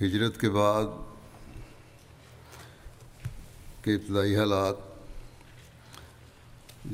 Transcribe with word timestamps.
ہجرت 0.00 0.40
کے 0.40 0.48
بعد 0.50 0.84
کے 3.82 3.94
ابتدائی 3.94 4.36
حالات، 4.36 4.76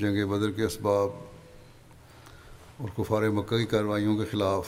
جنگ 0.01 0.27
بدر 0.31 0.51
کے 0.57 0.65
اسباب 0.65 1.11
اور 2.79 2.89
کفار 2.97 3.23
مکہ 3.29 3.59
کی 3.59 3.67
کارروائیوں 3.67 4.17
کے 4.19 4.25
خلاف 4.31 4.67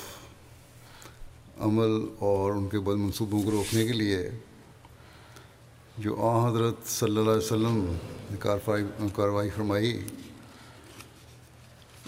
عمل 1.67 1.95
اور 2.19 2.53
ان 2.53 2.69
کے 2.69 2.79
بد 2.79 2.97
منصوبوں 3.01 3.43
کو 3.43 3.51
روکنے 3.51 3.87
کے 3.87 3.93
لیے 3.93 4.19
جو 5.99 6.17
آ 6.29 6.49
حضرت 6.49 6.89
صلی 6.91 7.17
اللہ 7.17 7.31
علیہ 7.31 7.47
وسلم 7.47 7.97
نے 8.31 8.37
کارروائی 8.41 9.51
فرمائی، 9.57 9.93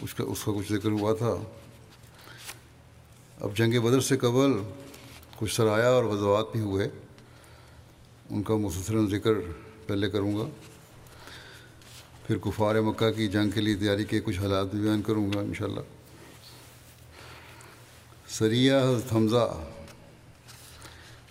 اس 0.03 0.15
کا 0.15 0.25
اس 0.25 0.45
کا 0.45 0.53
کچھ 0.57 0.73
ذکر 0.73 0.91
ہوا 0.91 1.13
تھا۔ 1.15 1.35
اب 3.41 3.57
جنگ 3.57 3.81
بدر 3.81 4.01
سے 4.01 4.17
قبل 4.17 4.59
کچھ 5.37 5.55
سرایہ 5.55 5.85
اور 5.85 6.05
غزوات 6.05 6.47
بھی 6.53 6.61
ہوئے۔ 6.61 6.89
ان 8.31 8.43
کا 8.43 8.57
مسلسل 8.57 9.11
ذکر 9.11 9.33
پہلے 9.87 10.11
کروں 10.11 10.37
گا۔ 10.37 10.45
پھر 12.27 12.39
کفار 12.39 12.81
مکہ 12.81 13.11
کی 13.11 13.29
جنگ 13.29 13.51
کے 13.51 13.61
لیے 13.61 13.75
تیاری 13.75 14.05
کے 14.05 14.21
کچھ 14.21 14.39
حالات 14.39 14.67
بھی 14.67 14.81
بیان 14.81 15.03
کروں 15.03 15.33
گا 15.33 15.41
انشاءاللہ۔ 15.41 15.81
سریہ 18.29 18.73
حضرت 18.73 19.13
حمزہ۔ 19.13 19.65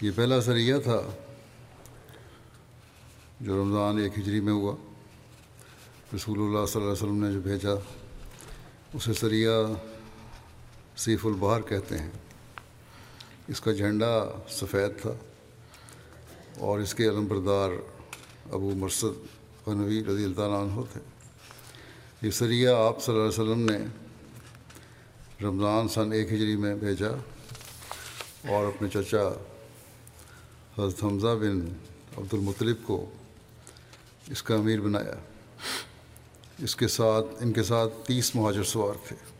یہ 0.01 0.11
پہلا 0.15 0.41
سریہ 0.41 0.75
تھا 0.83 1.01
جو 3.41 3.63
رمضان 3.63 3.97
ایک 3.97 4.19
ہجری 4.19 4.39
میں 4.39 4.53
ہوا۔ 4.53 4.75
رسول 6.15 6.39
اللہ 6.39 6.65
صلی 6.65 6.81
اللہ 6.81 6.93
علیہ 6.93 7.03
وسلم 7.03 7.25
نے 7.25 7.33
جو 7.33 7.39
بھیجا، 7.39 7.71
اسے 8.93 9.13
سریہ 9.13 9.49
سیف 10.97 11.25
البہر 11.25 11.61
کہتے 11.61 11.97
ہیں۔ 11.97 12.11
اس 13.47 13.61
کا 13.61 13.71
جھنڈا 13.71 14.29
سفید 14.49 15.01
تھا 15.01 15.13
اور 16.57 16.79
اس 16.79 16.95
کے 16.95 17.03
علم 17.03 17.25
بردار 17.25 17.69
ابو 18.51 18.71
مرسد 18.75 19.67
غنوی 19.67 20.03
رضی 20.03 20.23
اللہ 20.23 20.35
تعالیٰ 20.35 20.61
عنہ 20.63 20.81
تھے۔ 20.93 21.01
یہ 22.21 22.31
سریہ 22.31 22.69
آپ 22.69 23.03
صلی 23.03 23.15
اللہ 23.15 23.27
علیہ 23.27 23.41
وسلم 23.41 23.65
نے 23.69 23.85
رمضان 25.47 25.87
سن 25.87 26.11
ایک 26.11 26.33
ہجری 26.33 26.55
میں 26.55 26.75
بھیجا 26.75 27.09
اور 28.47 28.65
اپنے 28.65 28.89
چچا 28.89 29.27
حضرت 30.77 31.03
حمزہ 31.03 31.27
بن 31.27 31.73
عبد 32.17 32.33
المطلب 32.33 32.75
کو 32.83 33.11
اس 34.31 34.43
کا 34.43 34.55
امیر 34.55 34.81
بنایا۔ 34.81 35.15
اس 36.59 36.75
کے 36.75 36.87
ساتھ، 36.87 37.25
ان 37.39 37.53
کے 37.53 37.63
ساتھ 37.63 37.93
تیس 38.07 38.35
مہاجر 38.35 38.63
سوار 38.63 39.07
تھے۔ 39.07 39.34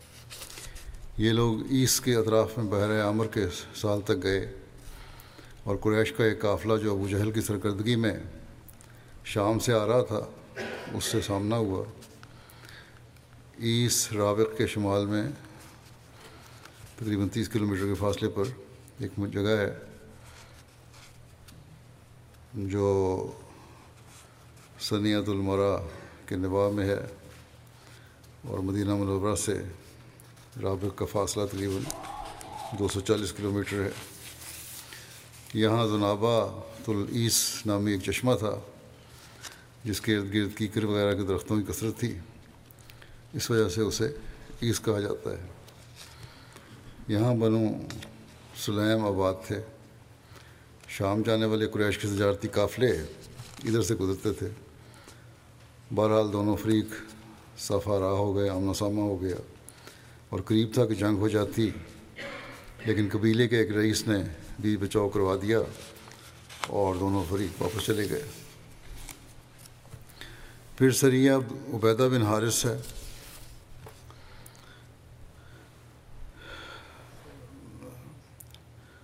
یہ 1.17 1.31
لوگ 1.31 1.59
عیس 1.71 1.99
کے 2.01 2.15
اطراف 2.15 2.57
میں 2.57 2.65
بحر 2.71 2.89
عامر 3.01 3.27
کے 3.33 3.41
سال 3.75 4.01
تک 4.05 4.23
گئے 4.23 4.39
اور 5.63 5.75
قریش 5.81 6.11
کا 6.11 6.23
ایک 6.23 6.41
قافلہ 6.41 6.77
جو 6.83 6.91
ابو 6.91 7.07
جہل 7.09 7.31
کی 7.31 7.41
سرکردگی 7.41 7.95
میں 7.95 8.13
شام 9.33 9.59
سے 9.59 9.73
آ 9.73 9.85
رہا 9.87 10.01
تھا، 10.01 10.19
اس 10.93 11.03
سے 11.03 11.21
سامنا 11.21 11.57
ہوا۔ 11.57 11.83
عیس 13.59 14.11
رابق 14.13 14.57
کے 14.57 14.67
شمال 14.67 15.05
میں 15.05 15.23
تقریباً 16.95 17.27
تیس 17.33 17.49
کلو 17.49 17.65
میٹر 17.65 17.85
کے 17.85 17.93
فاصلے 17.99 18.29
پر 18.35 18.51
ایک 18.99 19.19
جگہ 19.33 19.57
ہے، 19.61 19.71
جو 22.53 22.91
سنیت 24.89 25.29
المرا 25.29 25.75
کے 26.27 26.35
نباہ 26.35 26.69
میں 26.75 26.85
ہے 26.85 27.01
اور 28.47 28.59
مدینہ 28.59 28.95
منورہ 28.95 29.35
سے 29.45 29.61
رابق 30.61 30.97
کا 30.97 31.05
فاصلہ 31.05 31.45
تقریباً 31.45 31.81
دو 32.79 32.87
سو 32.87 32.99
چالیس 32.99 33.33
کلو 33.33 33.51
میٹر 33.51 33.83
ہے۔ 33.83 33.89
یہاں 35.53 35.87
زنابا 35.87 36.61
تلعیس 36.85 37.61
نامی 37.65 37.91
ایک 37.91 38.01
چشمہ 38.01 38.33
تھا، 38.39 38.59
جس 39.83 40.01
کے 40.01 40.15
ارد 40.15 40.33
گرد 40.33 40.57
کیکر 40.57 40.83
وغیرہ 40.83 41.15
کے 41.15 41.23
درختوں 41.23 41.61
کی 41.61 41.71
کثرت 41.71 41.99
تھی۔ 41.99 42.17
اس 43.33 43.51
وجہ 43.51 43.69
سے 43.69 43.81
اسے 43.81 44.07
عیس 44.61 44.79
کہا 44.79 44.99
جاتا 44.99 45.31
ہے۔ 45.31 45.45
یہاں 47.07 47.35
بنو 47.35 47.87
سلیم 48.57 49.05
آباد 49.05 49.33
تھے۔ 49.47 49.61
شام 50.87 51.21
جانے 51.21 51.45
والے 51.45 51.67
قریش 51.67 51.97
کے 51.97 52.07
تجارتی 52.07 52.47
قافلے 52.47 52.91
ادھر 53.63 53.81
سے 53.81 53.95
گزرتے 53.95 54.33
تھے۔ 54.33 54.47
بہرحال 55.95 56.33
دونوں 56.33 56.55
فریق 56.55 56.85
صفا 57.57 57.99
راہ 57.99 58.17
ہو 58.17 58.35
گئے، 58.35 58.49
آمنا 58.49 58.73
سامنا 58.73 59.01
ہو 59.01 59.21
گیا۔ 59.21 59.35
اور 60.29 60.39
قریب 60.39 60.73
تھا 60.73 60.85
کہ 60.85 60.95
جنگ 60.95 61.17
ہو 61.17 61.27
جاتی، 61.27 61.69
لیکن 62.85 63.07
قبیلے 63.11 63.47
کے 63.47 63.57
ایک 63.57 63.71
رئیس 63.71 64.07
نے 64.07 64.17
بھی 64.59 64.77
بچاؤ 64.77 65.09
کروا 65.09 65.35
دیا 65.41 65.59
اور 66.67 66.95
دونوں 66.95 67.23
فریق 67.29 67.61
واپس 67.61 67.85
چلے 67.85 68.09
گئے۔ 68.09 68.23
پھر 70.77 70.91
سریہ 70.91 71.31
عبیدہ 71.73 72.09
بن 72.11 72.21
حارث 72.21 72.65
ہے۔ 72.65 72.77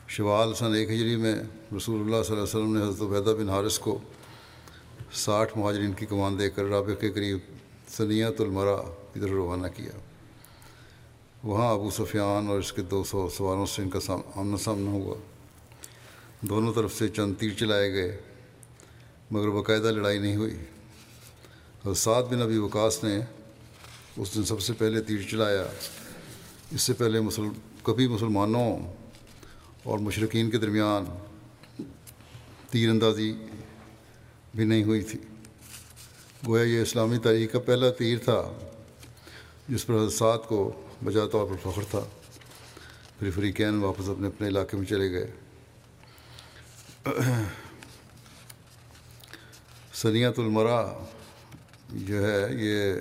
شوال 0.07 0.53
سن 0.53 0.73
ایک 0.73 0.89
ہجری 0.89 1.15
میں 1.15 1.35
رسول 1.77 2.01
اللہ 2.01 2.23
صلی 2.23 2.35
اللہ 2.35 2.41
علیہ 2.41 2.41
وسلم 2.41 2.77
نے 2.77 2.83
حضرت 2.83 3.01
عبیدہ 3.01 3.35
بن 3.39 3.49
حارث 3.49 3.79
کو 3.79 3.99
ساٹھ 5.13 5.57
مہاجرین 5.57 5.93
کی 5.93 6.05
کمان 6.05 6.39
دے 6.39 6.49
کر 6.49 6.65
رابع 6.65 6.93
کے 6.93 7.11
قریب 7.11 7.37
سنیت 7.87 8.41
المرا 8.41 8.77
کی 9.13 9.19
طرف 9.19 9.29
روانہ 9.29 9.67
کیا۔ 9.67 9.91
وہاں 11.43 11.73
ابو 11.73 11.89
سفیان 11.89 12.47
اور 12.47 12.59
اس 12.59 12.73
کے 12.73 12.81
دو 12.81 13.03
سو 13.03 13.29
سواروں 13.29 13.65
سے 13.65 13.81
ان 13.81 13.89
کا 13.89 14.13
آمنا 14.35 14.57
سامنا 14.57 14.91
ہوا۔ 14.91 15.15
دونوں 16.41 16.73
طرف 16.73 16.93
سے 16.93 17.07
چند 17.07 17.33
تیر 17.39 17.49
چلائے 17.53 17.93
گئے، 17.93 18.21
مگر 19.31 19.49
باقاعدہ 19.49 19.91
لڑائی 19.91 20.19
نہیں 20.19 20.35
ہوئی۔ 20.35 20.57
اور 21.83 21.93
سعد 21.93 22.23
بن 22.23 22.41
ابی 22.41 22.57
وکاس 22.57 23.03
نے 23.03 23.19
اس 24.17 24.35
دن 24.35 24.43
سب 24.43 24.61
سے 24.61 24.73
پہلے 24.73 25.01
تیر 25.01 25.17
چلایا۔ 25.31 25.65
اس 26.71 26.81
سے 26.81 26.93
پہلے 26.93 27.21
مسل، 27.21 27.43
کبھی 27.83 28.07
مسلمانوں 28.07 28.79
اور 29.83 29.99
مشرقین 29.99 30.49
کے 30.49 30.57
درمیان 30.57 31.05
تیر 32.69 32.89
اندازی 32.89 33.33
بھی 34.55 34.65
نہیں 34.65 34.83
ہوئی 34.83 35.01
تھی۔ 35.01 35.19
گویا 36.47 36.63
یہ 36.63 36.81
اسلامی 36.81 37.17
تاریخ 37.17 37.51
کا 37.51 37.59
پہلا 37.59 37.89
تیر 37.89 38.17
تھا، 38.17 38.51
جس 39.69 39.87
پر 39.87 39.93
حدثات 39.93 40.47
کو 40.47 40.71
بجا 41.03 41.25
طور 41.27 41.45
پر 41.47 41.57
فخر 41.61 41.83
تھا، 41.91 42.03
پھر 43.19 43.29
فریقین 43.35 43.83
واپس 43.83 44.09
اپنے 44.09 44.27
اپنے 44.27 44.47
علاقے 44.47 44.77
میں 44.77 44.85
چلے 44.85 45.11
گئے۔ 45.11 45.31
سنیت 49.93 50.39
المرا 50.39 50.81
جو 51.89 52.25
ہے، 52.25 52.47
یہ 52.59 52.93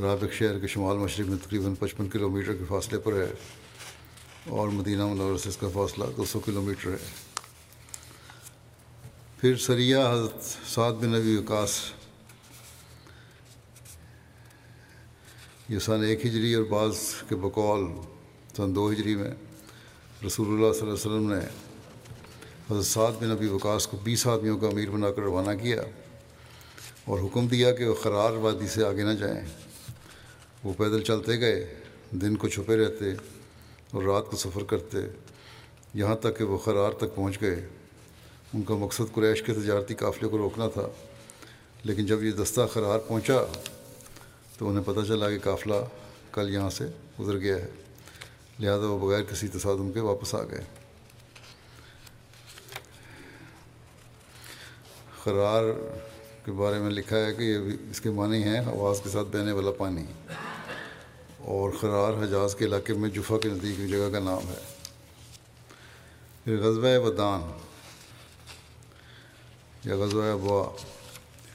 رابق 0.00 0.32
شہر 0.32 0.58
کے 0.58 0.66
شمال 0.66 0.96
مشرق 0.96 1.26
میں 1.28 1.38
تقریباً 1.44 1.74
پچپن 1.78 2.08
کلو 2.08 2.28
میٹر 2.30 2.54
کے 2.54 2.64
فاصلے 2.68 2.98
پر 2.98 3.12
ہے 3.12 3.32
اور 4.50 4.68
مدینہ 4.68 5.06
منور 5.06 5.36
سے 5.38 5.48
اس 5.48 5.56
کا 5.56 5.68
فاصلہ 5.74 6.04
دو 6.16 6.24
سو 6.24 6.40
کلو 6.40 6.62
میٹر 6.62 6.90
ہے۔ 6.90 6.96
پھر 9.40 9.56
سریہ 9.56 9.96
حضرت 9.96 10.44
سعد 10.68 10.92
بن 10.92 11.08
نبی 11.08 11.36
وکاس 11.36 11.78
یہ 15.68 15.78
سن 15.78 16.04
ایک 16.04 16.26
ہجری 16.26 16.54
اور 16.54 16.64
بعض 16.64 16.96
کے 17.28 17.36
بقول 17.36 17.84
سن 18.56 18.74
دو 18.74 18.90
ہجری 18.90 19.14
میں 19.14 19.30
رسول 20.26 20.46
اللہ 20.46 20.72
صلی 20.72 20.80
اللہ 20.80 20.92
علیہ 20.92 20.92
وسلم 20.92 21.32
نے 21.32 21.38
حضرت 22.70 22.84
سعد 22.84 23.12
بن 23.20 23.28
نبی 23.28 23.46
وکاس 23.46 23.86
کو 23.86 23.96
بیس 24.02 24.26
آدمیوں 24.26 24.58
کا 24.58 24.66
امیر 24.66 24.90
بنا 24.90 25.10
کر 25.10 25.22
روانہ 25.22 25.62
کیا 25.62 25.82
اور 27.04 27.18
حکم 27.18 27.46
دیا 27.46 27.72
کہ 27.72 27.88
وہ 27.88 27.94
قرار 28.02 28.32
وادی 28.32 28.68
سے 28.68 28.84
آگے 28.84 29.02
نہ 29.02 29.12
جائیں۔ 29.12 29.40
وہ 30.64 30.72
پیدل 30.72 31.02
چلتے 31.02 31.40
گئے، 31.40 31.74
دن 32.10 32.36
کو 32.36 32.48
چھپے 32.48 32.76
رہتے 32.76 33.12
اور 33.90 34.02
رات 34.02 34.30
کو 34.30 34.36
سفر 34.36 34.62
کرتے۔ 34.62 34.98
یہاں 35.94 36.16
تک 36.16 36.38
کہ 36.38 36.44
وہ 36.44 36.58
قرار 36.58 36.92
تک 36.92 37.14
پہنچ 37.14 37.40
گئے۔ 37.40 37.68
ان 38.54 38.62
کا 38.62 38.74
مقصد 38.74 39.14
قریش 39.14 39.42
کے 39.42 39.52
تجارتی 39.52 39.94
قافلے 39.94 40.28
کو 40.28 40.38
روکنا 40.38 40.68
تھا، 40.68 40.88
لیکن 41.84 42.06
جب 42.06 42.24
یہ 42.24 42.32
دستہ 42.32 42.60
قرار 42.72 42.98
پہنچا 42.98 43.38
تو 44.58 44.68
انہیں 44.68 44.84
پتہ 44.86 45.00
چلا 45.08 45.30
کہ 45.30 45.38
قافلہ 45.38 45.74
کل 46.32 46.54
یہاں 46.54 46.70
سے 46.70 46.84
گزر 47.20 47.38
گیا 47.38 47.56
ہے۔ 47.56 47.68
لہذا 48.58 48.86
وہ 48.86 49.08
بغیر 49.08 49.22
کسی 49.22 49.48
تصادم 49.48 49.92
کے 49.92 50.00
واپس 50.00 50.34
آ 50.34 50.42
گئے۔ 50.42 50.64
قرار 55.22 55.64
کے 56.44 56.52
بارے 56.52 56.78
میں 56.78 56.90
لکھا 56.90 57.16
ہے 57.16 57.34
کہ 57.34 57.42
یہ 57.42 57.58
اس 57.90 58.00
کے 58.00 58.10
معنی 58.10 58.42
ہیں، 58.42 58.58
آواز 58.58 59.00
کے 59.04 59.10
ساتھ 59.10 59.28
بہنے 59.28 59.52
والا 59.52 59.70
پانی۔ 59.70 60.04
اور 61.38 61.70
قرار 61.80 62.24
حجاز 62.24 62.54
کے 62.54 62.64
علاقے 62.64 62.92
میں 62.92 63.10
جفا 63.10 63.38
کے 63.42 63.48
نزدیک 63.48 63.90
جگہ 63.90 64.12
کا 64.12 64.18
نام 64.18 64.48
ہے۔ 64.48 64.76
پھر 66.44 66.56
غزوہ 66.58 66.98
ودان 66.98 67.58
یا 69.84 69.96
غزوہ 69.96 70.24
ابوا، 70.24 70.76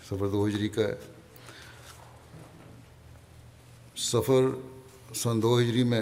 سفر 0.05 0.27
دو 0.27 0.47
ہجری 0.47 0.69
کا 0.69 0.81
ہے۔ 0.81 1.08
سفر 3.99 4.43
سن 5.15 5.41
دو 5.41 5.59
ہجری 5.59 5.83
میں 5.83 6.01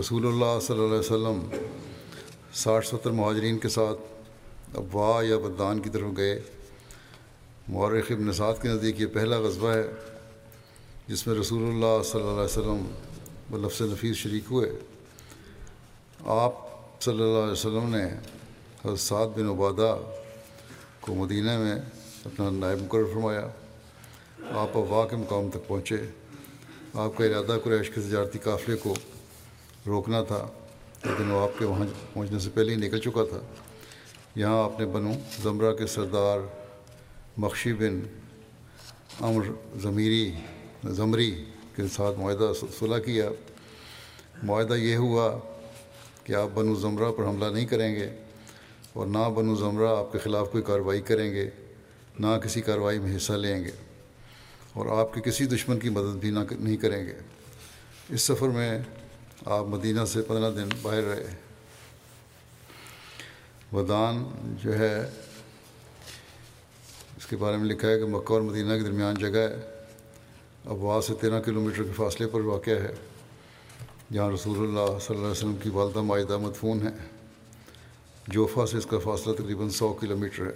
رسول 0.00 0.26
اللہ 0.26 0.60
صلی 0.62 0.76
اللہ 0.76 0.88
علیہ 0.88 0.98
وسلم 0.98 1.48
ساٹھ 2.52 2.86
ستر 2.86 3.10
مہاجرین 3.10 3.58
کے 3.58 3.68
ساتھ 3.68 3.98
ابوا 4.76 5.22
یا 5.24 5.38
بدان 5.38 5.80
کی 5.80 5.90
طرف 5.90 6.16
گئے۔ 6.16 6.40
مورخ 7.68 8.12
ابن 8.12 8.32
سعد 8.32 8.62
کے 8.62 8.68
نزدیک 8.68 9.00
یہ 9.00 9.06
پہلا 9.06 9.38
غذبہ 9.38 9.68
ہے 9.68 9.82
جس 11.06 11.26
میں 11.26 11.34
رسول 11.34 11.62
اللہ 11.62 12.02
صلی 12.02 12.20
اللہ 12.20 12.32
علیہ 12.32 12.44
وسلم 12.44 12.86
و 13.52 13.66
لفظ 13.66 13.82
نفیس 13.82 14.16
شریک 14.16 14.44
ہوئے۔ 14.50 14.72
آپ 16.24 16.52
صلی 17.02 17.22
اللہ 17.22 17.38
علیہ 17.38 17.52
وسلم 17.52 17.96
نے 17.96 18.04
حضرت 18.84 18.98
سعد 18.98 19.26
بن 19.26 19.48
عبادہ 19.48 19.98
کو 21.00 21.14
مدینہ 21.14 21.58
میں 21.58 21.74
اپنا 22.24 22.50
نائب 22.50 22.82
مقرر 22.82 23.04
فرمایا۔ 23.04 23.48
آپ 24.50 24.76
ابوا 24.78 25.06
کے 25.06 25.16
مقام 25.16 25.50
تک 25.50 25.68
پہنچے۔ 25.68 25.96
آپ 26.94 27.16
کا 27.16 27.24
ارادہ 27.24 27.58
قریش 27.64 27.90
کے 27.90 28.00
تجارتی 28.00 28.38
قافلے 28.38 28.76
کو 28.76 28.94
روکنا 29.86 30.22
تھا، 30.22 30.46
لیکن 31.04 31.30
وہ 31.30 31.40
آپ 31.40 31.58
کے 31.58 31.64
وہاں 31.64 31.86
پہنچنے 32.12 32.38
سے 32.38 32.50
پہلے 32.54 32.72
ہی 32.72 32.76
نکل 32.76 32.98
چکا 32.98 33.24
تھا۔ 33.30 33.40
یہاں 34.36 34.64
آپ 34.64 34.80
نے 34.80 34.86
بنو 34.86 35.12
زمرہ 35.42 35.72
کے 35.72 35.86
سردار 35.86 36.38
مخشی 37.36 37.72
بن 37.72 38.00
امر 39.20 39.42
ضمیری 39.82 40.32
زمری 40.84 41.44
کے 41.76 41.82
ساتھ 41.92 42.18
معاہدہ 42.18 42.52
صلاح 42.78 42.98
کیا۔ 42.98 43.28
معاہدہ 44.42 44.74
یہ 44.74 44.96
ہوا 44.96 45.38
کہ 46.24 46.32
آپ 46.32 46.48
بنو 46.54 46.74
زمرہ 46.74 47.12
پر 47.12 47.24
حملہ 47.24 47.50
نہیں 47.52 47.66
کریں 47.66 47.94
گے 47.94 48.08
اور 48.92 49.06
نہ 49.06 49.28
بنو 49.34 49.54
زمرہ 49.54 49.96
آپ 49.98 50.12
کے 50.12 50.18
خلاف 50.18 50.52
کوئی 50.52 50.62
کارروائی 50.62 51.00
کریں 51.00 51.30
گے، 51.34 51.50
نہ 52.18 52.38
کسی 52.44 52.60
کارروائی 52.60 52.98
میں 52.98 53.16
حصہ 53.16 53.32
لیں 53.32 53.64
گے۔ 53.64 53.70
اور 54.74 54.98
آپ 54.98 55.14
کے 55.14 55.20
کسی 55.20 55.46
دشمن 55.46 55.78
کی 55.78 55.88
مدد 55.88 56.16
بھی 56.16 56.30
نہ 56.30 56.38
نہیں 56.50 56.76
کریں 56.76 57.06
گے۔ 57.06 57.14
اس 58.08 58.22
سفر 58.22 58.48
میں 58.48 58.78
آپ 59.46 59.64
مدینہ 59.64 60.04
سے 60.04 60.22
پندرہ 60.22 60.50
دن 60.50 60.68
باہر 60.82 61.02
رہے۔ 61.02 61.34
ودان 63.72 64.24
جو 64.62 64.78
ہے، 64.78 65.00
اس 67.16 67.26
کے 67.26 67.36
بارے 67.36 67.56
میں 67.56 67.64
لکھا 67.64 67.88
ہے 67.88 67.98
کہ 67.98 68.04
مکہ 68.04 68.32
اور 68.32 68.40
مدینہ 68.40 68.72
کے 68.72 68.82
درمیان 68.82 69.14
جگہ 69.14 69.38
ہے۔ 69.38 69.56
اب 70.64 70.82
وہاں 70.82 71.00
سے 71.00 71.14
تیرہ 71.20 71.40
کلو 71.40 71.60
میٹر 71.60 71.82
کے 71.82 71.92
فاصلے 71.96 72.26
پر 72.26 72.40
واقع 72.40 72.70
ہے۔ 72.70 72.94
جہاں 74.12 74.30
رسول 74.30 74.58
اللہ 74.58 74.98
صلی 74.98 75.16
اللہ 75.16 75.20
علیہ 75.20 75.30
وسلم 75.30 75.56
کی 75.62 75.68
والدہ 75.68 76.00
معاہدہ 76.00 76.38
مدفون 76.38 76.82
ہے 76.82 77.08
جوفا 78.28 78.66
سے 78.66 78.76
اس 78.76 78.86
کا 78.86 78.98
فاصلہ 78.98 79.32
تقریباً 79.32 79.68
سو 79.68 79.92
کلو 79.92 80.16
میٹر 80.16 80.46
ہے۔ 80.46 80.52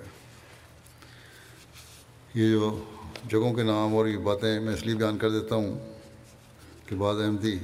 یہ 2.34 2.50
جو 2.50 2.84
جگہوں 3.30 3.54
کے 3.54 3.62
نام 3.62 3.96
اور 3.96 4.06
یہ 4.06 4.16
باتیں 4.16 4.60
میں 4.60 4.74
اس 4.74 4.86
لیے 4.86 4.94
بیان 4.94 5.18
کر 5.18 5.30
دیتا 5.30 5.54
ہوں 5.54 5.96
کہ 6.86 6.96
بعض 6.96 7.16
احمدی 7.20 7.58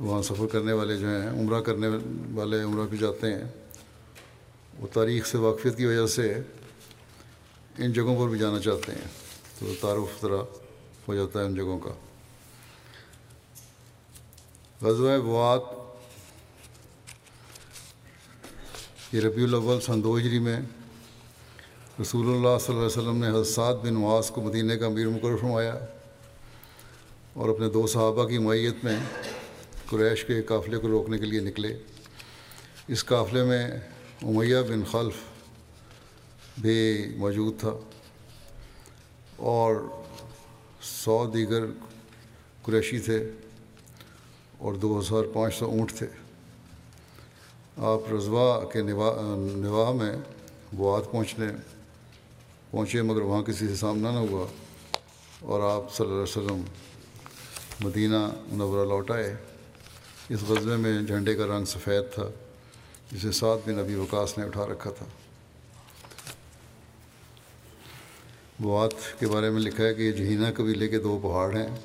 وہاں 0.00 0.22
سفر 0.22 0.46
کرنے 0.52 0.72
والے 0.72 0.96
جو 0.96 1.06
ہیں، 1.08 1.30
عمرہ 1.30 1.60
کرنے 1.60 1.88
والے 2.34 2.62
عمرہ 2.62 2.86
پہ 2.90 2.96
جاتے 2.96 3.34
ہیں۔ 3.34 3.44
وہ 4.78 4.86
تاریخ 4.92 5.26
سے 5.26 5.38
واقفیت 5.38 5.76
کی 5.76 5.86
وجہ 5.86 6.06
سے 6.06 6.34
ان 7.78 7.92
جگہوں 7.92 8.24
پر 8.24 8.30
بھی 8.30 8.38
جانا 8.38 8.60
چاہتے 8.60 8.92
ہیں۔ 8.92 9.08
تو 9.58 9.74
تعارف 9.80 10.22
ذرا 10.22 10.42
ہو 11.08 11.14
جاتا 11.14 11.40
ہے 11.40 11.44
ان 11.44 11.54
جگہوں 11.54 11.78
کا۔ 11.78 11.90
غزوہ 14.82 15.18
بوات 15.18 15.60
یہ 19.14 19.20
ربیع 19.20 19.44
الاول 19.44 19.80
سن 19.80 20.02
دو 20.02 20.16
ہجری 20.16 20.38
میں 20.38 20.60
رسول 22.00 22.26
اللہ 22.26 22.58
صلی 22.60 22.76
اللہ 22.76 22.86
علیہ 22.86 22.98
وسلم 22.98 23.16
نے 23.16 23.28
حضرت 23.28 23.84
بن 23.84 23.94
نواز 23.94 24.30
کو 24.30 24.40
مدینہ 24.40 24.72
کا 24.72 24.86
امیر 24.86 25.08
مقرر 25.08 25.36
فرمایا 25.36 25.74
اور 27.32 27.48
اپنے 27.48 27.68
دو 27.68 27.86
صحابہ 27.86 28.24
کی 28.28 28.38
معیت 28.38 28.84
میں 28.84 28.96
قریش 29.90 30.24
کے 30.24 30.42
قافلے 30.42 30.78
کو 30.78 30.88
روکنے 30.88 31.18
کے 31.18 31.24
لیے 31.24 31.40
نکلے۔ 31.40 31.76
اس 32.88 33.04
قافلے 33.04 33.42
میں 33.42 33.66
امیہ 34.22 34.56
بن 34.68 34.82
خلف 34.90 35.14
بھی 36.58 37.04
موجود 37.16 37.60
تھا 37.60 37.72
اور 39.36 39.76
سو 40.82 41.30
دیگر 41.34 41.66
قریشی 42.62 42.98
تھے 42.98 43.30
اور 44.58 44.74
دو 44.74 44.98
ہزار 44.98 45.22
پانچ 45.32 45.54
سو 45.54 45.66
اونٹ 45.66 45.92
تھے۔ 45.92 46.06
آپ 47.76 48.12
رضوا 48.12 48.64
کے 48.72 48.82
نواح 48.82 49.92
میں 49.92 50.16
بوات 50.72 51.10
پہنچنے 51.12 51.46
پہنچے 52.74 53.02
مگر 53.02 53.20
وہاں 53.20 53.42
کسی 53.42 53.68
سے 53.68 53.76
سامنا 53.76 54.10
نہ 54.10 54.18
ہوا 54.18 54.46
اور 55.40 55.60
آپ 55.70 55.94
صلی 55.94 56.06
اللہ 56.06 56.22
علیہ 56.22 56.22
وسلم 56.22 56.64
مدینہ 57.80 58.28
منورہ 58.52 58.88
لوٹ 58.88 59.10
آئے۔ 59.10 59.36
اس 60.28 60.40
غزبے 60.48 60.76
میں 60.76 61.02
جھنڈے 61.02 61.34
کا 61.34 61.46
رنگ 61.46 61.64
سفید 61.64 62.14
تھا، 62.14 62.22
جسے 63.12 63.32
سات 63.32 63.68
بن 63.68 63.78
ابی 63.78 63.94
وکاس 63.94 64.38
نے 64.38 64.44
اٹھا 64.44 64.66
رکھا 64.66 64.90
تھا۔ 64.90 65.06
بوات 68.58 69.20
کے 69.20 69.26
بارے 69.26 69.50
میں 69.50 69.60
لکھا 69.60 69.84
ہے 69.84 69.94
کہ 69.94 70.02
یہ 70.02 70.12
جہینہ 70.12 70.46
قبیلے 70.54 70.88
کے 70.88 70.98
دو 70.98 71.18
پہاڑ 71.22 71.56
ہیں 71.56 71.76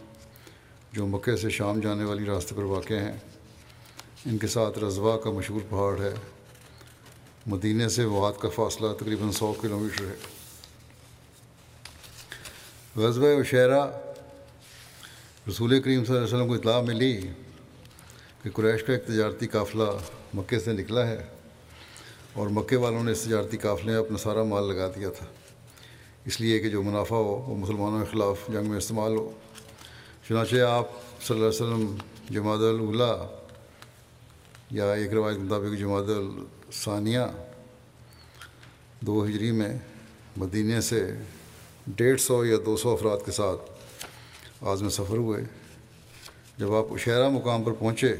جو 0.94 1.08
مکے 1.08 1.38
سے 1.38 1.50
شام 1.50 1.80
جانے 1.80 2.04
والی 2.04 2.26
راستے 2.26 2.56
پر 2.56 2.64
واقع 2.64 2.94
ہیں۔ 2.94 3.18
ان 4.26 4.38
کے 4.38 4.48
ساتھ 4.48 4.80
رضوا 4.80 5.18
کا 5.18 5.30
مشہور 5.30 5.62
پہاڑ 5.70 6.02
ہے۔ 6.02 6.14
مدینہ 7.48 7.88
سے 7.88 8.06
وات 8.06 8.40
کا 8.40 8.50
فاصلہ 8.50 8.88
تقریباً 9.00 9.32
سو 9.32 9.54
کلو 9.62 9.80
میٹر 9.80 10.06
ہے۔ 10.06 10.39
غزبۂ 12.96 13.40
وشیرہ 13.40 13.88
رسول 15.50 15.82
کریم 15.82 16.06
صلی 16.06 16.16
اللہ 16.16 16.26
علیہ 16.26 16.36
وسلم 16.36 16.48
کو 16.48 16.54
اطلاع 16.54 16.82
ملی 16.82 17.22
کہ 18.44 18.50
قریش 18.54 18.84
کا 18.84 18.94
ایک 18.94 19.06
تجارتی 19.06 19.48
قافلہ 19.48 19.84
مکے 20.34 20.60
سے 20.60 20.74
نکلا 20.74 21.08
ہے 21.08 21.26
اور 22.34 22.48
مکے 22.48 22.76
والوں 22.76 23.04
نے 23.04 23.12
اس 23.12 23.22
تجارتی 23.22 23.58
قافلے 23.58 23.92
میں 23.92 24.00
اپنا 24.00 24.18
سارا 24.18 24.44
مال 24.44 24.64
لگا 24.64 24.88
دیا 24.96 25.10
تھا۔ 25.10 25.26
اس 26.26 26.42
لیے 26.42 26.60
کہ 26.60 26.70
جو 26.70 26.84
منافع 26.84 27.16
ہو، 27.16 27.46
وہ 27.48 27.56
مسلمانوں 27.56 28.06
کے 28.06 28.12
خلاف 28.12 28.38
جنگ 28.48 28.70
میں 28.70 28.78
استعمال 28.78 29.16
ہو۔ 29.16 29.32
چنانچہ 30.28 30.56
آپ 30.56 30.86
صلی 31.28 31.38
اللہ 31.38 31.48
علیہ 31.48 31.62
وسلم، 31.62 31.96
جماعت 32.30 32.60
الاولا 32.60 33.16
یا 34.72 34.94
ایک 34.94 35.14
روایت 35.14 35.38
کے 35.38 35.44
مطابق 35.44 35.80
جماعت 35.80 36.10
الثانیہ، 36.10 37.20
دو 39.02 39.26
ہجری 39.26 39.52
میں 39.52 39.78
مدینہ 40.38 40.80
سے 40.80 41.16
ڈیڑھ 41.96 42.22
سو 42.22 42.46
یا 42.46 42.58
دو 42.66 42.78
سو 42.78 42.90
افراد 42.90 43.18
کے 43.26 43.32
ساتھ 43.32 43.72
آج 44.62 44.82
میں 44.82 44.90
سفر 44.90 45.18
ہوئے۔ 45.18 45.44
جب 46.58 46.74
آپ 46.74 46.94
عشیرہ 46.94 47.30
مقام 47.30 47.64
پر 47.64 47.72
پہنچے 47.72 48.16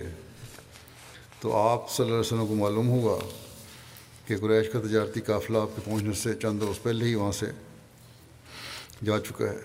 تو 1.40 1.58
آپ 1.58 1.90
صلی 1.90 2.04
اللہ 2.04 2.16
علیہ 2.16 2.28
وسلم 2.28 2.48
کو 2.48 2.56
معلوم 2.56 2.90
ہوا 2.90 3.20
کہ 4.26 4.38
قریش 4.38 4.70
کا 4.74 4.80
تجارتی 4.80 5.22
قافلہ 5.22 5.58
آپ 5.58 5.70
کے 5.76 5.82
پہنچنے 5.86 6.14
سے 6.14 6.34
چند 6.34 6.64
روز 6.64 6.82
پہلے 6.82 7.06
ہی 7.06 7.16
وہاں 7.16 7.32
سے 7.32 7.46
جا 9.06 9.20
چکا 9.20 9.46
ہے۔ 9.46 9.58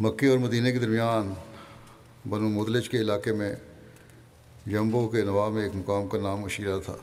مکے 0.00 0.28
اور 0.28 0.38
مدینہ 0.38 0.70
کے 0.70 0.78
درمیان 0.78 1.34
بنو 2.28 2.48
مدلج 2.48 2.88
کے 2.88 2.98
علاقے 2.98 3.32
میں 3.32 3.54
جمبو 4.66 5.08
کے 5.08 5.22
نواب 5.22 5.52
میں 5.52 5.62
ایک 5.62 5.72
مقام 5.74 6.08
کا 6.08 6.18
نام 6.18 6.44
اشیرہ 6.44 6.78
تھا۔ 6.78 6.96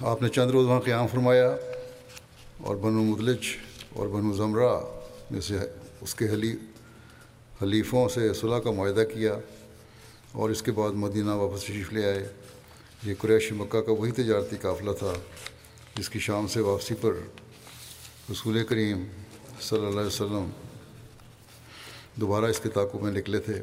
آپ 0.00 0.22
نے 0.22 0.28
چند 0.28 0.50
روز 0.50 0.66
وہاں 0.66 0.80
قیام 0.80 1.06
فرمایا۔ 1.06 1.56
اور 2.62 2.76
بنو 2.76 3.02
مدلج 3.02 3.46
اور 3.92 4.06
بنو 4.06 4.32
زمرہ 4.32 4.80
میں 5.30 5.40
سے 5.40 5.56
اس 6.00 6.14
کے 6.14 6.28
حلی 6.28 6.56
حلیفوں 7.62 8.08
سے 8.08 8.34
صلاح 8.34 8.58
کا 8.58 8.70
معاہدہ 8.70 9.04
کیا 9.14 9.36
اور 10.32 10.50
اس 10.50 10.62
کے 10.62 10.72
بعد 10.72 10.90
مدینہ 10.90 11.30
واپس 11.30 11.64
تشریف 11.64 11.92
لے 11.92 12.04
آئے۔ 12.04 12.28
یہ 13.02 13.14
قریش 13.18 13.52
مکہ 13.52 13.80
کا 13.80 13.92
وہی 13.92 14.12
تجارتی 14.12 14.56
قافلہ 14.56 14.90
تھا 14.98 15.12
جس 15.94 16.08
کی 16.08 16.18
شام 16.18 16.46
سے 16.46 16.60
واپسی 16.60 16.94
پر 17.00 17.12
رسول 18.30 18.64
کریم 18.64 19.04
صلی 19.60 19.78
اللہ 19.78 20.00
علیہ 20.00 20.06
وسلم 20.06 20.50
دوبارہ 22.14 22.44
اس 22.44 22.60
کے 22.60 22.68
تعاقب 22.68 23.02
میں 23.02 23.12
نکلے 23.12 23.38
تھے 23.38 23.62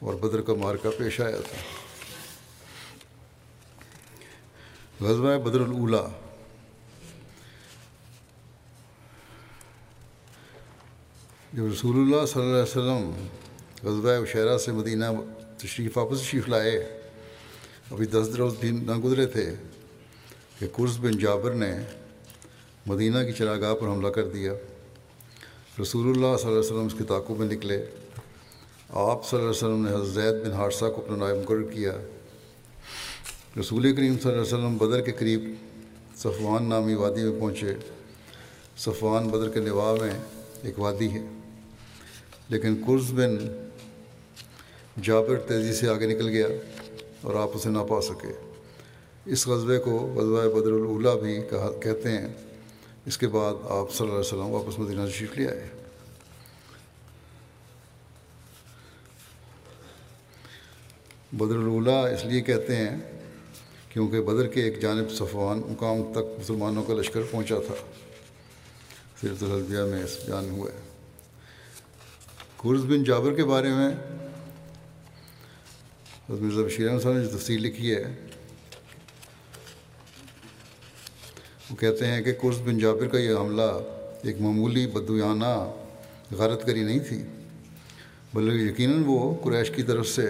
اور 0.00 0.14
بدر 0.14 0.40
کا 0.40 0.54
مارکہ 0.54 0.88
پیش 0.98 1.20
آیا 1.20 1.36
تھا۔ 1.36 1.58
غزوہ 5.04 5.38
بدر 5.38 5.60
الاولا 5.60 6.08
جب 11.52 11.64
رسول 11.64 11.96
اللہ 11.96 12.26
صلی 12.26 12.42
اللہ 12.42 12.52
علیہ 12.52 12.62
وسلم 12.62 13.10
غزوہ 13.82 14.22
عشیرہ 14.22 14.58
سے 14.58 14.72
مدینہ 14.72 15.04
تشریف 15.58 15.98
واپس 15.98 16.20
تشریف 16.20 16.48
لائے، 16.48 17.00
ابھی 17.90 18.06
دس 18.06 18.28
روز 18.38 18.54
بھی 18.60 18.70
نہ 18.70 18.96
گزرے 18.96 19.26
تھے 19.26 19.54
کہ 20.58 20.66
قرض 20.72 20.98
بن 20.98 21.18
جابر 21.18 21.50
نے 21.50 21.78
مدینہ 22.86 23.18
کی 23.26 23.32
چراگاہ 23.32 23.74
پر 23.74 23.86
حملہ 23.86 24.08
کر 24.08 24.28
دیا۔ 24.28 24.52
رسول 25.80 26.06
اللہ 26.06 26.36
صلی 26.36 26.46
اللہ 26.46 26.48
علیہ 26.48 26.58
وسلم 26.58 26.86
اس 26.86 26.94
کے 26.98 27.04
تعاقب 27.04 27.38
میں 27.38 27.46
نکلے۔ 27.46 27.86
آپ 28.90 29.28
صلی 29.28 29.40
اللہ 29.40 29.50
علیہ 29.50 29.66
وسلم 29.66 29.84
نے 29.84 29.94
حضرت 29.94 30.06
زید 30.06 30.46
بن 30.46 30.52
حادثہ 30.52 30.84
کو 30.84 31.02
اپنا 31.04 31.16
نائب 31.16 31.36
مقرر 31.36 31.62
کیا۔ 31.62 31.92
رسول 33.60 33.96
کریم 33.96 34.14
صلی 34.22 34.32
اللہ 34.32 34.42
علیہ 34.42 34.54
وسلم 34.54 34.76
بدر 34.76 35.00
کے 35.00 35.12
قریب 35.12 35.54
صفوان 36.16 36.68
نامی 36.68 36.94
وادی 36.94 37.22
میں 37.22 37.40
پہنچے۔ 37.40 37.74
صفوان 38.76 39.28
بدر 39.28 39.48
کے 39.48 39.60
نواح 39.60 40.00
میں 40.00 40.12
ایک 40.62 40.78
وادی 40.78 41.08
ہے۔ 41.08 41.37
لیکن 42.48 42.74
قرض 42.86 43.12
بن 43.12 43.36
جابر 45.02 45.36
تیزی 45.36 45.72
سے 45.72 45.88
آگے 45.88 46.06
نکل 46.06 46.28
گیا 46.28 46.46
اور 47.22 47.34
آپ 47.34 47.50
اسے 47.54 47.68
نہ 47.68 47.78
پا 47.88 48.00
سکے۔ 48.00 48.32
اس 49.24 49.46
غزبے 49.46 49.78
کو 49.78 49.98
غزوہ 50.14 50.60
بدر 50.60 50.72
الاولا 50.72 51.14
بھی 51.14 51.40
کہا 51.50 51.70
کہتے 51.82 52.10
ہیں۔ 52.10 52.28
اس 53.06 53.18
کے 53.18 53.28
بعد 53.28 53.54
آپ 53.68 53.92
صلی 53.92 54.00
اللہ 54.00 54.12
علیہ 54.12 54.26
وسلم 54.26 54.50
واپس 54.50 54.78
مدینہ 54.78 55.06
تشریف 55.06 55.38
لے 55.38 55.48
آئے۔ 55.48 55.68
بدر 61.32 61.56
الاولا 61.56 62.00
اس 62.00 62.24
لیے 62.24 62.40
کہتے 62.40 62.76
ہیں 62.76 62.96
کیونکہ 63.88 64.20
بدر 64.20 64.46
کے 64.46 64.62
ایک 64.62 64.82
جانب 64.82 65.10
صفوان 65.10 65.58
مقام 65.58 66.12
تک 66.12 66.40
مسلمانوں 66.40 66.82
کا 66.82 66.94
لشکر 66.94 67.20
پہنچا 67.30 67.56
تھا۔ 67.66 67.74
سیرت 69.20 69.42
الحلبیہ 69.42 69.80
میں 69.80 70.04
اس 70.04 70.16
بیان 70.26 70.50
ہوا 70.50 70.70
ہے 70.70 70.87
قرض 72.62 72.84
بن 72.84 73.04
جابر 73.04 73.34
کے 73.34 73.44
بارے 73.44 73.68
میں 73.68 73.90
مرزا 76.28 76.62
بشیر 76.62 76.88
احمد 76.88 77.02
صاحب 77.02 77.14
نے 77.14 77.24
جو 77.24 77.36
تفصیل 77.36 77.62
لکھی 77.62 77.94
ہے، 77.94 78.02
وہ 81.70 81.76
کہتے 81.76 82.06
ہیں 82.06 82.22
کہ 82.22 82.32
قرض 82.40 82.60
بن 82.60 82.78
جابر 82.78 83.08
کا 83.08 83.18
یہ 83.18 83.34
حملہ 83.34 83.70
ایک 84.22 84.40
معمولی 84.40 84.86
بدویانہ 84.86 85.52
غارت 86.38 86.66
کری 86.66 86.82
نہیں 86.82 86.98
تھی، 86.98 87.22
بلکہ 88.34 88.64
یقیناً 88.64 89.02
وہ 89.06 89.34
قریش 89.44 89.70
کی 89.70 89.82
طرف 89.82 90.08
سے 90.08 90.26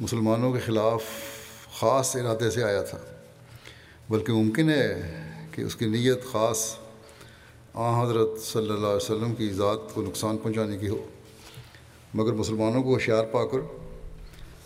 مسلمانوں 0.00 0.52
کے 0.52 0.58
خلاف 0.58 1.02
خاص 1.80 2.16
ارادے 2.16 2.50
سے 2.50 2.64
آیا 2.64 2.82
تھا۔ 2.82 2.98
بلکہ 4.10 4.32
ممکن 4.32 4.70
ہے 4.70 4.88
کہ 5.52 5.62
اس 5.62 5.76
کی 5.76 5.86
نیت 5.86 6.24
خاص 6.32 6.74
آ 7.74 8.02
حضرت 8.02 8.42
صلی 8.42 8.70
اللہ 8.70 8.86
علیہ 8.86 9.04
وسلم 9.04 9.34
کی 9.34 9.52
ذات 9.52 9.94
کو 9.94 10.02
نقصان 10.02 10.38
پہنچانے 10.38 10.78
کی 10.78 10.88
ہو۔ 10.88 11.06
مگر 12.18 12.32
مسلمانوں 12.32 12.82
کو 12.82 12.94
ہوشیار 12.94 13.24
پا 13.24 13.46
کر 13.46 13.58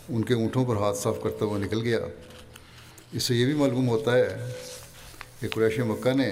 ان 0.09 0.23
کے 0.25 0.33
اونٹوں 0.33 0.65
پر 0.65 0.75
ہاتھ 0.75 0.97
صاف 0.97 1.17
کرتا 1.23 1.45
ہوا 1.45 1.57
نکل 1.57 1.81
گیا۔ 1.81 1.99
اس 3.13 3.23
سے 3.23 3.35
یہ 3.35 3.45
بھی 3.45 3.53
معلوم 3.53 3.87
ہوتا 3.89 4.17
ہے 4.17 4.53
کہ 5.41 5.47
قریش 5.47 5.79
مکہ 5.79 6.13
نے 6.13 6.29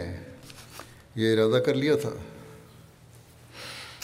یہ 1.16 1.34
ارادہ 1.34 1.64
کر 1.64 1.76
لیا 1.76 1.96
تھا 1.96 2.10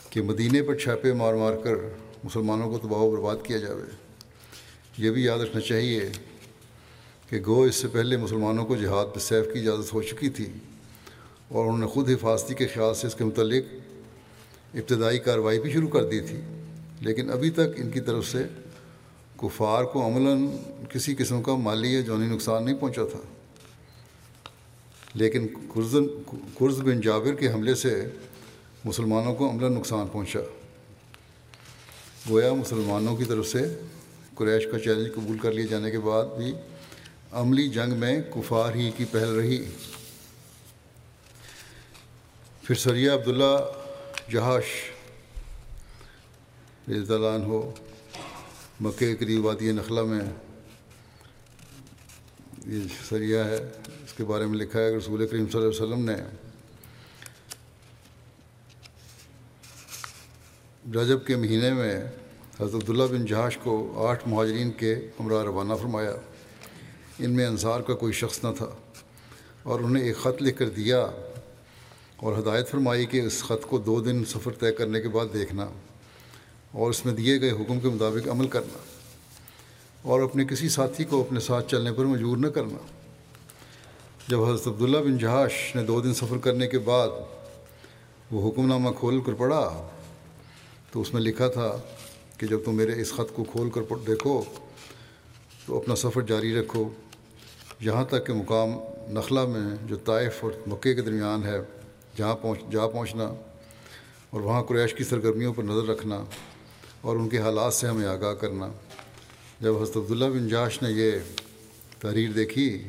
کہ 0.10 0.22
مدینے 0.22 0.62
پر 0.62 0.76
چھاپے 0.76 1.14
مار 1.14 1.34
مار 1.34 1.54
کر 1.64 1.76
مسلمانوں 2.24 2.70
کو 2.72 2.78
تباہ 2.78 3.00
و 3.00 3.12
برباد 3.12 3.36
کیا 3.44 3.58
جاوے۔ 3.58 3.90
یہ 4.98 5.12
بھی 5.12 5.24
یاد 5.24 5.40
رکھنا 5.40 5.62
چاہیے 5.62 6.10
کہ 7.30 7.40
گو 7.46 7.62
اس 7.62 7.76
سے 7.76 7.88
پہلے 7.88 8.18
مسلمانوں 8.18 8.66
کو 8.66 8.76
جہاد 8.76 9.06
پہ 9.14 9.20
سیف 9.20 9.46
کی 9.54 9.60
اجازت 9.60 9.94
ہو 9.94 10.02
چکی 10.02 10.30
تھی 10.30 10.50
اور 11.48 11.66
انہوں 11.66 11.78
نے 11.78 11.88
خود 11.88 12.10
حفاظتی 12.10 12.54
کے 12.54 12.68
خیال 12.68 12.94
سے 12.96 13.08
اس 13.08 13.16
کے 13.16 13.24
متعلق 13.24 13.74
ابتدائی 14.74 15.20
کارروائی 15.20 15.60
بھی 15.60 15.72
شروع 15.72 15.90
کر 15.90 16.04
دی 16.04 16.20
تھی۔ 16.20 16.42
لیکن 17.00 17.32
ابھی 17.32 17.50
تک 17.50 17.78
ان 17.78 17.92
کی 17.92 18.00
طرف 18.00 18.28
سے 18.28 18.44
کفار 19.38 19.84
کو 19.84 20.06
عملاً 20.06 20.48
کسی 20.90 21.16
قسم 21.16 21.44
کا 21.44 21.56
مالی 21.56 21.94
یا 21.94 22.02
جونی 22.02 22.28
نقصان 22.28 22.66
نہیں 22.66 22.76
پہنچا 22.76 23.02
تھا۔ 23.12 23.20
لیکن 25.14 25.48
قرض 26.60 26.80
بن 26.80 27.02
جابر 27.02 27.34
کے 27.34 27.48
حملے 27.48 27.76
سے 27.76 28.10
مسلمانوں 28.86 29.36
کو 29.36 29.50
عملاً 29.50 29.74
نقصان 29.74 30.08
پہنچا۔ 30.08 30.40
گویا 32.30 32.54
مسلمانوں 32.54 33.16
کی 33.16 33.24
طرف 33.24 33.48
سے 33.48 33.80
قریش 34.36 34.68
کا 34.72 34.80
چیلنج 34.80 35.16
قبول 35.16 35.38
کر 35.38 35.52
لیے 35.52 35.68
جانے 35.68 35.92
کے 35.92 36.00
بعد 36.00 36.26
بھی 36.38 36.54
عملی 37.32 37.70
جنگ 37.70 37.94
میں 37.94 38.22
کفار 38.22 38.76
ہی 38.76 38.92
کی 38.98 39.06
پہل 39.06 39.30
رہی۔ 39.30 39.66
پھر 42.64 42.76
سریہ 42.76 43.12
عبداللہ 43.12 43.58
جہاش 44.32 44.64
رضی 46.90 47.14
اللہ 47.14 47.28
عنہ 47.28 47.44
ہو، 47.44 47.74
مکے 48.80 49.16
قریب 49.16 49.46
وادی 49.46 49.72
نخلا 49.72 50.04
میں۔ 50.04 50.22
یہ 52.66 52.80
سریہ 53.10 53.40
ہے، 53.40 53.56
اس 53.88 54.14
کے 54.14 54.24
بارے 54.24 54.46
میں 54.46 54.60
لکھا 54.60 54.80
ہے 54.80 54.92
کہ 54.92 54.96
رسول 54.96 55.28
کریم 55.28 55.46
صلی 55.52 55.62
اللہ 55.62 55.74
علیہ 55.74 55.84
وسلم 55.84 56.06
نے 56.06 56.16
رجب 61.00 61.26
کے 61.26 61.36
مہینے 61.36 61.74
میں 61.74 62.02
حضرت 62.60 62.76
عبداللہ 62.76 63.04
بن 63.04 63.26
جہاش 63.26 63.58
کو 63.58 64.04
آٹھ 64.08 64.28
مہاجرین 64.28 64.72
کے 64.72 64.96
ہمراہ 65.20 65.44
روانہ 65.44 65.74
فرمایا۔ 65.74 66.16
ان 67.20 67.32
میں 67.32 67.46
انصار 67.46 67.80
کا 67.80 67.94
کوئی 67.94 68.14
شخص 68.14 68.44
نہ 68.44 68.50
تھا۔ 68.58 68.70
اور 69.64 69.80
انہیں 69.80 70.04
ایک 70.04 70.18
خط 70.18 70.42
لکھ 70.42 70.58
کر 70.58 70.70
دیا 70.70 71.00
اور 72.16 72.38
ہدایت 72.38 72.70
فرمائی 72.70 73.06
کہ 73.06 73.22
اس 73.22 73.44
خط 73.44 73.66
کو 73.66 73.78
دو 73.78 74.02
دن 74.02 74.26
سفر 74.26 74.52
طے 74.52 74.72
کرنے 74.72 75.02
کے 75.02 75.10
بعد 75.10 75.26
دیکھنا۔ 75.34 75.70
اور 76.78 76.90
اس 76.90 77.06
میں 77.06 77.14
دیے 77.14 77.42
گئے 77.42 77.52
حکم 77.52 77.80
کے 77.80 77.88
مطابق 77.88 78.28
عمل 78.28 78.48
کرنا 78.48 78.78
اور 80.02 80.22
اپنے 80.22 80.46
کسی 80.46 80.70
ساتھی 80.70 81.04
کو 81.04 81.22
اپنے 81.22 81.40
ساتھ 81.40 81.72
چلنے 81.72 81.94
پر 81.94 82.06
مجبور 82.06 82.38
نہ 82.38 82.48
کرنا۔ 82.48 82.78
جب 84.28 84.44
حضرت 84.44 84.68
عبداللہ 84.68 84.98
بن 84.98 85.18
جہاش 85.18 85.76
نے 85.76 85.84
دو 85.84 86.02
دن 86.02 86.14
سفر 86.14 86.38
کرنے 86.38 86.68
کے 86.68 86.80
بعد 86.80 87.08
وہ 88.32 88.50
حکم 88.50 88.68
نامہ 88.68 88.90
کھول 89.00 89.22
کر 89.22 89.34
پڑھا 89.34 89.88
تو 90.92 91.02
اس 91.02 91.14
میں 91.14 91.22
لکھا 91.22 91.48
تھا 91.48 91.78
کہ 92.38 92.48
جب 92.48 92.60
تم 92.66 92.76
میرے 92.76 93.02
اس 93.02 93.14
خط 93.14 93.36
کو 93.36 93.44
کھول 93.44 93.70
کر 93.70 93.82
دیکھو 94.08 94.44
تو 95.66 95.78
اپنا 95.78 95.96
سفر 95.96 96.22
جاری 96.22 96.62
رکھو۔ 96.62 96.90
یہاں 97.80 98.06
تک 98.06 98.28
کہ 98.28 98.34
مقام 98.34 98.70
نخلا 99.08 99.46
میں 99.46 99.76
جو 99.86 99.96
طائف 99.96 100.44
اور 100.44 100.52
مکے 100.68 100.96
کے 100.96 101.02
درمیان 101.02 101.44
ہے۔ 101.44 101.60
جہاں 102.16 102.36
پہنچ 102.36 102.60
جا 102.72 102.88
پہنچنا 102.88 103.24
اور 104.30 104.42
وہاں 104.42 104.64
قریش 104.64 104.94
کی 104.94 105.04
سرگرمیوں 105.04 105.54
پر 105.54 105.64
نظر 105.64 105.84
رکھنا۔ 105.84 106.24
اور 107.08 107.16
ان 107.16 107.30
کے 107.30 107.38
حالات 107.38 107.74
سے 107.74 107.88
ہمیں 107.88 108.08
آگاہ 108.08 108.34
کرنا۔ 108.34 108.68
جب 109.62 109.82
حضرت 109.82 109.98
عبداللہ 109.98 110.26
بن 110.26 110.48
جاش 110.48 110.82
نے 110.82 110.92
یہ 110.92 111.12
تحریر 112.00 112.32
دیکھی 112.32 112.88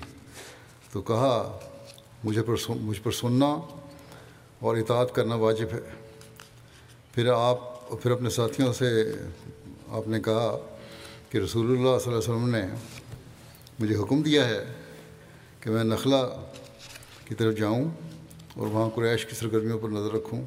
تو 0.93 1.03
کہا، 1.03 1.59
مجھے 2.25 2.43
پر 2.43 2.55
مجھ 2.69 3.01
پر 3.03 3.11
سننا 3.11 3.61
اور 4.59 4.77
اطاعت 4.77 5.15
کرنا 5.15 5.35
واجب 5.35 5.67
ہے۔ 5.73 5.81
پھر 7.15 7.27
آپ، 7.27 7.91
پھر 8.03 8.11
اپنے 8.11 8.31
ساتھیوں 8.31 8.73
سے 8.73 9.13
آپ 9.89 10.09
نے 10.09 10.21
کہا 10.21 10.59
کہ 11.31 11.39
رسول 11.39 11.67
اللہ 11.67 11.99
صلی 12.05 12.13
اللہ 12.13 12.19
علیہ 12.19 12.19
وسلم 12.19 12.49
نے 12.49 12.63
مجھے 13.81 13.97
حکم 13.97 14.23
دیا 14.23 14.49
ہے 14.49 14.65
کہ 15.61 15.71
میں 15.71 15.85
نخلا 15.85 16.29
کی 17.25 17.35
طرف 17.35 17.59
جاؤں 17.59 17.85
اور 18.57 18.67
وہاں 18.67 18.91
قریش 18.95 19.27
کی 19.27 19.35
سرگرمیوں 19.35 19.79
پر 19.79 19.89
نظر 19.89 20.13
رکھوں۔ 20.13 20.43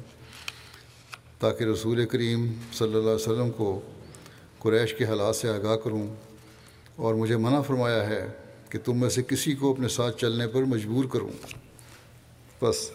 تاکہ 1.42 1.64
رسول 1.64 2.06
کریم 2.06 2.52
صلی 2.72 2.88
اللہ 2.88 2.98
علیہ 2.98 3.10
وسلم 3.10 3.50
کو 3.50 3.80
قریش 4.58 4.94
کے 4.94 5.04
حالات 5.04 5.36
سے 5.36 5.48
آگاہ 5.48 5.76
کروں 5.76 6.14
اور 6.96 7.14
مجھے 7.14 7.36
منع 7.36 7.60
فرمایا 7.60 8.08
ہے 8.08 8.28
کہ 8.68 8.78
تم 8.84 9.00
میں 9.00 9.08
سے 9.08 9.22
کسی 9.22 9.52
کو 9.52 9.70
اپنے 9.70 9.88
ساتھ 9.88 10.18
چلنے 10.18 10.46
پر 10.46 10.62
مجبور 10.62 11.04
کروں۔ 11.04 11.28
بس، 12.62 12.90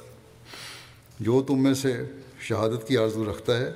جو 1.19 1.43
تم 1.47 1.63
میں 1.63 1.73
سے 1.73 2.03
شہادت 2.39 2.87
کی 2.87 2.97
آرزو 2.97 3.31
رکھتا 3.31 3.57
ہے، 3.57 3.71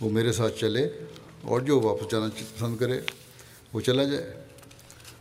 وہ 0.00 0.10
میرے 0.10 0.32
ساتھ 0.32 0.60
چلے 0.60 0.88
اور 1.42 1.60
جو 1.60 1.80
واپس 1.80 2.12
جانا 2.12 2.28
پسند 2.56 2.76
کرے، 2.76 3.00
وہ 3.72 3.80
چلا 3.80 4.04
جائے۔ 4.04 4.34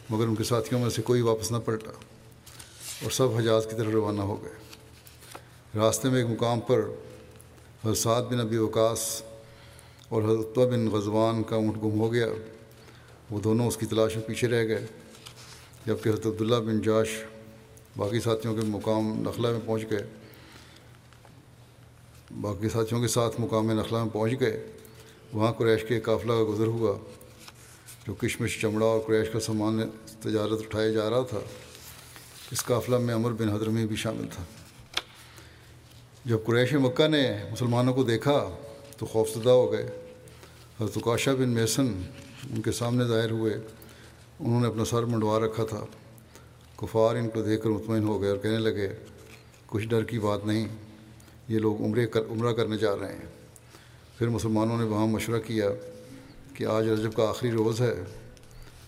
مگر 0.09 0.27
ان 0.27 0.35
کے 0.35 0.43
ساتھیوں 0.43 0.81
میں 0.81 0.89
سے 0.89 1.01
کوئی 1.01 1.21
واپس 1.21 1.51
نہ 1.51 1.57
پلٹا 1.57 1.91
اور 3.03 3.11
سب 3.11 3.37
حجاز 3.37 3.65
کی 3.65 3.77
طرف 3.77 3.91
روانہ 3.93 4.21
ہو 4.21 4.43
گئے۔ 4.43 4.53
راستے 5.75 6.09
میں 6.09 6.17
ایک 6.17 6.27
مقام 6.29 6.59
پر 6.59 6.81
حضرت 7.85 8.31
بن 8.31 8.39
ابی 8.39 8.57
وقاص 8.57 9.21
اور 10.09 10.23
حضرت 10.23 10.59
بن 10.59 10.87
غزوان 10.87 11.43
کا 11.43 11.55
اونٹ 11.55 11.77
گم 11.77 11.99
ہو 11.99 12.13
گیا۔ 12.13 12.27
وہ 13.31 13.39
دونوں 13.39 13.67
اس 13.67 13.77
کی 13.77 13.85
تلاش 13.85 14.15
میں 14.15 14.23
پیچھے 14.23 14.47
رہ 14.47 14.67
گئے، 14.67 14.85
جبکہ 15.85 16.09
حضرت 16.09 16.25
عبداللہ 16.25 16.55
بن 16.55 16.81
جاش 16.81 17.09
باقی 17.97 18.19
ساتھیوں 18.19 18.55
کے 18.55 18.61
مقام 18.61 19.21
نخلا 19.21 19.51
میں 19.51 19.59
پہنچ 19.65 19.81
گئے۔ 19.91 20.07
باقی 22.41 22.69
ساتھیوں 22.69 23.01
کے 23.01 23.07
ساتھ 23.07 23.41
مقام 23.41 23.71
نخلا 23.71 24.03
میں 24.03 24.09
پہنچ 24.13 24.31
گئے۔ 24.39 24.67
وہاں 25.33 25.53
قریش 25.53 25.83
کے 25.87 25.99
قافلہ 25.99 26.33
کا 26.33 26.53
گزر 26.53 26.67
ہوا، 26.67 26.97
جو 28.07 28.13
کشمش، 28.13 28.61
چمڑا 28.61 28.85
اور 28.85 28.99
قریش 29.07 29.27
کا 29.33 29.39
سامان 29.39 29.89
تجارت 30.21 30.59
اٹھایا 30.59 30.89
جا 30.89 31.09
رہا 31.09 31.21
تھا۔ 31.21 31.39
اس 32.51 32.63
قافلہ 32.65 32.97
میں 32.97 33.15
عمر 33.15 33.31
بن 33.31 33.49
حضرمی 33.49 33.85
بھی 33.85 33.95
شامل 33.95 34.25
تھا۔ 34.31 34.43
جب 36.25 36.37
قریش 36.45 36.73
مکہ 36.73 37.07
نے 37.07 37.37
مسلمانوں 37.51 37.93
کو 37.93 38.03
دیکھا 38.03 38.49
تو 38.97 39.05
خوفزدہ 39.05 39.49
ہو 39.49 39.71
گئے۔ 39.71 39.85
حضرت 40.81 40.97
کاشا 41.03 41.33
بن 41.33 41.49
میسن 41.49 42.01
ان 42.51 42.61
کے 42.61 42.71
سامنے 42.71 43.05
ظاہر 43.05 43.31
ہوئے۔ 43.31 43.53
انہوں 44.39 44.61
نے 44.61 44.67
اپنا 44.67 44.85
سر 44.85 45.03
منڈوا 45.03 45.39
رکھا 45.39 45.65
تھا۔ 45.65 45.85
کفار 46.77 47.15
ان 47.15 47.29
کو 47.29 47.41
دیکھ 47.41 47.63
کر 47.63 47.69
مطمئن 47.69 48.03
ہو 48.03 48.21
گئے 48.21 48.29
اور 48.29 48.37
کہنے 48.37 48.57
لگے، 48.57 48.89
کچھ 49.67 49.85
ڈر 49.85 50.03
کی 50.03 50.19
بات 50.19 50.45
نہیں، 50.45 50.67
یہ 51.47 51.59
لوگ 51.59 51.81
عمرے 51.81 52.07
کر، 52.07 52.21
عمرہ 52.29 52.53
کرنے 52.53 52.77
جا 52.77 52.95
رہے 53.01 53.13
ہیں۔ 53.13 53.25
پھر 54.17 54.27
مسلمانوں 54.27 54.77
نے 54.77 54.83
وہاں 54.83 55.07
مشورہ 55.07 55.39
کیا 55.39 55.69
کہ 56.53 56.63
آج 56.63 56.89
رجب 56.89 57.13
کا 57.13 57.29
آخری 57.29 57.51
روز 57.51 57.81
ہے۔ 57.81 57.93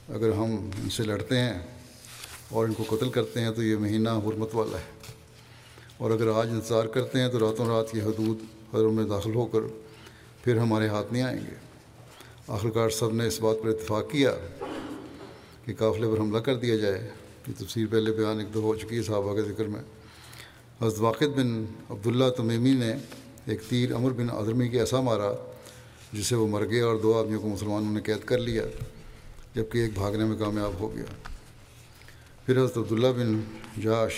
اگر 0.09 0.31
ہم 0.31 0.69
ان 0.83 0.89
سے 0.89 1.03
لڑتے 1.03 1.39
ہیں 1.39 1.59
اور 2.49 2.67
ان 2.67 2.73
کو 2.73 2.97
قتل 2.97 3.09
کرتے 3.09 3.41
ہیں 3.41 3.51
تو 3.51 3.63
یہ 3.63 3.75
مہینہ 3.75 4.09
حرمت 4.09 4.55
والا 4.55 4.77
ہے۔ 4.77 4.96
اور 5.97 6.11
اگر 6.11 6.27
آج 6.27 6.49
انتظار 6.49 6.85
کرتے 6.85 7.19
ہیں 7.19 7.27
تو 7.27 7.39
راتوں 7.39 7.67
رات 7.67 7.95
یہ 7.95 8.01
حدود 8.01 8.39
حضروں 8.75 8.91
میں 8.91 9.03
داخل 9.03 9.35
ہو 9.35 9.45
کر 9.45 9.59
پھر 10.43 10.57
ہمارے 10.57 10.87
ہاتھ 10.87 11.13
نہیں 11.13 11.23
آئیں 11.23 11.37
گے۔ 11.37 11.55
آخرکار 12.47 12.89
سب 12.89 13.13
نے 13.13 13.27
اس 13.27 13.39
بات 13.39 13.55
پر 13.63 13.69
اتفاق 13.69 14.11
کیا 14.11 14.35
کہ 15.65 15.73
قافلے 15.77 16.07
پر 16.07 16.19
حملہ 16.19 16.37
کر 16.37 16.55
دیا 16.55 16.75
جائے۔ 16.75 17.09
یہ 17.47 17.53
تفصیل 17.57 17.87
پہلے 17.87 18.11
بیان 18.11 18.39
ایک 18.39 18.53
دو 18.53 18.61
ہو 18.61 18.75
چکی 18.75 18.97
ہے 18.97 19.03
صحابہ 19.03 19.35
کے 19.35 19.41
ذکر 19.41 19.65
میں۔ 19.65 19.81
حضرت 20.81 21.01
واقد 21.01 21.25
بن 21.25 21.65
عبداللہ 21.89 22.29
تمیمی 22.37 22.73
نے 22.73 22.93
ایک 23.45 23.61
تیر 23.69 23.95
عمر 23.95 24.11
بن 24.11 24.29
عظمی 24.29 24.69
کے 24.69 24.79
ایسا 24.79 25.01
مارا، 25.01 25.33
جسے 26.13 26.35
وہ 26.35 26.47
مر 26.47 26.69
گئے 26.69 26.81
اور 26.81 26.95
دو 26.95 27.19
آدمیوں 27.19 27.41
کو 27.41 27.47
مسلمانوں 27.47 27.91
نے 27.91 28.01
قید 28.01 28.25
کر 28.25 28.37
لیا، 28.37 28.63
جبکہ 29.55 29.77
ایک 29.77 29.93
بھاگنے 29.93 30.25
میں 30.25 30.37
کامیاب 30.37 30.71
ہو 30.79 30.95
گیا۔ 30.95 31.03
پھر 32.45 32.57
حضرت 32.57 32.77
عبداللہ 32.77 33.07
بن 33.07 33.41
جاش 33.81 34.13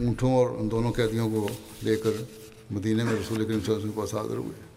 اونٹوں 0.00 0.32
اور 0.34 0.50
ان 0.58 0.70
دونوں 0.70 0.92
قیدیوں 0.92 1.28
کو 1.30 1.48
لے 1.82 1.96
کر 2.02 2.22
مدینہ 2.70 3.04
میں 3.04 3.12
رسول 3.12 3.44
کریم 3.44 3.60
صلی 3.60 3.74
اللہ 3.74 3.76
علیہ 3.76 3.76
وسلم 3.76 3.90
کے 3.90 4.00
پاس 4.00 4.14
حاضر 4.14 4.36
ہوئے۔ 4.36 4.68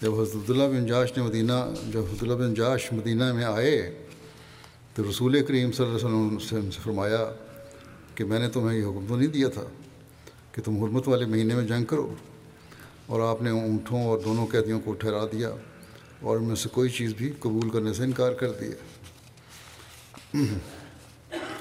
جب 0.00 0.20
حضرت 0.20 0.36
عبداللہ 0.36 0.64
بن 0.72 0.86
جاش 0.86 1.16
نے 1.16 1.22
مدینہ، 1.22 1.52
جب 1.92 2.00
حضرت 2.00 2.22
اللہ 2.22 2.34
بن 2.34 2.54
جاش 2.54 2.92
مدینہ 2.92 3.32
میں 3.32 3.44
آئے، 3.44 4.04
تو 4.94 5.08
رسول 5.10 5.42
کریم 5.44 5.72
صلی 5.72 5.86
اللہ 5.86 6.06
علیہ 6.06 6.36
وسلم 6.36 6.70
سے 6.70 6.80
فرمایا 6.82 7.24
کہ 8.14 8.24
میں 8.24 8.38
نے 8.38 8.48
تمہیں 8.50 8.78
یہ 8.78 8.84
حکم 8.84 9.04
تو 9.08 9.16
نہیں 9.16 9.28
دیا 9.28 9.48
تھا 9.48 9.64
کہ 10.52 10.62
تم 10.62 10.76
حرمت 10.82 11.08
والے 11.08 11.26
مہینے 11.26 11.54
میں 11.54 11.66
جنگ 11.68 11.84
کرو 11.84 12.14
اور 13.06 13.20
آپ 13.20 13.42
نے 13.42 13.50
اونٹوں 13.50 14.02
اور 14.04 14.18
دونوں 14.24 14.46
قیدیوں 14.46 14.80
کو 14.80 14.92
ٹھہرا 14.92 15.24
دیا 15.32 15.50
اور 16.20 16.36
ان 16.36 16.44
میں 16.44 16.56
سے 16.56 16.68
کوئی 16.72 16.90
چیز 16.90 17.14
بھی 17.16 17.32
قبول 17.40 17.68
کرنے 17.70 17.92
سے 17.92 18.02
انکار 18.04 18.32
کر 18.32 18.52
دیا 18.60 18.76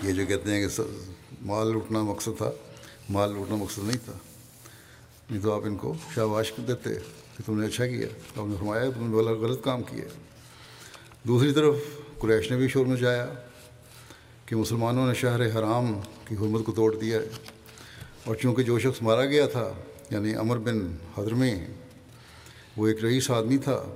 یہ 0.04 0.12
جو 0.12 0.26
کہتے 0.28 0.52
ہیں 0.52 0.62
کہ 0.62 0.82
مال 1.42 1.72
لوٹنا 1.72 2.02
مقصد 2.02 2.38
تھا، 2.38 2.52
مال 3.10 3.34
لوٹنا 3.34 3.56
مقصد 3.56 3.80
نہیں 3.84 3.98
تھا۔ 4.06 4.14
نہیں 5.30 5.42
تو 5.42 5.54
آپ 5.54 5.62
ان 5.66 5.76
کو 5.76 5.94
شاباش 6.16 6.54
دیتے 6.68 6.90
کہ 7.38 7.44
تم 7.46 7.60
نے 7.60 7.68
اچھا 7.68 7.88
کیا، 7.88 8.08
آپ 8.38 8.48
نے 8.48 8.56
فرمایا 8.60 8.84
تم 8.90 9.10
نے 9.10 9.16
غلط 9.16 9.64
کام 9.64 9.84
کیا۔ 9.84 10.06
دوسری 11.24 11.52
طرف 11.52 11.76
قریش 12.20 12.52
نے 12.52 12.58
بھی 12.58 12.68
شور 12.68 12.86
میں 12.86 12.98
جایا 12.98 13.34
کہ 14.46 14.56
مسلمانوں 14.56 15.08
نے 15.08 15.14
شہر 15.14 15.60
حرام 15.60 16.00
کی 16.28 16.36
حرمت 16.36 16.66
کو 16.66 16.72
توڑ 16.72 16.96
دیا 16.96 17.20
ہے۔ 17.20 17.30
اور 18.26 18.36
چونکہ 18.36 18.64
جو 18.64 18.80
شخص 18.80 19.02
مارا 19.02 19.26
گیا 19.26 19.48
تھا 19.48 19.74
یعنی 20.10 20.36
امر 20.36 20.58
بن 20.58 20.96
حضرمی 21.18 21.54
وہ 22.78 22.88
ایک 22.88 23.04
رئیس 23.04 23.32
آدمی 23.32 23.58
تھا۔ 23.58 23.96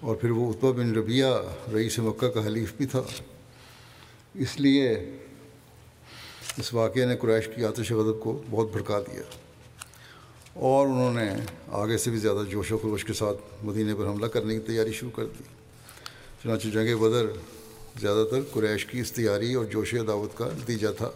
اور 0.00 0.16
پھر 0.16 0.30
وہ 0.30 0.52
اتبا 0.52 0.70
بن 0.70 0.94
ربیہ 0.94 1.26
رئیس 1.72 1.98
مکہ 1.98 2.28
کا 2.28 2.46
حلیف 2.46 2.72
بھی 2.76 2.86
تھا۔ 2.86 3.02
اس 4.34 4.60
لیے 4.60 5.10
اس 6.56 6.74
واقعے 6.74 7.04
نے 7.04 7.16
قریش 7.16 7.48
کی 7.56 7.64
آتش 7.64 7.92
غضب 7.92 8.20
کو 8.20 8.42
بہت 8.50 8.72
بھڑکا 8.72 9.00
دیا 9.00 9.22
اور 10.54 10.86
انہوں 10.86 11.14
نے 11.14 11.30
آگے 11.68 11.98
سے 11.98 12.10
بھی 12.10 12.18
زیادہ 12.18 12.50
جوش 12.50 12.72
و 12.72 12.78
خروش 12.78 13.04
کے 13.04 13.12
ساتھ 13.12 13.64
مدینہ 13.64 13.92
پر 13.98 14.04
حملہ 14.04 14.26
کرنے 14.26 14.54
کی 14.54 14.60
تیاری 14.60 14.92
شروع 14.92 15.10
کر 15.10 15.24
دی۔ 15.24 15.44
چنانچہ 16.42 16.68
جنگ 16.68 16.98
بدر 16.98 17.26
زیادہ 18.00 18.24
تر 18.30 18.40
قریش 18.52 18.86
کی 18.86 19.00
اس 19.00 19.12
تیاری 19.12 19.54
اور 19.54 19.64
جوش 19.64 19.94
دعوت 20.06 20.38
کا 20.38 20.48
نتیجہ 20.58 20.88
تھا۔ 20.96 21.10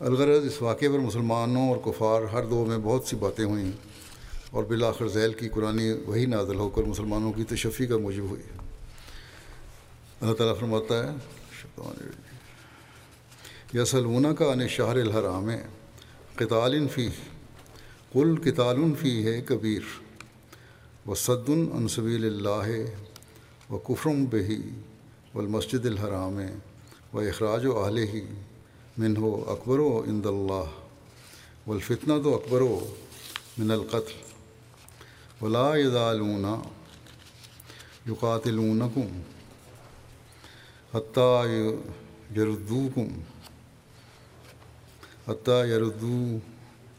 الغرض 0.00 0.46
اس 0.46 0.62
واقعے 0.62 0.88
پر 0.88 0.98
مسلمانوں 0.98 1.68
اور 1.68 1.76
کفار 1.84 2.22
ہر 2.22 2.44
دو 2.46 2.64
میں 2.64 2.78
بہت 2.78 3.04
سی 3.04 3.16
باتیں 3.16 3.44
ہوئیں 3.44 3.70
اور 4.50 4.64
بالآخر 4.64 5.08
ذیل 5.08 5.32
کی 5.32 5.48
قرآن 5.48 5.80
وہی 6.06 6.26
نازل 6.26 6.56
ہو 6.56 6.68
کر 6.68 6.82
مسلمانوں 6.82 7.32
کی 7.32 7.44
تشفی 7.44 7.86
کا 7.86 7.98
موجب 7.98 8.22
ہوئی۔ 8.22 8.42
اللہ 10.20 10.34
تعالیٰ 10.34 10.58
فرماتا 10.60 11.04
ہے 11.04 11.16
یا 13.74 13.84
سلمونہ 13.84 14.28
کا 14.38 14.50
ان 14.52 14.66
شہر 14.68 14.96
الحرام 14.96 15.50
قطال 16.36 16.86
فی 16.88 17.08
کل 18.12 18.36
کتال 18.36 18.82
فی 19.00 19.12
ہے 19.24 19.40
کبیر 19.40 19.88
و 21.08 21.14
صد 21.14 21.48
انصبیل 21.48 22.24
اللہ 22.24 23.72
و 23.72 23.78
کفرم 23.78 24.24
بہی 24.24 24.60
و 25.34 25.38
المسجد 25.38 25.86
الحرام 25.86 26.38
و 27.12 27.18
اخراج 27.20 27.66
و 27.66 27.78
اہل 27.78 27.98
ہی 28.12 28.20
من 28.98 29.16
ہو 29.16 29.34
اکبر 29.50 29.78
و 29.78 29.98
اند 30.06 30.26
اللہ 30.26 30.78
والفتنہ 31.66 32.22
تو 32.22 32.34
اکبر 32.34 32.60
و 32.60 32.78
من 33.58 33.70
القتل، 33.70 34.12
ولا 35.42 35.74
يزالون 35.74 36.62
يقاتلونكم 38.06 39.08
حتى 40.94 41.30
يردوكم 45.28 45.32
حتى 45.32 45.70
يردو 45.70 46.38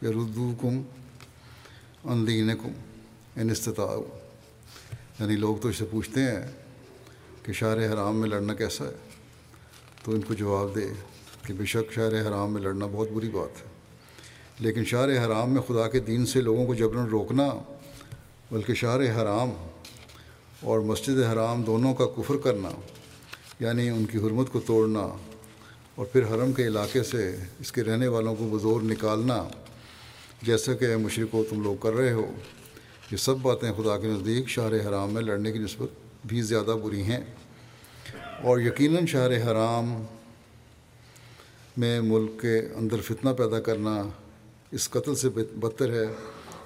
يردوكم 0.02 0.82
عن 2.04 2.26
دينكم 2.26 2.72
ان 3.36 3.50
استطاعوا 3.50 4.18
یعنی 5.20 5.36
لوگ 5.36 5.56
تو 5.56 5.68
اس 5.68 5.76
سے 5.76 5.84
پوچھتے 5.84 6.20
ہیں 6.20 6.46
کہ 7.42 7.52
شہر 7.52 7.92
حرام 7.92 8.16
میں 8.16 8.28
لڑنا 8.28 8.54
کیسا 8.54 8.84
ہے؟ 8.84 8.92
تو 10.04 10.12
ان 10.12 10.20
کو 10.20 10.34
جواب 10.34 10.76
دے 10.76 10.86
کہ 11.46 11.54
بے 11.54 11.64
شک 11.64 11.92
شہر 11.92 12.28
حرام 12.28 12.52
میں 12.52 12.62
لڑنا 12.62 12.86
بہت 12.92 13.08
بری 13.10 13.28
بات 13.28 13.60
ہے۔ 13.60 13.66
لیکن 14.58 14.84
شہر 14.84 15.26
حرام 15.26 15.50
میں 15.50 15.62
خدا 15.62 15.88
کے 15.88 16.00
دین 16.00 16.26
سے 16.26 16.40
لوگوں 16.40 16.66
کو 16.66 16.74
جبرن 16.74 17.06
روکنا، 17.06 17.48
بلکہ 18.50 18.74
شہر 18.74 19.22
حرام 19.22 19.50
اور 20.60 20.80
مسجد 20.80 21.22
حرام 21.32 21.62
دونوں 21.62 21.94
کا 21.94 22.04
کفر 22.06 22.36
کرنا 22.36 22.68
یعنی 23.60 23.90
ان 23.90 24.06
کی 24.06 24.18
حرمت 24.18 24.52
کو 24.52 24.60
توڑنا 24.60 25.08
اور 25.98 26.06
پھر 26.06 26.24
حرم 26.24 26.52
کے 26.52 26.66
علاقے 26.66 27.02
سے 27.02 27.36
اس 27.60 27.72
کے 27.72 27.84
رہنے 27.84 28.06
والوں 28.06 28.34
کو 28.34 28.48
بزور 28.52 28.80
نکالنا 28.80 29.48
جیسا 30.42 30.74
کہ 30.74 30.96
مشرق 30.96 31.34
و 31.34 31.44
تم 31.50 31.62
لوگ 31.62 31.76
کر 31.76 31.92
رہے 31.92 32.12
ہو، 32.12 32.30
یہ 33.12 33.16
سب 33.16 33.36
باتیں 33.42 33.72
خدا 33.72 33.98
کے 33.98 34.06
نزدیک 34.06 34.48
شہر 34.48 34.88
حرام 34.88 35.12
میں 35.12 35.22
لڑنے 35.22 35.52
کی 35.52 35.58
نسبت 35.58 35.88
بھی 36.26 36.42
زیادہ 36.42 36.76
بری 36.84 37.02
ہیں۔ 37.02 37.20
اور 38.42 38.60
یقیناً 38.60 39.06
شہر 39.06 39.50
حرام 39.50 40.04
میں 41.76 42.00
ملک 42.00 42.40
کے 42.40 42.58
اندر 42.76 43.00
فتنہ 43.00 43.30
پیدا 43.30 43.60
کرنا 43.60 44.02
اس 44.70 44.90
قتل 44.90 45.14
سے 45.14 45.28
بدتر 45.28 45.92
ہے 45.92 46.14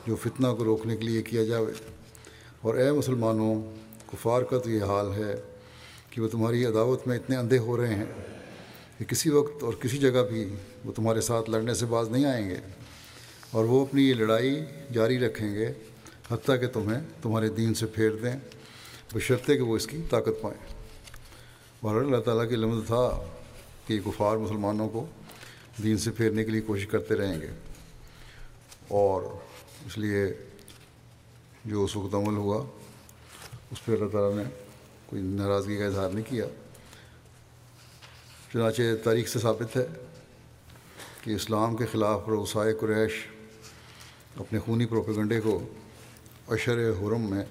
جو 0.07 0.16
فتنہ 0.16 0.47
کو 0.59 0.64
روکنے 0.64 0.97
کے 0.97 1.05
لیے 1.05 1.23
کیا 1.23 1.45
جاوے۔ 1.45 1.73
اور 2.61 2.75
اے 2.75 2.92
مسلمانوں، 2.92 3.62
کفار 4.12 4.42
کا 4.42 4.59
تو 4.59 4.71
یہ 4.71 4.83
حال 4.83 5.12
ہے 5.12 5.35
کہ 6.11 6.23
وہ 6.23 6.29
تمہاری 6.29 6.64
عداوت 6.64 7.07
میں 7.07 7.16
اتنے 7.16 7.37
اندھے 7.37 7.59
ہو 7.59 7.77
رہے 7.77 7.95
ہیں۔ 7.95 8.32
کہ 9.02 9.08
کسی 9.08 9.30
وقت 9.30 9.62
اور 9.62 9.72
کسی 9.72 9.98
جگہ 9.98 10.22
بھی 10.32 10.54
وہ 10.84 10.92
تمہارے 10.92 11.20
ساتھ 11.20 11.50
لڑنے 11.50 11.74
سے 11.74 11.86
باز 11.86 12.08
نہیں 12.08 12.24
آئیں 12.24 12.50
گے 12.50 12.56
اور 13.50 13.64
وہ 13.64 13.86
اپنی 13.86 14.08
یہ 14.08 14.14
لڑائی 14.14 14.64
جاری 14.92 15.18
رکھیں 15.18 15.54
گے 15.54 15.72
حتیٰ 16.30 16.60
کہ 16.60 16.66
تمہیں 16.66 17.00
تمہارے 17.22 17.48
دین 17.48 17.74
سے 17.74 17.86
پھیر 17.86 18.10
دیں، 18.10 18.36
بشرطے 19.14 19.56
کہ 19.56 19.62
وہ 19.62 19.76
اس 19.76 19.86
کی 19.86 20.02
طاقت 20.10 20.42
پائیں۔ 20.42 20.74
بہر 21.82 21.96
اللہ 21.96 22.16
تعالیٰ 22.16 22.48
کی 22.48 22.56
لمد 22.56 22.86
تھا 22.86 23.32
کہ 23.86 24.00
کفار 24.00 24.36
مسلمانوں 24.36 24.88
کو 24.88 25.06
دین 25.82 25.98
سے 25.98 26.10
پھیرنے 26.10 26.44
کے 26.44 26.50
لیے 26.50 26.60
کوشش 26.60 26.86
کرتے 26.86 27.14
رہیں 27.14 27.40
گے۔ 27.40 27.50
اور 28.88 29.22
اس 29.86 29.98
لیے 29.98 30.26
جو 31.64 31.84
اس 31.84 31.96
وقت 31.96 32.14
عمل 32.14 32.36
ہوا، 32.36 32.66
اس 33.70 33.84
پہ 33.84 33.92
اللہ 33.92 34.08
تعالیٰ 34.08 34.44
نے 34.44 34.50
کوئی 35.06 35.22
ناراضگی 35.22 35.76
کا 35.76 35.86
اظہار 35.86 36.10
نہیں 36.10 36.30
کیا۔ 36.30 36.44
چنانچہ 38.52 38.82
تاریخ 39.04 39.28
سے 39.28 39.38
ثابت 39.38 39.76
ہے 39.76 39.86
کہ 41.20 41.30
اسلام 41.30 41.76
کے 41.76 41.86
خلاف 41.86 42.28
روسائے 42.28 42.74
قریش 42.74 43.12
اپنے 44.36 44.58
خونی 44.58 44.86
پروپیگنڈے 44.86 45.40
کو 45.40 45.68
اشر 46.48 46.90
حرم 46.90 47.30
میں 47.30 47.44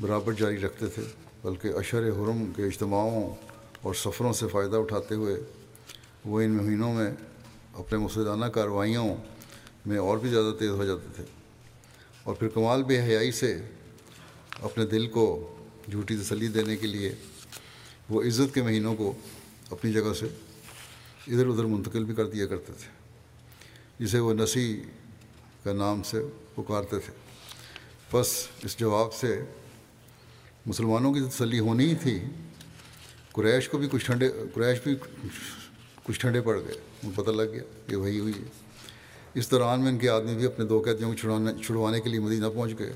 برابر 0.00 0.32
جاری 0.32 0.60
رکھتے 0.60 0.86
تھے، 0.86 1.02
بلکہ 1.42 1.68
اشر 1.68 2.08
حرم 2.08 2.52
کے 2.56 2.64
اجتماعوں 2.64 3.34
اور 3.82 3.94
سفروں 3.94 4.32
سے 4.32 4.48
فائدہ 4.48 4.76
اٹھاتے 4.76 5.14
ہوئے 5.14 5.36
وہ 6.24 6.40
ان 6.40 6.50
مہینوں 6.50 6.94
میں 6.94 7.10
اپنے 7.74 7.98
مسدانہ 7.98 8.44
کارروائیوں 8.44 9.16
میں 9.86 9.98
اور 9.98 10.18
بھی 10.18 10.30
زیادہ 10.30 10.54
تیز 10.58 10.70
ہو 10.70 10.84
جاتے 10.84 11.08
تھے۔ 11.16 11.24
اور 12.22 12.34
پھر 12.34 12.48
کمال 12.48 12.82
بے 12.82 13.00
حیائی 13.00 13.32
سے 13.32 13.62
اپنے 14.62 14.86
دل 14.86 15.06
کو 15.06 15.56
جھوٹی 15.90 16.16
تسلی 16.16 16.48
دینے 16.48 16.76
کے 16.76 16.86
لیے 16.86 17.14
وہ 18.08 18.22
عزت 18.22 18.54
کے 18.54 18.62
مہینوں 18.62 18.96
کو 18.96 19.14
اپنی 19.70 19.92
جگہ 19.92 20.14
سے 20.20 20.26
ادھر 21.26 21.46
ادھر 21.46 21.64
منتقل 21.64 22.04
بھی 22.04 22.14
کر 22.14 22.26
دیا 22.26 22.46
کرتے 22.46 22.72
تھے، 22.72 22.88
جسے 24.04 24.18
وہ 24.18 24.34
نسی 24.34 24.82
کا 25.64 25.72
نام 25.72 26.02
سے 26.02 26.22
پکارتے 26.54 26.98
تھے۔ 26.98 27.12
بس 28.12 28.48
اس 28.64 28.76
جواب 28.76 29.14
سے 29.14 29.44
مسلمانوں 30.66 31.14
کی 31.14 31.20
تسلی 31.20 31.58
ہونی 31.58 31.90
ہی 31.90 31.94
تھی۔ 31.94 32.18
قریش 33.32 33.68
کو 33.68 33.78
بھی 33.78 33.88
کچھ 33.92 34.06
ٹھنڈے، 34.06 34.28
قریش 34.54 34.78
بھی 34.84 34.96
کچھ 36.04 36.20
ٹھنڈے 36.20 36.40
پڑ 36.40 36.56
گئے۔ 36.56 36.74
ان 37.02 37.10
پتہ 37.10 37.30
لگ 37.30 37.42
گیا 37.42 37.62
کہ 37.86 37.96
وہی 37.96 38.20
ہوئی 38.20 38.32
ہے۔ 38.36 38.48
اس 39.34 39.50
دوران 39.50 39.80
میں 39.80 39.88
ان 39.88 39.98
کے 39.98 40.08
آدمی 40.08 40.34
بھی 40.34 40.46
اپنے 40.46 40.64
دو 40.64 40.82
قیدیوں 40.84 41.10
کو 41.10 41.16
چھڑانے، 41.16 41.64
چھڑوانے 41.64 42.00
کے 42.00 42.10
لیے 42.10 42.20
مدینہ 42.20 42.46
پہنچ 42.54 42.78
گئے۔ 42.78 42.92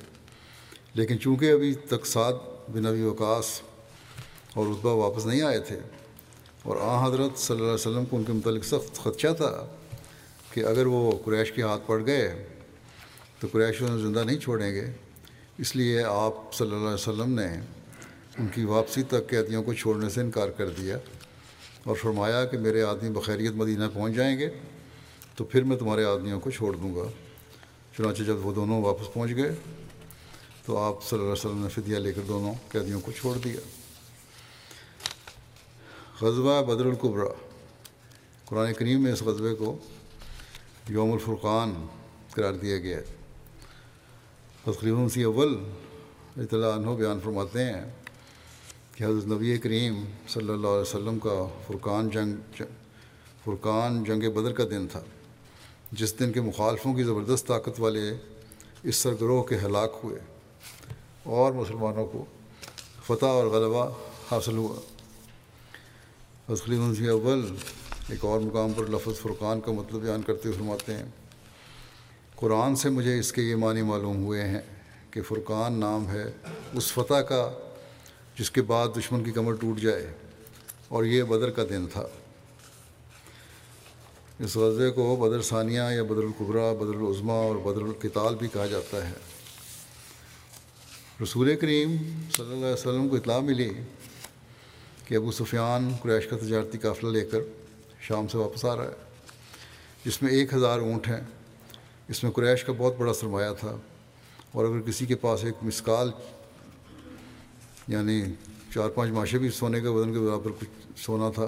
لیکن 0.94 1.20
چونکہ 1.20 1.52
ابھی 1.52 1.74
تک 1.74 2.06
سات 2.06 2.34
بن 2.70 2.86
ابی 2.86 3.02
وقاص 3.02 3.60
اور 4.54 4.66
رتبہ 4.66 4.94
واپس 4.94 5.26
نہیں 5.26 5.42
آئے 5.42 5.58
تھے 5.58 5.80
اور 6.62 6.76
آ، 6.80 7.06
حضرت 7.06 7.38
صلی 7.38 7.54
اللہ 7.54 7.64
علیہ 7.64 7.74
وسلم 7.74 8.04
کو 8.04 8.16
ان 8.16 8.24
کے 8.24 8.32
متعلق 8.32 8.64
سخت 8.64 8.94
خدشہ 8.94 9.32
تھا 9.36 9.66
کہ 10.52 10.64
اگر 10.64 10.86
وہ 10.86 11.12
قریش 11.24 11.52
کے 11.52 11.62
ہاتھ 11.62 11.82
پڑ 11.86 12.06
گئے 12.06 12.44
تو 13.40 13.48
قریش 13.52 13.82
انہیں 13.82 13.98
زندہ 13.98 14.22
نہیں 14.26 14.38
چھوڑیں 14.38 14.74
گے۔ 14.74 14.86
اس 15.58 15.76
لیے 15.76 16.02
آپ 16.02 16.54
صلی 16.54 16.66
اللہ 16.66 16.84
علیہ 16.84 16.94
وسلم 16.94 17.40
نے 17.40 17.46
ان 18.38 18.46
کی 18.54 18.64
واپسی 18.64 19.02
تک 19.02 19.28
قیدیوں 19.28 19.62
کو 19.62 19.74
چھوڑنے 19.74 20.08
سے 20.08 20.20
انکار 20.20 20.48
کر 20.48 20.68
دیا 20.68 20.98
اور 21.84 21.96
فرمایا 21.96 22.44
کہ 22.44 22.58
میرے 22.58 22.82
آدمی 22.82 23.10
بخیریت 23.10 23.52
مدینہ 23.52 23.84
پہنچ 23.94 24.14
جائیں 24.14 24.38
گے 24.38 24.48
تو 25.36 25.44
پھر 25.44 25.62
میں 25.62 25.76
تمہارے 25.76 26.04
آدمیوں 26.04 26.40
کو 26.40 26.50
چھوڑ 26.50 26.76
دوں 26.76 26.94
گا۔ 26.94 27.04
چنانچہ 27.96 28.22
جب 28.22 28.46
وہ 28.46 28.52
دونوں 28.52 28.82
واپس 28.82 29.12
پہنچ 29.12 29.30
گئے 29.36 29.54
تو 30.66 30.78
آپ 30.78 31.04
صلی 31.04 31.18
اللہ 31.18 31.32
علیہ 31.32 31.46
وسلم 31.46 31.62
نے 31.62 31.68
فدیہ 31.68 31.96
لے 31.96 32.12
کر 32.12 32.22
دونوں 32.28 32.54
قیدیوں 32.68 33.00
کو 33.00 33.12
چھوڑ 33.12 33.38
دیا۔ 33.38 33.81
غزوہ 36.22 36.62
بدر 36.62 36.86
القبرا 36.86 37.28
قرآن 38.44 38.72
کریم 38.72 39.02
میں 39.02 39.12
اس 39.12 39.22
غزبے 39.22 39.54
کو 39.54 39.76
یوم 40.88 41.12
الفرقان 41.12 41.86
قرار 42.30 42.52
دیا 42.52 42.78
گیا 42.78 42.96
ہے۔ 42.96 43.04
تقریباً 44.64 45.08
سی 45.08 45.22
اول 45.22 45.64
اطلاع 46.36 46.76
عنہ 46.76 46.90
بیان 46.90 47.20
فرماتے 47.24 47.64
ہیں 47.64 47.84
کہ 48.94 49.04
حضرت 49.04 49.26
نبی 49.26 49.58
کریم 49.58 50.04
صلی 50.28 50.52
اللہ 50.52 50.66
علیہ 50.66 50.88
وسلم 50.88 51.18
کا 51.18 51.46
فرقان 51.66 52.10
جنگ 52.10 52.62
فرقان 53.44 54.04
جنگ 54.04 54.30
بدر 54.30 54.52
کا 54.52 54.64
دن 54.70 54.86
تھا۔ 54.88 55.02
جس 55.92 56.18
دن 56.18 56.32
کے 56.32 56.40
مخالفوں 56.40 56.94
کی 56.94 57.02
زبردست 57.02 57.46
طاقت 57.46 57.80
والے 57.80 58.14
اس 58.82 58.96
سرگروہ 58.96 59.42
کے 59.42 59.56
ہلاک 59.56 60.00
ہوئے 60.04 60.20
اور 61.22 61.52
مسلمانوں 61.52 62.06
کو 62.06 62.24
فتح 63.06 63.26
اور 63.26 63.46
غلبہ 63.46 63.90
حاصل 64.30 64.56
ہوا۔ 64.56 64.91
تسلیم 66.48 66.94
سی 66.94 67.08
اول، 67.08 67.44
ایک 68.08 68.24
اور 68.24 68.40
مقام 68.40 68.72
پر 68.72 68.86
لفظ 68.86 69.20
فرقان 69.20 69.60
کا 69.60 69.72
مطلب 69.72 70.00
بیان 70.00 70.22
کرتے 70.22 70.48
ہوئے 70.48 70.58
فرماتے 70.58 70.94
ہیں، 70.94 71.04
قرآن 72.36 72.76
سے 72.76 72.90
مجھے 72.90 73.18
اس 73.18 73.32
کے 73.32 73.42
یہ 73.42 73.56
معنی 73.56 73.82
معلوم 73.82 74.24
ہوئے 74.24 74.42
ہیں 74.42 74.60
کہ 75.10 75.22
فرقان 75.22 75.78
نام 75.80 76.10
ہے 76.10 76.24
اس 76.72 76.92
فتح 76.92 77.20
کا 77.28 77.50
جس 78.38 78.50
کے 78.50 78.62
بعد 78.62 78.88
دشمن 78.98 79.24
کی 79.24 79.30
کمر 79.30 79.54
ٹوٹ 79.54 79.80
جائے 79.80 80.12
اور 80.88 81.04
یہ 81.04 81.22
بدر 81.22 81.50
کا 81.50 81.62
دن 81.70 81.86
تھا۔ 81.92 82.06
اس 84.38 84.56
غزے 84.56 84.90
کو 84.90 85.16
بدر 85.16 85.42
ثانیہ 85.42 85.82
یا 85.94 86.02
بدر 86.02 86.22
القبرا 86.22 86.72
بدر 86.72 86.94
العظمہ 86.94 87.32
اور 87.32 87.56
بدر 87.56 87.82
القتال 87.82 88.34
بھی 88.34 88.48
کہا 88.52 88.66
جاتا 88.66 89.08
ہے۔ 89.08 89.14
رسول 91.22 91.56
کریم 91.56 91.96
صلی 92.36 92.44
اللہ 92.44 92.56
علیہ 92.56 92.72
وسلم 92.72 93.08
کو 93.08 93.16
اطلاع 93.16 93.40
ملی 93.40 93.70
کہ 95.12 95.16
ابو 95.16 95.32
سفیان 95.32 95.88
قریش 96.02 96.26
کا 96.26 96.36
تجارتی 96.36 96.78
قافلہ 96.78 97.10
لے 97.10 97.24
کر 97.24 97.38
شام 98.00 98.28
سے 98.28 98.38
واپس 98.38 98.64
آ 98.64 98.76
رہا 98.76 98.84
ہے، 98.84 98.92
جس 100.04 100.22
میں 100.22 100.30
ایک 100.30 100.54
ہزار 100.54 100.78
اونٹ 100.78 101.08
ہیں۔ 101.08 101.20
اس 102.08 102.22
میں 102.22 102.32
قریش 102.32 102.64
کا 102.64 102.72
بہت 102.78 102.94
بڑا 102.98 103.14
سرمایہ 103.14 103.50
تھا۔ 103.60 103.76
اور 104.52 104.64
اگر 104.64 104.80
کسی 104.80 105.06
کے 105.06 105.14
پاس 105.14 105.44
ایک 105.44 105.54
مسکال 105.62 106.10
یعنی 107.88 108.22
چار 108.74 108.88
پانچ 108.88 109.10
ماشے 109.10 109.38
بھی 109.38 109.50
سونے 109.50 109.80
کے 109.80 109.88
وزن 109.88 110.12
کے 110.12 110.18
برابر 110.18 110.50
کچھ 110.60 110.68
سونا 110.96 111.30
تھا 111.30 111.46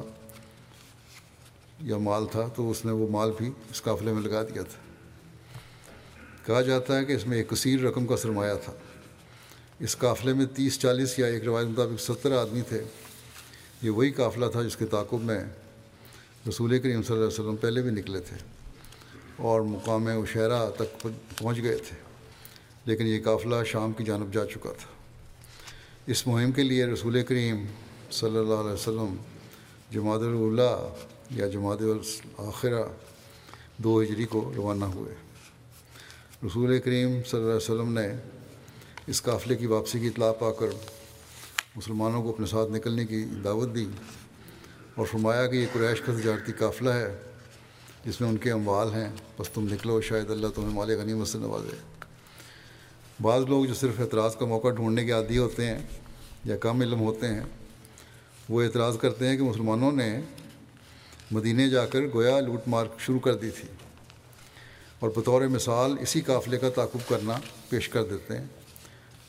یا 1.80 1.98
مال 1.98 2.26
تھا، 2.26 2.48
تو 2.56 2.70
اس 2.70 2.84
نے 2.84 2.92
وہ 2.92 3.10
مال 3.10 3.30
بھی 3.38 3.50
اس 3.70 3.82
قافلے 3.82 4.12
میں 4.12 4.22
لگا 4.22 4.42
دیا 4.42 4.62
تھا۔ 4.62 4.78
کہا 6.46 6.60
جاتا 6.60 6.98
ہے 6.98 7.04
کہ 7.04 7.12
اس 7.12 7.26
میں 7.26 7.36
ایک 7.36 7.48
کثیر 7.48 7.80
رقم 7.80 8.06
کا 8.06 8.16
سرمایہ 8.16 8.54
تھا۔ 8.64 8.72
اس 9.80 9.96
قافلے 9.96 10.32
میں 10.32 10.46
تیس، 10.46 10.78
چالیس 10.78 11.18
یا 11.18 11.26
ایک 11.26 11.44
روایت 11.44 11.66
مطابق 11.66 12.00
ستر 12.00 12.32
آدمی 12.32 12.62
تھے۔ 12.68 12.84
یہ 13.84 13.90
وہی 13.90 14.10
قافلہ 14.10 14.46
تھا 14.46 14.62
جس 14.62 14.76
کے 14.76 14.86
تعاقب 14.86 15.20
میں 15.20 15.44
رسول 16.48 16.78
کریم 16.78 17.02
صلی 17.02 17.16
اللہ 17.16 17.28
علیہ 17.28 17.40
وسلم 17.40 17.56
پہلے 17.56 17.82
بھی 17.82 17.90
نکلے 17.90 18.20
تھے 18.20 18.36
اور 19.36 19.60
مقام 19.60 20.06
عشیرہ 20.06 20.70
تک 20.70 21.06
پہنچ 21.38 21.62
گئے 21.62 21.76
تھے۔ 21.76 21.96
لیکن 22.84 23.06
یہ 23.06 23.20
قافلہ 23.24 23.54
شام 23.66 23.92
کی 23.92 24.04
جانب 24.04 24.34
جا 24.34 24.46
چکا 24.46 24.72
تھا۔ 24.72 24.92
اس 26.06 26.26
مہم 26.26 26.52
کے 26.52 26.62
لیے 26.62 26.86
رسول 26.86 27.22
کریم 27.22 27.64
صلی 28.10 28.36
اللہ 28.36 28.54
علیہ 28.54 28.72
وسلم 28.72 29.16
جماعت 29.90 30.20
اللہ 30.20 30.94
یا 31.30 31.48
جماعت 31.48 31.78
الآخرہ 31.80 32.82
دو 33.76 34.02
ہجری 34.02 34.24
کو 34.24 34.52
روانہ 34.56 34.84
ہوئے۔ 34.84 35.14
رسول 36.46 36.80
کریم 36.80 37.10
صلی 37.10 37.40
اللہ 37.40 37.46
علیہ 37.46 37.56
وسلم 37.56 37.92
نے 37.92 38.08
اس 39.06 39.22
قافلے 39.22 39.56
کی 39.56 39.66
واپسی 39.66 40.00
کی 40.00 40.06
اطلاع 40.06 40.32
پا 40.32 40.52
کر 40.52 40.66
مسلمانوں 41.76 42.22
کو 42.22 42.28
اپنے 42.28 42.46
ساتھ 42.46 42.72
نکلنے 42.72 43.04
کی 43.04 43.24
دعوت 43.44 43.74
دی 43.74 43.86
اور 44.94 45.06
فرمایا 45.06 45.46
کہ 45.46 45.56
یہ 45.56 45.66
قریش 45.72 46.00
کا 46.00 46.12
تجارتی 46.12 46.52
قافلہ 46.52 46.90
ہے، 46.90 47.22
جس 48.04 48.20
میں 48.20 48.28
ان 48.28 48.36
کے 48.36 48.50
اموال 48.50 48.94
ہیں۔ 48.94 49.08
بس 49.38 49.48
تم 49.48 49.72
نکلو، 49.72 50.00
شاید 50.00 50.30
اللہ 50.30 50.46
تمہیں 50.54 50.70
مال 50.70 50.90
غنیمت 50.90 51.28
سے 51.28 51.38
نوازے۔ 51.38 51.76
بعض 53.22 53.42
لوگ 53.48 53.64
جو 53.64 53.74
صرف 53.74 54.00
اعتراض 54.00 54.36
کا 54.36 54.46
موقع 54.46 54.68
ڈھونڈنے 54.68 55.06
کے 55.06 55.12
عادی 55.12 55.38
ہوتے 55.38 55.66
ہیں 55.66 55.78
یا 56.44 56.56
کم 56.56 56.80
علم 56.80 57.00
ہوتے 57.00 57.26
ہیں، 57.28 57.40
وہ 58.48 58.62
اعتراض 58.62 58.98
کرتے 58.98 59.28
ہیں 59.28 59.36
کہ 59.36 59.42
مسلمانوں 59.42 59.92
نے 59.92 60.20
مدینے 61.30 61.70
جا 61.70 61.86
کر 61.86 62.00
گویا 62.14 62.40
لوٹ 62.40 62.60
مار 62.66 62.86
شروع 62.98 63.18
کر 63.18 63.34
دی 63.34 63.50
تھی۔ 63.50 63.68
اور 64.98 65.10
بطور 65.16 65.42
مثال 65.42 65.96
اسی 66.00 66.20
قافلے 66.20 66.58
کا 66.58 66.70
تعقب 66.70 67.08
کرنا 67.08 67.38
پیش 67.68 67.88
کر 67.88 68.04
دیتے 68.04 68.38
ہیں۔ 68.38 68.44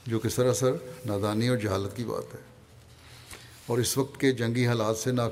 جو 0.06 0.20
کہ 0.20 0.30
سراسر 0.30 0.72
نادانی 1.06 1.48
اور 1.48 1.58
جہالت 1.58 1.98
کی 1.98 2.04
بات 2.04 2.34
ہے۔ 2.34 2.40
اور 3.68 3.78
اس 3.78 3.98
وقت 3.98 4.20
کے 4.20 4.32
جنگی 4.32 4.68
حالات 4.68 4.98
سے 4.98 5.12
نا 5.12 5.30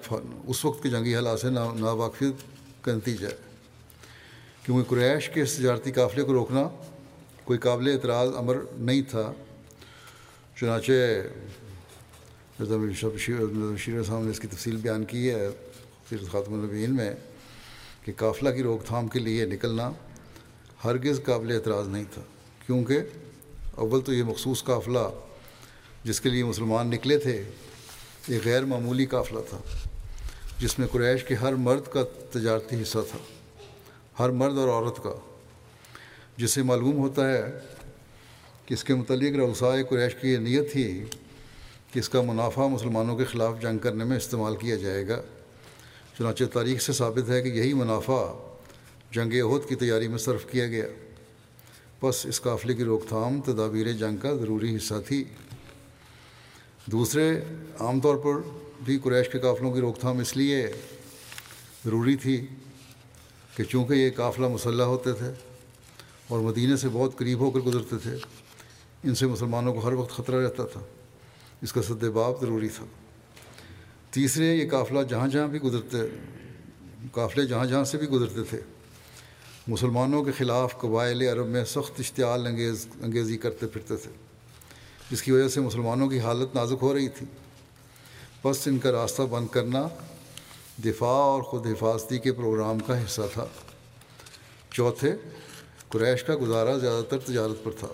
اس 0.47 0.65
وقت 0.65 0.83
کے 0.83 0.89
جنگی 0.89 1.15
حالات 1.15 1.39
سے 1.39 1.49
ناواقفیت 1.49 2.33
کا 2.83 2.91
نتیجہ 2.91 3.27
ہے۔ 3.27 3.35
کیونکہ 4.63 4.89
قریش 4.89 5.29
کے 5.29 5.45
تجارتی 5.45 5.91
قافلے 5.91 6.23
کو 6.23 6.33
روکنا 6.33 6.69
کوئی 7.43 7.59
قابل 7.59 7.91
اعتراض 7.91 8.29
امر 8.35 8.57
نہیں 8.75 9.01
تھا، 9.01 9.33
چنانچہ 10.59 10.91
شیر 13.77 14.03
صاحب 14.03 14.23
نے 14.23 14.29
اس 14.29 14.39
کی 14.39 14.47
تفصیل 14.47 14.75
بیان 14.75 15.05
کی 15.05 15.29
ہے 15.29 15.49
سیرت 16.09 16.31
خاتم 16.31 16.53
النبین 16.53 16.95
میں 16.95 17.13
کہ 18.03 18.13
قافلہ 18.17 18.49
کی 18.49 18.63
روک 18.63 18.85
تھام 18.85 19.07
کے 19.07 19.19
لیے 19.19 19.45
نکلنا 19.45 19.91
ہرگز 20.83 21.21
قابل 21.25 21.51
اعتراض 21.51 21.87
نہیں 21.87 22.03
تھا۔ 22.13 22.21
کیونکہ 22.65 22.99
اول 23.75 24.01
تو 24.01 24.13
یہ 24.13 24.23
مخصوص 24.23 24.63
قافلہ 24.63 24.99
جس 26.03 26.21
کے 26.21 26.29
لیے 26.29 26.43
مسلمان 26.43 26.87
نکلے 26.87 27.17
تھے 27.17 27.43
ایک 28.27 28.45
غیر 28.45 28.65
معمولی 28.65 29.05
قافلہ 29.05 29.39
تھا، 29.49 29.57
جس 30.59 30.79
میں 30.79 30.87
قریش 30.87 31.23
کے 31.23 31.35
ہر 31.35 31.53
مرد 31.53 31.87
کا 31.91 32.03
تجارتی 32.31 32.81
حصہ 32.81 32.99
تھا، 33.11 33.17
ہر 34.19 34.29
مرد 34.29 34.57
اور 34.57 34.69
عورت 34.69 35.03
کا۔ 35.03 35.13
جس 36.37 36.51
سے 36.51 36.63
معلوم 36.63 36.97
ہوتا 36.97 37.33
ہے 37.33 37.43
کہ 38.65 38.73
اس 38.73 38.83
کے 38.83 38.95
متعلق 38.95 39.35
روسائے 39.35 39.83
قریش 39.83 40.15
کی 40.21 40.29
یہ 40.29 40.37
نیت 40.37 40.71
تھی 40.71 41.05
کہ 41.91 41.99
اس 41.99 42.09
کا 42.09 42.21
منافع 42.21 42.67
مسلمانوں 42.67 43.17
کے 43.17 43.25
خلاف 43.25 43.61
جنگ 43.61 43.77
کرنے 43.77 44.03
میں 44.03 44.17
استعمال 44.17 44.55
کیا 44.55 44.75
جائے 44.75 45.07
گا۔ 45.07 45.21
چنانچہ 46.17 46.43
تاریخ 46.43 46.81
سے 46.81 46.93
ثابت 46.93 47.29
ہے 47.29 47.41
کہ 47.41 47.47
یہی 47.47 47.73
منافع 47.73 48.33
جنگ 49.11 49.33
عہد 49.33 49.69
کی 49.69 49.75
تیاری 49.75 50.07
میں 50.07 50.17
صرف 50.17 50.45
کیا 50.51 50.67
گیا۔ 50.67 50.85
بس 52.03 52.25
اس 52.25 52.41
قافلے 52.41 52.73
کی 52.73 52.83
روک 52.83 53.07
تھام 53.07 53.41
تدابیر 53.41 53.91
جنگ 53.91 54.17
کا 54.17 54.35
ضروری 54.35 54.75
حصہ 54.75 54.93
تھی۔ 55.07 55.23
دوسرے، 56.85 57.39
عام 57.79 57.99
طور 57.99 58.15
پر 58.15 58.49
بھی 58.85 58.99
قریش 59.03 59.29
کے 59.29 59.39
قافلوں 59.39 59.73
کی 59.73 59.79
روک 59.79 59.99
تھام 59.99 60.19
اس 60.19 60.37
لیے 60.37 60.71
ضروری 61.85 62.15
تھی 62.15 62.47
کہ 63.55 63.63
چونکہ 63.63 63.93
یہ 63.93 64.09
قافلہ 64.15 64.47
مسلح 64.47 64.83
ہوتے 64.83 65.13
تھے 65.13 65.31
اور 66.27 66.39
مدینہ 66.39 66.75
سے 66.75 66.87
بہت 66.91 67.17
قریب 67.17 67.39
ہو 67.39 67.51
کر 67.51 67.59
گزرتے 67.59 67.95
تھے، 67.97 68.15
ان 69.03 69.15
سے 69.15 69.27
مسلمانوں 69.27 69.73
کو 69.73 69.87
ہر 69.87 69.93
وقت 69.93 70.11
خطرہ 70.11 70.43
رہتا 70.43 70.63
تھا۔ 70.65 70.81
اس 71.61 71.73
کا 71.73 71.81
باب 72.13 72.41
ضروری 72.41 72.69
تھا۔ 72.69 72.85
تیسرے، 74.11 74.55
یہ 74.55 74.69
قافلہ 74.69 74.99
جہاں 75.09 75.27
جہاں 75.27 75.47
بھی 75.47 75.61
گزرتے، 75.61 75.97
قافلے 77.11 77.45
جہاں 77.45 77.65
جہاں 77.65 77.83
سے 77.83 77.97
بھی 77.97 78.07
گزرتے 78.07 78.43
تھے۔ 78.49 78.72
مسلمانوں 79.67 80.23
کے 80.23 80.31
خلاف 80.31 80.77
قبائل 80.77 81.21
عرب 81.21 81.47
میں 81.47 81.65
سخت 81.65 81.99
اشتعال 81.99 82.47
انگیز، 82.47 82.87
انگیزی 83.01 83.37
کرتے 83.37 83.67
پھرتے 83.67 83.95
تھے۔ 83.95 84.11
جس 85.11 85.23
کی 85.23 85.31
وجہ 85.31 85.47
سے 85.47 85.61
مسلمانوں 85.61 86.09
کی 86.09 86.19
حالت 86.19 86.55
نازک 86.55 86.77
ہو 86.81 86.93
رہی 86.93 87.09
تھی۔ 87.09 87.25
بس 88.43 88.67
ان 88.67 88.77
کا 88.77 88.91
راستہ 88.91 89.21
بند 89.21 89.47
کرنا 89.47 89.87
دفاع 90.85 91.09
اور 91.09 91.41
خود 91.41 91.67
حفاظتی 91.67 92.17
کے 92.17 92.31
پروگرام 92.31 92.79
کا 92.79 93.03
حصہ 93.03 93.21
تھا۔ 93.33 93.45
چوتھے، 94.71 95.13
قریش 95.89 96.23
کا 96.23 96.35
گزارا 96.41 96.77
زیادہ 96.77 97.03
تر 97.03 97.19
تجارت 97.19 97.63
پر 97.63 97.71
تھا۔ 97.79 97.87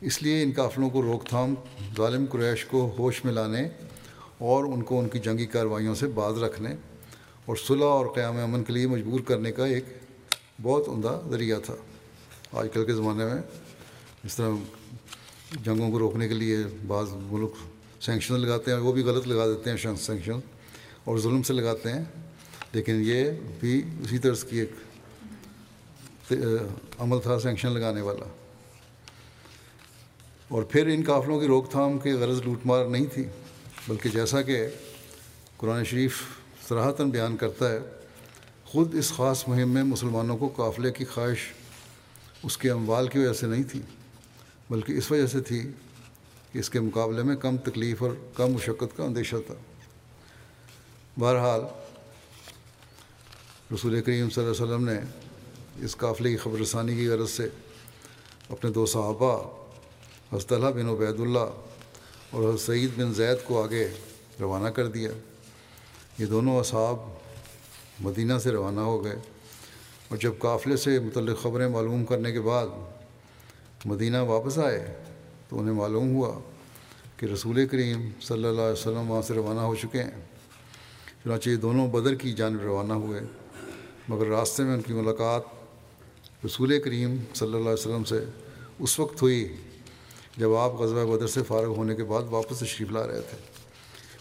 اس 0.00 0.22
لیے 0.22 0.42
ان 0.42 0.50
قافلوں 0.56 0.90
کو 0.90 1.02
روک 1.02 1.26
تھام، 1.26 1.54
ظالم 1.96 2.24
قریش 2.30 2.64
کو 2.64 2.94
ہوش 2.98 3.24
میں 3.24 3.32
لانے 3.32 3.68
اور 4.38 4.64
ان 4.64 4.82
کو 4.82 4.98
ان 4.98 5.08
کی 5.08 5.18
جنگی 5.18 5.46
کارروائیوں 5.46 5.94
سے 5.94 6.06
باز 6.06 6.42
رکھنے 6.42 6.74
اور 7.44 7.56
صلح 7.56 7.84
اور 7.84 8.06
قیام 8.06 8.36
امن 8.36 8.64
کے 8.64 8.72
لیے 8.72 8.86
مجبور 8.86 9.20
کرنے 9.20 9.52
کا 9.52 9.66
ایک 9.66 9.84
بہت 10.62 10.88
عمدہ 10.88 11.20
ذریعہ 11.30 11.58
تھا۔ 11.60 11.74
آج 12.52 12.68
کل 12.74 12.84
کے 12.84 12.92
زمانے 12.92 13.24
میں 13.24 13.42
اس 14.24 14.36
طرح 14.36 14.50
جنگوں 15.64 15.90
کو 15.90 15.98
روکنے 15.98 16.28
کے 16.28 16.34
لیے 16.34 16.56
بعض 16.86 17.06
ملک 17.12 17.50
سینکشن 18.00 18.40
لگاتے 18.40 18.70
ہیں، 18.70 18.78
وہ 18.78 18.92
بھی 18.92 19.02
غلط 19.02 19.28
لگا 19.28 19.46
دیتے 19.46 19.70
ہیں 19.70 19.76
سینکشن 19.76 20.38
اور 21.04 21.18
ظلم 21.18 21.42
سے 21.42 21.52
لگاتے 21.52 21.92
ہیں۔ 21.92 22.04
لیکن 22.72 23.02
یہ 23.06 23.30
بھی 23.60 23.82
اسی 24.02 24.18
طرح 24.18 24.34
کی 24.50 24.60
ایک 24.60 24.70
عمل 26.98 27.20
تھا 27.22 27.40
سینکشن 27.40 27.72
لگانے 27.72 28.00
والا۔ 28.00 28.26
اور 30.48 30.62
پھر 30.62 30.86
ان 30.86 31.02
قافلوں 31.06 31.40
کی 31.40 31.46
روک 31.46 31.70
تھام 31.70 31.98
کے 31.98 32.12
غرض 32.12 32.42
لوٹ 32.44 32.60
مار 32.64 32.86
نہیں 32.86 33.06
تھی، 33.12 33.24
بلکہ 33.88 34.08
جیسا 34.08 34.42
کہ 34.42 34.66
قرآن 35.56 35.84
شریف 35.84 36.22
سراہتاً 36.68 37.10
بیان 37.10 37.36
کرتا 37.36 37.72
ہے 37.72 37.78
خود 38.74 38.94
اس 38.94 39.12
خاص 39.12 39.48
مہم 39.48 39.68
میں 39.68 39.82
مسلمانوں 39.82 40.36
کو 40.36 40.48
قافلے 40.48 40.92
کی 40.92 41.04
خواہش 41.04 41.38
اس 42.42 42.58
کے 42.58 42.70
اموال 42.70 43.08
کی 43.08 43.18
وجہ 43.18 43.32
سے 43.32 43.46
نہیں 43.46 43.62
تھی، 43.62 43.80
بلکہ 44.70 44.92
اس 44.92 45.10
وجہ 45.10 45.26
سے 45.26 45.40
تھی 45.40 45.60
کہ 46.52 46.58
اس 46.58 46.70
کے 46.70 46.80
مقابلے 46.80 47.22
میں 47.22 47.36
کم 47.36 47.56
تکلیف 47.56 48.02
اور 48.02 48.10
کم 48.34 48.52
مشقت 48.52 48.96
کا 48.96 49.04
اندیشہ 49.04 49.36
تھا۔ 49.46 49.54
بہرحال، 51.20 51.60
رسول 53.74 54.02
کریم 54.02 54.30
صلی 54.30 54.44
اللہ 54.44 54.64
علیہ 54.64 54.64
وسلم 54.64 54.84
نے 54.84 54.98
اس 55.84 55.96
قافلے 55.96 56.30
کی 56.30 56.36
خبر 56.36 56.58
رسانی 56.58 56.94
کی 56.94 57.08
غرض 57.08 57.30
سے 57.30 57.48
اپنے 58.48 58.70
دو 58.70 58.86
صحابہ، 58.86 59.42
حضرت 60.32 60.52
اللہ 60.52 60.68
بن 60.68 60.88
عبید 60.88 61.20
اللہ 61.20 61.48
اور 62.30 62.48
حضرت 62.48 62.60
سعید 62.60 62.90
بن 62.96 63.14
زید 63.14 63.36
کو 63.44 63.62
آگے 63.64 63.88
روانہ 64.40 64.68
کر 64.68 64.86
دیا۔ 64.86 65.10
یہ 66.18 66.26
دونوں 66.26 66.58
اصحاب 66.58 66.96
مدینہ 68.04 68.38
سے 68.42 68.50
روانہ 68.50 68.80
ہو 68.80 69.04
گئے 69.04 69.16
اور 70.08 70.16
جب 70.16 70.32
قافلے 70.38 70.76
سے 70.76 70.98
متعلق 70.98 71.42
خبریں 71.42 71.68
معلوم 71.68 72.04
کرنے 72.04 72.32
کے 72.32 72.40
بعد 72.40 72.66
مدینہ 73.84 74.16
واپس 74.16 74.58
آئے 74.58 75.02
تو 75.48 75.60
انہیں 75.60 75.74
معلوم 75.74 76.14
ہوا 76.14 76.38
کہ 77.16 77.26
رسول 77.26 77.66
کریم 77.66 78.08
صلی 78.20 78.44
اللہ 78.44 78.60
علیہ 78.60 78.80
وسلم 78.80 79.10
وہاں 79.10 79.22
سے 79.22 79.34
روانہ 79.34 79.60
ہو 79.60 79.74
چکے 79.74 80.02
ہیں۔ 80.02 80.20
چنانچہ 81.24 81.50
یہ 81.50 81.56
دونوں 81.56 81.86
بدر 81.88 82.14
کی 82.14 82.32
جانب 82.32 82.62
روانہ 82.62 82.92
ہوئے، 82.92 83.20
مگر 84.08 84.26
راستے 84.26 84.62
میں 84.62 84.74
ان 84.74 84.82
کی 84.82 84.92
ملاقات 84.92 85.42
رسول 86.46 86.80
کریم 86.80 87.16
صلی 87.34 87.48
اللہ 87.48 87.58
علیہ 87.58 87.72
وسلم 87.72 88.04
سے 88.04 88.24
اس 88.78 88.98
وقت 89.00 89.22
ہوئی 89.22 89.56
جب 90.36 90.54
آپ 90.54 90.74
غزوہ 90.74 91.16
بدر 91.16 91.26
سے 91.26 91.42
فارغ 91.42 91.74
ہونے 91.76 91.94
کے 91.94 92.04
بعد 92.04 92.22
واپس 92.30 92.58
تشریف 92.58 92.90
لا 92.90 93.06
رہے 93.06 93.20
تھے۔ 93.20 93.38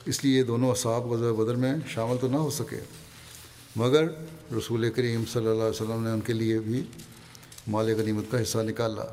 اس 0.05 0.23
لیے 0.23 0.37
یہ 0.37 0.43
دونوں 0.43 0.71
اصحاب 0.71 1.11
غزوہ 1.11 1.43
بدر 1.43 1.55
میں 1.55 1.73
شامل 1.87 2.17
تو 2.21 2.27
نہ 2.27 2.37
ہو 2.37 2.49
سکے۔ 2.49 2.79
مگر 3.75 4.03
رسول 4.57 4.89
کریم 4.91 5.23
صلی 5.31 5.47
اللہ 5.47 5.61
علیہ 5.61 5.81
وسلم 5.81 6.03
نے 6.03 6.11
ان 6.11 6.21
کے 6.21 6.33
لیے 6.33 6.59
بھی 6.59 6.83
مال 7.67 7.93
غنیمت 7.97 8.25
کا 8.31 8.41
حصہ 8.41 8.57
نکالا۔ 8.57 9.05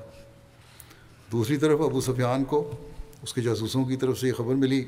دوسری 1.32 1.56
طرف 1.56 1.80
ابو 1.80 2.00
سفیان 2.00 2.44
کو 2.44 2.76
اس 3.22 3.34
کے 3.34 3.40
جاسوسوں 3.40 3.84
کی 3.84 3.96
طرف 3.96 4.18
سے 4.20 4.28
یہ 4.28 4.32
خبر 4.32 4.54
ملی 4.54 4.84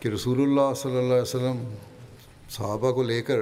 کہ 0.00 0.08
رسول 0.08 0.42
اللہ 0.42 0.74
صلی 0.74 0.96
اللہ 0.96 1.12
علیہ 1.12 1.22
وسلم 1.22 1.74
صحابہ 2.50 2.92
کو 2.92 3.02
لے 3.02 3.22
کر 3.22 3.38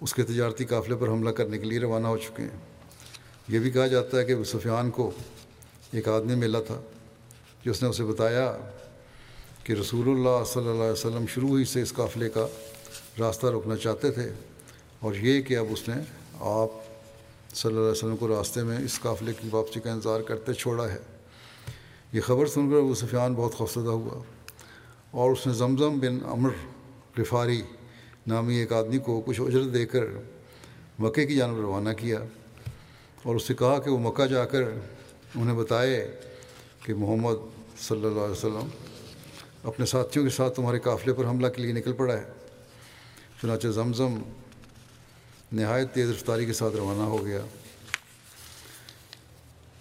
اس 0.00 0.14
کے 0.14 0.22
تجارتی 0.22 0.64
قافلے 0.64 0.96
پر 0.96 1.08
حملہ 1.08 1.30
کرنے 1.30 1.58
کے 1.58 1.64
لیے 1.64 1.80
روانہ 1.80 2.06
ہو 2.06 2.16
چکے 2.16 2.42
ہیں۔ 2.42 2.58
یہ 3.48 3.58
بھی 3.58 3.70
کہا 3.70 3.86
جاتا 3.86 4.18
ہے 4.18 4.24
کہ 4.24 4.32
ابو 4.32 4.44
سفیان 4.44 4.90
کو 4.90 5.10
ایک 5.92 6.08
آدمی 6.08 6.34
ملا 6.34 6.60
تھا 6.60 6.80
جس 7.64 7.82
نے 7.82 7.88
اسے 7.88 8.04
بتایا 8.04 8.58
کہ 9.64 9.72
رسول 9.72 10.08
اللہ 10.08 10.44
صلی 10.44 10.68
اللہ 10.68 10.82
علیہ 10.82 10.92
وسلم 10.92 11.24
شروع 11.34 11.58
ہی 11.58 11.64
سے 11.64 11.82
اس 11.82 11.92
قافلے 11.92 12.28
کا 12.28 12.46
راستہ 13.20 13.46
روکنا 13.46 13.76
چاہتے 13.76 14.10
تھے 14.10 14.32
اور 15.00 15.14
یہ 15.14 15.42
کہ 15.42 15.56
اب 15.56 15.66
اس 15.70 15.88
نے 15.88 15.94
آپ 16.40 16.68
صلی 17.54 17.68
اللہ 17.68 17.80
علیہ 17.80 17.90
وسلم 17.90 18.16
کو 18.16 18.28
راستے 18.28 18.62
میں 18.62 18.78
اس 18.78 19.00
قافلے 19.00 19.32
کی 19.40 19.48
واپسی 19.52 19.80
کا 19.80 19.92
انتظار 19.92 20.20
کرتے 20.20 20.52
چھوڑا 20.52 20.92
ہے۔ 20.92 20.98
یہ 22.12 22.20
خبر 22.20 22.46
سن 22.46 22.70
کر 22.70 22.76
ابو 22.76 22.94
سفیان 22.94 23.34
بہت 23.34 23.54
خوفزدہ 23.54 23.90
ہوا 23.90 24.22
اور 25.10 25.30
اس 25.30 25.46
نے 25.46 25.52
زمزم 25.52 25.98
بن 25.98 26.18
امر 26.24 26.50
غفاری 27.18 27.62
نامی 28.26 28.56
ایک 28.56 28.72
آدمی 28.72 28.98
کو 28.98 29.22
کچھ 29.26 29.40
اجرت 29.40 29.74
دے 29.74 29.86
کر 29.86 30.04
مکے 30.98 31.26
کی 31.26 31.36
جانب 31.36 31.60
روانہ 31.60 31.92
کیا 31.92 32.18
اور 33.22 33.36
اس 33.36 33.42
سے 33.42 33.54
کہا 33.54 33.78
کہ 33.78 33.90
وہ 33.90 33.98
مکہ 33.98 34.26
جا 34.26 34.44
کر 34.44 34.62
انہیں 35.34 35.56
بتائے 35.56 36.20
کہ 36.84 36.94
محمد 36.94 37.36
صلی 37.78 38.04
اللہ 38.04 38.20
علیہ 38.20 38.32
وسلم 38.32 38.68
اپنے 39.64 39.86
ساتھیوں 39.86 40.24
کے 40.24 40.30
ساتھ 40.30 40.56
تمہارے 40.56 40.78
قافلے 40.78 41.12
پر 41.12 41.24
حملہ 41.24 41.46
کے 41.46 41.62
لیے 41.62 41.72
نکل 41.72 41.92
پڑا 41.92 42.14
ہے۔ 42.14 42.41
چنانچہ 43.42 43.68
زمزم 43.68 44.18
نہایت 45.52 45.94
تیز 45.94 46.10
رفتاری 46.10 46.46
کے 46.46 46.52
ساتھ 46.52 46.76
روانہ 46.76 47.02
ہو 47.02 47.26
گیا۔ 47.26 47.40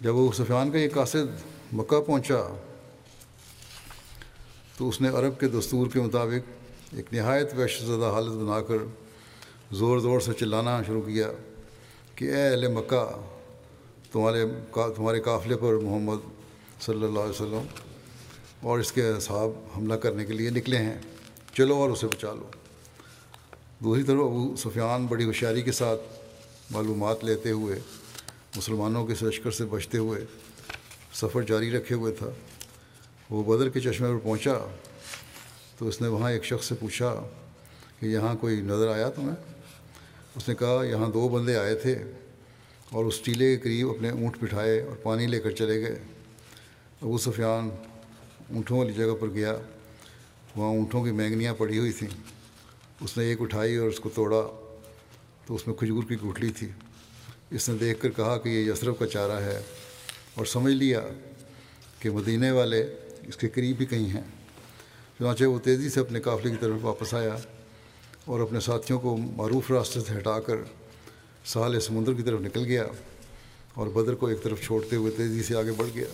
جب 0.02 0.16
وہ 0.16 0.32
سفیان 0.32 0.72
کا 0.72 0.78
یہ 0.78 0.90
قاصد 0.94 1.42
مکہ 1.74 2.02
پہنچا 2.02 2.58
تو 4.78 4.90
اس 4.90 5.02
نے 5.02 5.10
عرب 5.10 5.40
کے 5.40 5.48
دستور 5.48 5.88
کے 5.88 6.00
مطابق 6.00 6.52
ایک 6.94 7.06
نہایت 7.12 7.54
وحش 7.58 7.82
زدہ 7.82 8.12
حالت 8.14 8.32
بنا 8.32 8.62
کر 8.62 8.78
زور 9.72 10.00
زور 10.00 10.20
سے 10.20 10.34
چلانا 10.40 10.82
شروع 10.88 11.02
کیا 11.02 11.28
کہ 12.16 12.26
اے 12.26 12.50
اہل 12.50 12.68
مکہ، 12.68 13.22
تمہارے 14.12 14.46
تمہارے 14.96 15.20
قافلے 15.20 15.56
پر 15.56 15.74
محمد 15.74 16.18
صلی 16.82 17.04
اللہ 17.04 17.20
علیہ 17.20 17.42
وسلم 17.42 17.66
اور 18.62 18.80
اس 18.80 18.92
کے 18.92 19.10
اصحاب 19.10 19.52
حملہ 19.78 19.94
کرنے 19.94 20.26
کے 20.26 20.34
لیے 20.34 20.50
نکلے 20.50 20.78
ہیں۔ 20.78 20.98
چلو 21.54 21.76
اور 21.76 21.90
اسے 21.90 22.08
بچا 22.08 22.34
لو۔ 22.34 22.50
دوسری 23.84 24.04
طرف 24.04 24.20
ابو 24.20 24.56
سفیان 24.56 25.06
بڑی 25.06 25.24
ہوشیاری 25.24 25.62
کے 25.62 25.72
ساتھ 25.72 26.02
معلومات 26.72 27.24
لیتے 27.24 27.52
ہوئے، 27.52 27.80
مسلمانوں 28.56 29.08
کے 29.08 29.14
لشکر 29.22 29.52
سے 29.52 29.66
بچتے 29.66 29.98
ہوئے، 29.98 30.26
سفر 31.14 31.42
جاری 31.42 31.72
رکھے 31.72 31.96
ہوئے 31.96 32.14
تھا۔ 32.14 32.30
وہ 33.30 33.58
بدر 33.58 33.70
کے 33.70 33.80
چشمے 33.80 34.08
پر 34.08 34.18
پہنچا 34.24 34.54
تو 35.78 35.88
اس 35.88 36.02
نے 36.02 36.08
وہاں 36.08 36.32
ایک 36.32 36.46
شخص 36.46 36.66
سے 36.66 36.76
پوچھا 36.76 37.24
کہ 38.00 38.06
یہاں 38.06 38.36
کوئی 38.36 38.62
نظر 38.62 38.88
آیا 38.88 39.10
تمہیں؟ 39.10 39.36
اس 40.36 40.50
نے 40.50 40.56
کہا، 40.56 40.84
یہاں 40.84 41.10
دو 41.10 41.30
بندے 41.30 41.58
آئے 41.58 41.76
تھے 41.76 42.04
اور 42.92 43.06
اس 43.06 43.20
ٹیلے 43.20 43.56
کے 43.56 43.64
قریب 43.64 43.90
اپنے 43.90 44.10
اونٹ 44.10 44.38
بٹھائے 44.40 44.82
اور 44.82 44.96
پانی 44.96 45.28
لے 45.28 45.40
کر 45.40 45.52
چلے 45.52 45.82
گئے۔ 45.82 45.96
ابو 47.02 47.18
سفیان 47.18 47.70
اونٹوں 48.54 48.80
والی 48.80 48.94
جگہ 48.94 49.16
پر 49.20 49.28
گیا۔ 49.28 49.56
وہاں 50.56 50.70
اونٹوں 50.70 51.04
کی 51.04 51.12
مینگنیاں 51.12 51.54
پڑی 51.54 51.80
ہوئی 51.80 51.92
تھیں۔ 51.92 52.31
اس 53.02 53.18
نے 53.18 53.24
ایک 53.24 53.42
اٹھائی 53.42 53.76
اور 53.76 53.88
اس 53.88 54.00
کو 54.00 54.10
توڑا 54.10 54.42
تو 55.46 55.56
اس 55.56 55.68
میں 55.68 55.76
کھجور 55.76 56.04
کی 56.04 56.16
گٹھلی 56.16 56.52
تھی۔ 56.52 56.70
اس 57.52 57.70
نے 57.70 57.78
دیکھ 57.78 58.02
کر 58.02 58.10
کہا 58.10 58.38
کہ 58.38 58.50
یہ 58.50 58.72
یسرف 58.72 59.00
کا 59.00 59.08
چارہ 59.08 59.40
ہے 59.40 59.62
اور 60.36 60.46
سمجھ 60.46 60.74
لیا 60.74 61.02
کہ 62.00 62.10
مدینہ 62.10 62.52
والے 62.52 62.82
اس 63.28 63.38
کے 63.38 63.50
قریب 63.50 63.78
بھی 63.78 63.86
کہیں 63.86 64.10
ہیں۔ 64.10 64.22
چنانچہ 65.18 65.44
وہ 65.44 65.60
تیزی 65.60 65.90
سے 65.90 66.00
اپنے 66.00 66.20
قافلے 66.20 66.52
کی 66.52 66.58
طرف 66.60 66.78
واپس 66.82 67.14
آیا 67.14 67.36
اور 68.26 68.40
اپنے 68.40 68.60
ساتھیوں 68.60 69.00
کو 69.00 69.18
معروف 69.18 69.72
راستے 69.72 70.00
سے 70.00 70.18
ہٹا 70.18 70.40
کر 70.40 70.56
سال 71.46 71.80
سمندر 71.80 72.14
کی 72.14 72.24
طرف 72.24 72.42
نکل 72.42 72.66
گیا 72.66 72.86
اور 73.74 73.88
بدر 73.88 74.16
کو 74.16 74.28
ایک 74.28 74.44
طرف 74.44 74.62
چھوڑتے 74.64 74.96
ہوئے 74.96 75.12
تیزی 75.18 75.44
سے 75.44 75.56
آگے 75.56 75.72
بڑھ 75.72 75.90
گیا۔ 75.96 76.10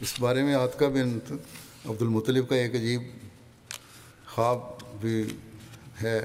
اس 0.00 0.20
بارے 0.20 0.42
میں 0.42 0.54
عاطقہ 0.54 0.84
بن 0.84 1.18
عبد 1.88 2.02
المطلب 2.02 2.48
کا 2.48 2.56
ایک 2.56 2.74
عجیب 2.74 3.02
خواب 4.34 4.58
بھی 5.00 5.22
ہے 6.02 6.18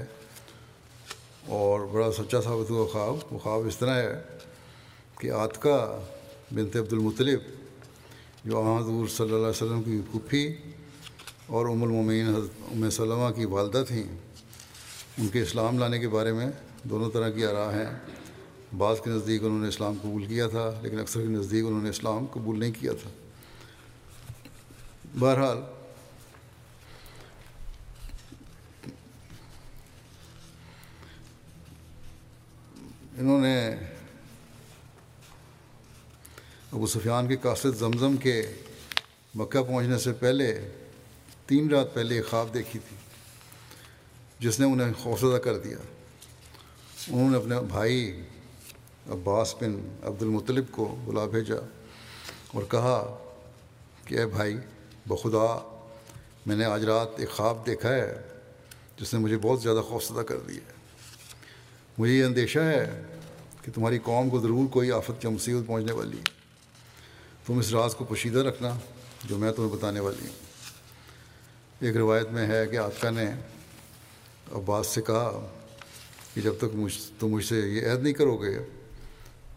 اور 1.47 1.86
بڑا 1.93 2.12
سچا 2.12 2.41
ثابت 2.41 2.69
ہوا 2.69 2.86
خواب۔ 2.91 3.33
وہ 3.33 3.39
خواب 3.39 3.67
اس 3.67 3.77
طرح 3.77 4.01
ہے 4.01 4.21
کہ 5.19 5.31
عاطقہ 5.31 5.99
بنت 6.51 6.75
عبد 6.75 6.93
المطلب 6.93 7.39
جو 8.45 8.62
حضور 8.62 9.07
صلی 9.07 9.25
اللہ 9.25 9.36
علیہ 9.36 9.63
وسلم 9.63 9.83
کی 9.83 9.99
پھوپھی 10.12 10.45
اور 11.47 11.65
ام 11.65 11.83
المومین 11.83 12.29
حضرت 12.29 12.62
ام 12.71 12.89
سلمہ 12.89 13.31
کی 13.31 13.45
والدہ 13.45 13.83
تھیں، 13.88 14.03
ان 15.17 15.27
کے 15.27 15.41
اسلام 15.41 15.79
لانے 15.79 15.99
کے 15.99 16.07
بارے 16.07 16.33
میں 16.33 16.47
دونوں 16.83 17.12
طرح 17.12 17.29
کی 17.29 17.45
آراء 17.45 17.71
ہیں۔ 17.71 17.89
بعض 18.77 19.01
کے 19.01 19.09
نزدیک 19.09 19.43
انہوں 19.43 19.59
نے 19.59 19.67
اسلام 19.67 19.97
قبول 20.01 20.25
کیا 20.25 20.47
تھا، 20.47 20.69
لیکن 20.81 20.99
اکثر 20.99 21.21
کے 21.21 21.27
نزدیک 21.27 21.65
انہوں 21.65 21.83
نے 21.83 21.89
اسلام 21.89 22.25
قبول 22.25 22.59
نہیں 22.59 22.71
کیا 22.79 22.93
تھا۔ 23.01 23.09
بہرحال۔ 25.19 25.58
انہوں 33.17 33.41
نے 33.41 33.69
ابو 36.71 36.88
سفیان 36.88 37.28
کے 37.28 37.36
قاصد 37.41 37.78
زمزم 37.80 38.17
کے 38.17 38.41
مکہ 39.36 39.63
پہنچنے 39.63 39.97
سے 39.97 40.13
پہلے، 40.13 40.69
تین 41.47 41.69
رات 41.69 41.93
پہلے 41.93 42.15
ایک 42.15 42.28
خواب 42.30 42.54
دیکھی 42.54 42.80
تھی، 42.80 42.95
جس 44.39 44.60
نے 44.60 44.65
انہیں 44.65 44.93
خوفزدہ 44.93 45.38
کر 45.38 45.58
دیا۔ 45.58 45.78
انہوں 47.08 47.30
نے 47.30 47.38
اپنے 47.38 47.56
بھائی 47.67 48.23
عباس 49.10 49.56
بن 49.62 49.80
عبد 50.04 50.21
المطلب 50.21 50.65
کو 50.71 50.95
بلا 51.06 51.26
بھیجا 51.26 51.56
اور 52.54 52.63
کہا 52.63 52.99
کہ، 54.06 54.15
اے 54.15 54.26
بھائی 54.26 54.58
بخدا، 55.07 55.77
میں 56.45 56.55
نے 56.55 56.65
آج 56.65 56.83
رات 56.83 57.07
ایک 57.17 57.29
خواب 57.29 57.65
دیکھا 57.65 57.95
ہے 57.95 58.21
جس 58.99 59.13
نے 59.13 59.19
مجھے 59.19 59.37
بہت 59.37 59.61
زیادہ 59.61 59.77
خوفزدہ 59.77 60.19
کر 60.19 60.37
دیا 60.37 60.59
مجھے 61.97 62.13
یہ 62.13 62.23
اندیشہ 62.23 62.59
ہے 62.59 63.03
کہ 63.61 63.71
تمہاری 63.71 63.99
قوم 64.03 64.29
کو 64.29 64.39
ضرور 64.39 64.67
کوئی 64.67 64.91
آفت 64.91 65.25
یا 65.25 65.29
مصیبت 65.29 65.67
پہنچنے 65.67 65.91
والی 65.91 66.17
ہے۔ 66.17 66.23
تم 67.45 67.59
اس 67.59 67.71
راز 67.71 67.95
کو 67.95 68.05
پوشیدہ 68.05 68.39
رکھنا 68.39 68.77
جو 69.25 69.37
میں 69.37 69.51
تمہیں 69.51 69.71
بتانے 69.71 69.99
والی 69.99 70.27
ہوں۔ 70.27 70.35
ایک 71.79 71.97
روایت 71.97 72.27
میں 72.31 72.47
ہے 72.47 72.65
کہ 72.65 72.77
آقا 72.77 73.09
نے 73.09 73.25
عباس 74.51 74.87
سے 74.87 75.01
کہا 75.01 75.47
کہ 76.33 76.41
جب 76.41 76.53
تک 76.57 76.75
مجھ، 76.75 76.99
تم 77.19 77.27
مجھ 77.27 77.45
سے 77.45 77.59
یہ 77.59 77.91
عہد 77.91 78.03
نہیں 78.03 78.13
کرو 78.13 78.37
گے 78.37 78.57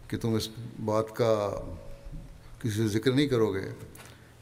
کہ 0.07 0.17
تم 0.17 0.35
اس 0.35 0.49
بات 0.85 1.15
کا 1.15 1.61
کسی 2.61 2.75
سے 2.75 2.87
ذکر 2.87 3.11
نہیں 3.11 3.27
کرو 3.27 3.53
گے 3.53 3.69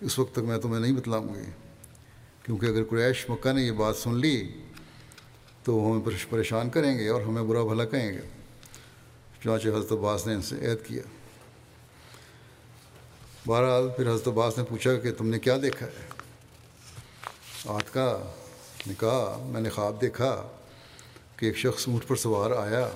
اس 0.01 0.19
وقت 0.19 0.31
تک 0.31 0.39
میں 0.39 0.57
تمہیں 0.57 0.79
نہیں 0.79 0.93
بتلاؤں 0.93 1.35
گی 1.35 1.51
کیونکہ 2.43 2.65
اگر 2.65 2.83
قریش 2.83 3.29
مکہ 3.29 3.51
نے 3.51 3.61
یہ 3.61 3.71
بات 3.71 3.95
سن 3.95 4.15
لی، 4.15 4.61
تو 5.63 5.75
وہ 5.75 5.95
ہمیں 5.95 6.09
پریشان 6.29 6.69
کریں 6.69 6.97
گے 6.97 7.09
اور 7.09 7.21
ہمیں 7.21 7.43
برا 7.43 7.63
بھلا 7.63 7.85
کہیں 7.85 8.13
گے۔ 8.13 8.21
چنانچہ 9.43 9.67
حضرت 9.67 9.91
عباس 9.91 10.27
نے 10.27 10.33
ان 10.33 10.41
سے 10.41 10.55
عہد 10.55 10.87
کیا۔ 10.87 11.01
بہرحال 13.47 13.89
پھر 13.97 14.09
حضرت 14.09 14.27
عباس 14.27 14.57
نے 14.57 14.63
پوچھا 14.63 14.95
کہ 14.95 15.11
تم 15.11 15.27
نے 15.27 15.39
کیا 15.39 15.57
دیکھا 15.61 15.85
ہے؟ 15.85 16.07
آتکا 17.65 18.33
نے 18.87 18.93
کہا 18.99 19.45
میں 19.49 19.61
نے 19.61 19.69
خواب 19.69 20.01
دیکھا 20.01 20.47
کہ 21.37 21.45
ایک 21.45 21.57
شخص 21.57 21.87
اونٹ 21.87 22.07
پر 22.07 22.15
سوار 22.15 22.51
آیا 22.51 22.89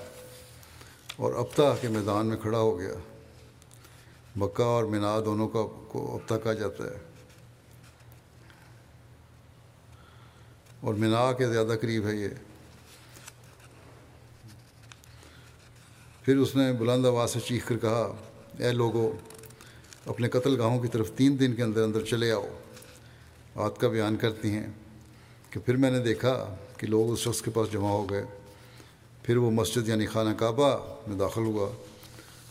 اور 1.16 1.34
ابتا 1.34 1.76
کے 1.82 1.88
میدان 1.88 2.26
میں 2.26 2.38
کھڑا 2.38 2.58
ہو 2.58 2.80
گیا۔ 2.80 3.19
مکہ 4.36 4.64
اور 4.64 4.84
مینا 4.84 5.20
دونوں 5.26 5.48
کا 5.48 5.60
کو 5.88 6.16
ابتا 6.16 6.38
کہا 6.38 6.54
جاتا 6.54 6.84
ہے۔ 6.84 6.98
اور 10.82 10.94
مینا 10.94 11.32
کے 11.32 11.48
زیادہ 11.48 11.74
قریب 11.82 12.08
ہے 12.08 12.16
یہ۔ 12.16 12.28
پھر 16.24 16.38
اس 16.38 16.56
نے 16.56 16.74
بلند 16.74 17.06
آواز 17.06 17.32
سے 17.32 17.40
چیخ 17.40 17.68
کر 17.68 17.78
کہا، 17.78 18.16
اے 18.60 18.72
لوگوں 18.72 19.12
اپنے 20.06 20.30
قتل 20.30 20.60
گاہوں 20.60 20.80
کی 20.80 20.88
طرف 20.88 21.12
تین 21.12 21.40
دن 21.40 21.56
کے 21.56 21.64
اندر 21.64 21.84
اندر 21.84 22.06
چلے 22.06 22.32
آؤ۔ 22.32 22.48
بات 23.56 23.78
کا 23.78 23.88
بیان 23.88 24.16
کرتی 24.16 24.50
ہیں 24.52 24.68
کہ 25.50 25.60
پھر 25.60 25.76
میں 25.76 25.92
نے 25.92 26.00
دیکھا 26.00 26.56
کہ 26.78 26.88
لوگ 26.88 27.12
اس 27.12 27.20
شخص 27.20 27.42
کے 27.42 27.52
پاس 27.52 27.72
جمع 27.72 27.90
ہو 27.90 28.10
گئے۔ 28.10 28.26
پھر 29.24 29.38
وہ 29.38 29.52
مسجد 29.52 29.88
یعنی 29.90 30.06
خانہ 30.06 30.34
کعبہ 30.38 30.96
میں 31.08 31.18
داخل 31.18 31.42
ہوا۔ 31.42 31.70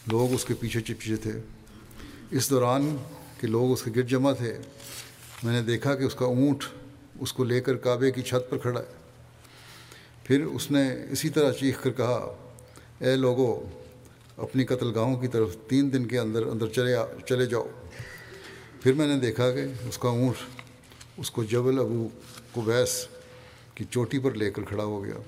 لوگ 0.07 0.33
اس 0.33 0.45
کے 0.45 0.55
پیچھے 0.55 0.81
چپچے 0.81 1.17
تھے۔ 1.17 1.33
اس 2.31 2.51
دوران 2.51 2.97
کہ 3.41 3.47
لوگ 3.47 3.73
اس 3.73 3.83
کے 3.83 3.91
گرد 3.97 4.09
جمع 4.09 4.33
تھے۔ 4.33 4.59
میں 5.43 5.53
نے 5.53 5.63
دیکھا 5.63 5.95
کہ 5.95 6.05
اس 6.05 6.15
کا 6.15 6.25
اونٹ 6.25 6.65
اس 7.21 7.33
کو 7.33 7.45
لے 7.45 7.61
کر 7.61 7.77
کعبے 7.77 8.11
کی 8.11 8.23
چھت 8.23 8.51
پر 8.51 8.59
کھڑا 8.59 8.81
ہے۔ 8.81 8.95
پھر 10.25 10.45
اس 10.45 10.71
نے 10.71 10.89
اسی 11.11 11.29
طرح 11.29 11.53
چیخ 11.53 11.83
کر 11.83 11.91
کہا، 11.91 12.35
اے 12.99 13.17
لوگوں 13.17 13.71
اپنی 14.37 14.65
قتل 14.65 14.95
گاہوں 14.95 15.17
کی 15.17 15.29
طرف 15.29 15.57
تین 15.69 15.93
دن 15.93 16.09
کے 16.09 16.19
اندر 16.19 16.47
اندر 16.47 16.67
چلے 16.67 16.97
چلے 17.27 17.47
جاؤ۔ 17.47 17.67
پھر 18.83 18.93
میں 18.93 19.07
نے 19.07 19.17
دیکھا 19.21 19.51
کہ 19.51 19.89
اس 19.89 19.99
کا 19.99 20.09
اونٹ 20.09 20.35
اس 21.17 21.31
کو 21.31 21.45
جبل 21.45 21.79
ابو 21.79 22.09
قبیس 22.55 23.07
کی 23.75 23.85
چوٹی 23.91 24.19
پر 24.19 24.31
لے 24.31 24.51
کر 24.51 24.63
کھڑا 24.63 24.85
ہو 24.85 25.05
گیا۔ 25.05 25.19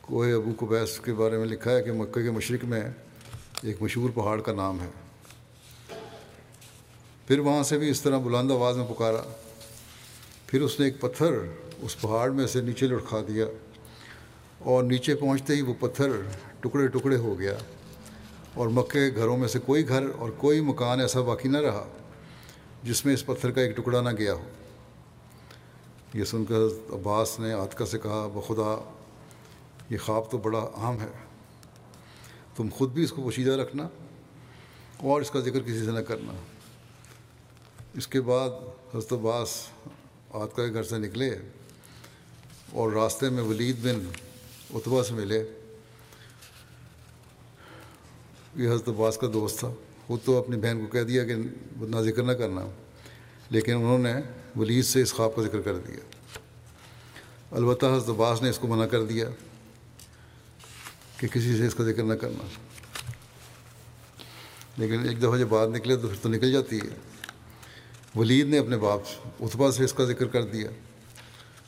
کوہ 0.00 0.26
ابو 0.26 0.66
قبیس 0.66 1.00
کے 1.00 1.12
بارے 1.12 1.38
میں 1.38 1.46
لکھا 1.46 1.70
ہے 1.70 1.82
کہ 1.82 1.92
مکہ 1.92 2.22
کے 2.22 2.30
مشرق 2.30 2.64
میں 2.64 2.82
ایک 3.62 3.82
مشہور 3.82 4.10
پہاڑ 4.14 4.40
کا 4.40 4.52
نام 4.52 4.80
ہے۔ 4.80 5.07
پھر 7.28 7.38
وہاں 7.38 7.62
سے 7.62 7.78
بھی 7.78 7.90
اس 7.90 8.00
طرح 8.00 8.18
بلند 8.18 8.50
آواز 8.50 8.76
میں 8.76 8.86
پکارا۔ 8.86 9.22
پھر 10.46 10.60
اس 10.60 10.80
نے 10.80 10.86
ایک 10.86 11.00
پتھر 11.00 11.32
اس 11.78 12.00
پہاڑ 12.00 12.30
میں 12.30 12.46
سے 12.46 12.60
نیچے 12.60 12.86
لڑکھا 12.86 13.20
دیا 13.28 13.44
اور 14.58 14.84
نیچے 14.84 15.14
پہنچتے 15.14 15.54
ہی 15.54 15.62
وہ 15.62 15.74
پتھر 15.80 16.10
ٹکڑے 16.60 16.88
ٹکڑے 16.88 17.16
ہو 17.16 17.38
گیا 17.38 17.54
اور 18.54 18.68
مکے 18.68 19.10
گھروں 19.16 19.36
میں 19.36 19.48
سے 19.48 19.58
کوئی 19.58 19.88
گھر 19.88 20.04
اور 20.18 20.30
کوئی 20.30 20.60
مکان 20.60 21.00
ایسا 21.00 21.20
باقی 21.20 21.48
نہ 21.48 21.58
رہا 21.58 21.88
جس 22.82 23.04
میں 23.04 23.14
اس 23.14 23.26
پتھر 23.26 23.50
کا 23.50 23.60
ایک 23.60 23.76
ٹکڑا 23.76 24.00
نہ 24.00 24.10
گیا 24.18 24.34
ہو۔ 24.34 24.44
یہ 26.14 26.24
سن 26.24 26.44
کر 26.44 26.60
عباس 26.92 27.40
نے 27.40 27.52
عاطقہ 27.52 27.84
سے 27.84 27.98
کہا 27.98 28.26
بخدا 28.34 28.90
یہ 29.90 29.98
خواب 30.04 30.30
تو 30.30 30.38
بڑا 30.38 30.66
عام 30.74 31.00
ہے۔ 31.00 31.24
تم 32.56 32.68
خود 32.72 32.90
بھی 32.90 33.04
اس 33.04 33.10
کو 33.10 33.22
پوشیدہ 33.22 33.50
رکھنا 33.50 33.88
اور 34.96 35.20
اس 35.20 35.30
کا 35.30 35.40
ذکر 35.40 35.60
کسی 35.60 35.84
سے 35.84 35.90
نہ 35.90 36.00
کرنا۔ 36.00 36.32
اس 37.94 38.08
کے 38.08 38.20
بعد 38.20 38.50
حضرت 38.94 39.12
عباس 39.12 39.68
عاطقہ 40.34 40.62
کے 40.62 40.72
گھر 40.72 40.82
سے 40.82 40.98
نکلے 40.98 41.38
اور 42.72 42.92
راستے 42.92 43.28
میں 43.28 43.42
ولید 43.42 43.76
بن 43.82 44.08
اتبا 44.74 45.04
سے 45.04 45.14
ملے۔ 45.14 45.44
یہ 48.56 48.68
حضرت 48.68 48.88
عباس 48.88 49.18
کا 49.18 49.26
دوست 49.32 49.58
تھا۔ 49.58 49.72
خود 50.06 50.20
تو 50.24 50.38
اپنی 50.38 50.56
بہن 50.56 50.80
کو 50.80 50.86
کہہ 50.86 51.02
دیا 51.02 51.24
کہ 51.24 51.34
نہ 51.76 51.96
ذکر 51.96 52.22
نہ 52.22 52.32
کرنا۔ 52.32 52.60
لیکن 53.50 53.74
انہوں 53.74 53.98
نے 53.98 54.14
ولید 54.56 54.84
سے 54.84 55.02
اس 55.02 55.12
خواب 55.12 55.36
کا 55.36 55.42
ذکر 55.42 55.60
کر 55.60 55.78
دیا۔ 55.78 56.38
البتہ 57.50 57.86
حضرت 57.86 58.08
عباس 58.08 58.42
نے 58.42 58.50
اس 58.50 58.58
کو 58.58 58.66
منع 58.66 58.86
کر 58.86 59.04
دیا 59.04 59.30
کہ 61.16 61.28
کسی 61.28 61.58
سے 61.58 61.66
اس 61.66 61.74
کا 61.74 61.84
ذکر 61.84 62.02
نہ 62.02 62.14
کرنا۔ 62.14 62.44
لیکن 64.76 65.08
ایک 65.08 65.22
دفعہ 65.22 65.38
جب 65.38 65.46
بات 65.48 65.68
نکلے 65.68 65.96
تو 65.96 66.08
پھر 66.08 66.16
تو 66.22 66.28
نکل 66.28 66.52
جاتی 66.52 66.76
ہے۔ 66.76 67.07
ولید 68.16 68.46
نے 68.46 68.58
اپنے 68.58 68.76
باپ 68.76 69.00
اتبا 69.40 69.70
سے 69.70 69.84
اس 69.84 69.92
کا 69.92 70.04
ذکر 70.04 70.26
کر 70.26 70.42
دیا۔ 70.42 70.70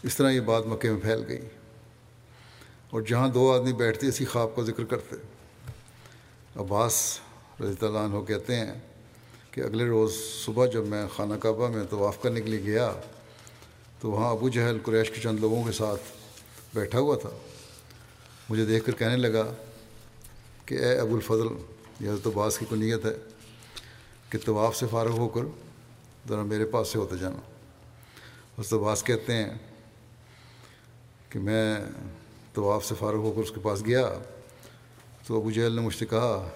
اس 0.02 0.16
طرح 0.16 0.30
یہ 0.30 0.40
بات 0.40 0.66
مکے 0.66 0.90
میں 0.90 1.00
پھیل 1.00 1.24
گئی۔ 1.28 1.40
اور 2.90 3.00
جہاں 3.00 3.28
دو 3.28 3.52
آدمی 3.52 3.72
بیٹھتے 3.72 4.06
اسی 4.06 4.24
خواب 4.24 4.56
کا 4.56 4.62
ذکر 4.62 4.84
کرتے۔ 4.84 5.16
عباس 6.56 7.20
رضی 7.60 7.86
اللہ 7.86 7.98
عنہ 7.98 8.24
کہتے 8.24 8.56
ہیں 8.56 8.74
کہ 9.50 9.60
اگلے 9.60 9.84
روز 9.84 10.14
صبح 10.44 10.66
جب 10.66 10.86
میں 10.86 11.06
خانہ 11.16 11.34
کعبہ 11.34 11.68
میں 11.68 11.84
طواف 11.90 12.22
کرنے 12.22 12.40
کے 12.40 12.50
لیے 12.50 12.62
گیا، 12.62 12.92
تو 14.00 14.10
وہاں 14.10 14.30
ابو 14.30 14.48
جہل 14.48 14.78
قریش 14.84 15.10
کے 15.10 15.20
چند 15.20 15.40
لوگوں 15.40 15.64
کے 15.64 15.72
ساتھ 15.72 16.00
بیٹھا 16.74 16.98
ہوا 16.98 17.16
تھا۔ 17.16 17.30
مجھے 18.50 18.66
دیکھ 18.66 18.86
کر 18.86 18.92
کہنے 18.92 19.16
لگا 19.16 19.54
کہ 20.66 20.74
اے 20.74 20.98
ابو 20.98 21.14
الفضل 21.14 21.46
یہ 22.00 22.10
حضرت 22.10 22.26
عباس 22.26 22.58
کی 22.58 22.66
کنیت 22.70 23.04
ہے 23.04 23.16
کہ 24.28 24.38
طواف 24.44 24.76
سے 24.76 24.86
فارغ 24.90 25.18
ہو 25.18 25.28
کر 25.28 25.40
ذرا 26.28 26.42
میرے 26.42 26.64
پاس 26.64 26.88
سے 26.88 26.98
ہوتے 26.98 27.16
جانا۔ 27.16 27.36
حضرت 28.58 28.72
عباس 28.72 29.02
کہتے 29.02 29.34
ہیں 29.34 29.50
کہ 31.28 31.38
میں 31.38 31.76
طواف 32.54 32.84
سے 32.84 32.94
فارغ 32.98 33.16
ہو 33.16 33.32
کر 33.32 33.40
اس 33.40 33.50
کے 33.50 33.60
پاس 33.60 33.84
گیا۔ 33.86 34.12
تو 35.26 35.40
ابو 35.40 35.50
جہل 35.50 35.72
نے 35.72 35.80
مجھ 35.80 35.94
سے 35.94 36.06
کہا، 36.06 36.48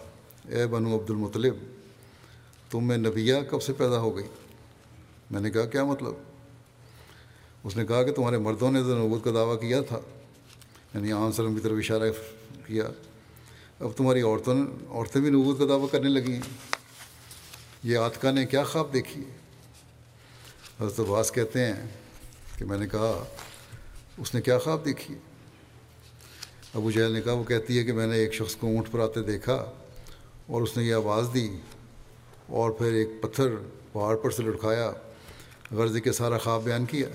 اے 0.49 0.67
بنو 0.67 0.97
عبد 0.97 1.11
المطلب 1.11 1.55
تم 2.71 2.85
میں 2.85 2.97
نبیہ 2.97 3.35
کب 3.51 3.63
سے 3.63 3.73
پیدا 3.73 3.99
ہو 3.99 4.17
گئی؟ 4.17 4.25
میں 5.31 5.41
نے 5.41 5.51
کہا، 5.51 5.67
کیا 5.67 5.85
مطلب؟ 5.85 6.13
اس 7.65 7.77
نے 7.77 7.87
کہا 7.87 8.03
کہ 8.03 8.13
تمہارے 8.13 8.39
مردوں 8.39 8.73
نے 8.73 8.83
تو 8.83 8.99
نبوت 8.99 9.25
کا 9.25 9.31
دعویٰ 9.35 9.61
کیا 9.61 9.81
تھا 9.83 10.01
یعنی 10.95 11.13
عام 11.13 11.23
وسلم 11.23 11.55
کی 11.55 11.61
طرف 11.61 11.77
اشارہ 11.79 12.11
کیا۔ 12.67 12.85
اب 13.81 13.89
تمہاری 13.97 14.21
عورتوں 14.21 14.55
نے، 14.55 14.63
عورتیں 14.89 15.21
بھی 15.21 15.31
نبوت 15.31 15.59
کا 15.59 15.65
دعویٰ 15.69 15.87
کرنے 15.91 16.09
لگی 16.09 16.33
ہیں۔ 16.33 16.77
یہ 17.83 17.99
آتکا 17.99 18.31
نے 18.31 18.47
کیا 18.47 18.65
خواب 18.65 18.93
دیکھی؟ 18.93 19.21
ہے 19.21 19.44
حضرت 20.81 21.01
عباس 21.01 21.33
کہتے 21.33 21.65
ہیں 21.65 21.87
کہ 22.59 22.65
میں 22.65 22.79
نے 22.79 22.87
کہا، 22.87 23.25
اس 24.19 24.35
نے 24.35 24.41
کیا 24.43 24.59
خواب 24.59 24.85
دیکھی؟ 24.85 25.15
ابو 26.75 26.91
جہل 26.91 27.13
نے 27.13 27.21
کہا، 27.21 27.33
وہ 27.33 27.45
کہتی 27.45 27.79
ہے 27.79 27.85
کہ 27.85 27.93
میں 27.93 28.07
نے 28.07 28.17
ایک 28.17 28.35
شخص 28.35 28.57
کو 28.57 28.67
اونٹ 28.67 28.91
پر 28.91 29.01
آتے 29.01 29.23
دیکھا 29.23 29.73
اور 30.47 30.63
اس 30.63 30.77
نے 30.77 30.85
یہ 30.85 30.95
آواز 30.95 31.29
دی 31.35 31.57
اور 32.47 32.71
پھر 32.71 32.93
ایک 32.93 33.09
پتھر 33.21 33.49
پہاڑ 33.93 34.17
پر 34.17 34.31
سے 34.31 34.43
لٹکایا، 34.43 34.93
غرض 35.71 35.97
کے 36.05 36.13
سارا 36.13 36.39
خواب 36.39 36.63
بیان 36.63 36.85
کیا۔ 36.85 37.09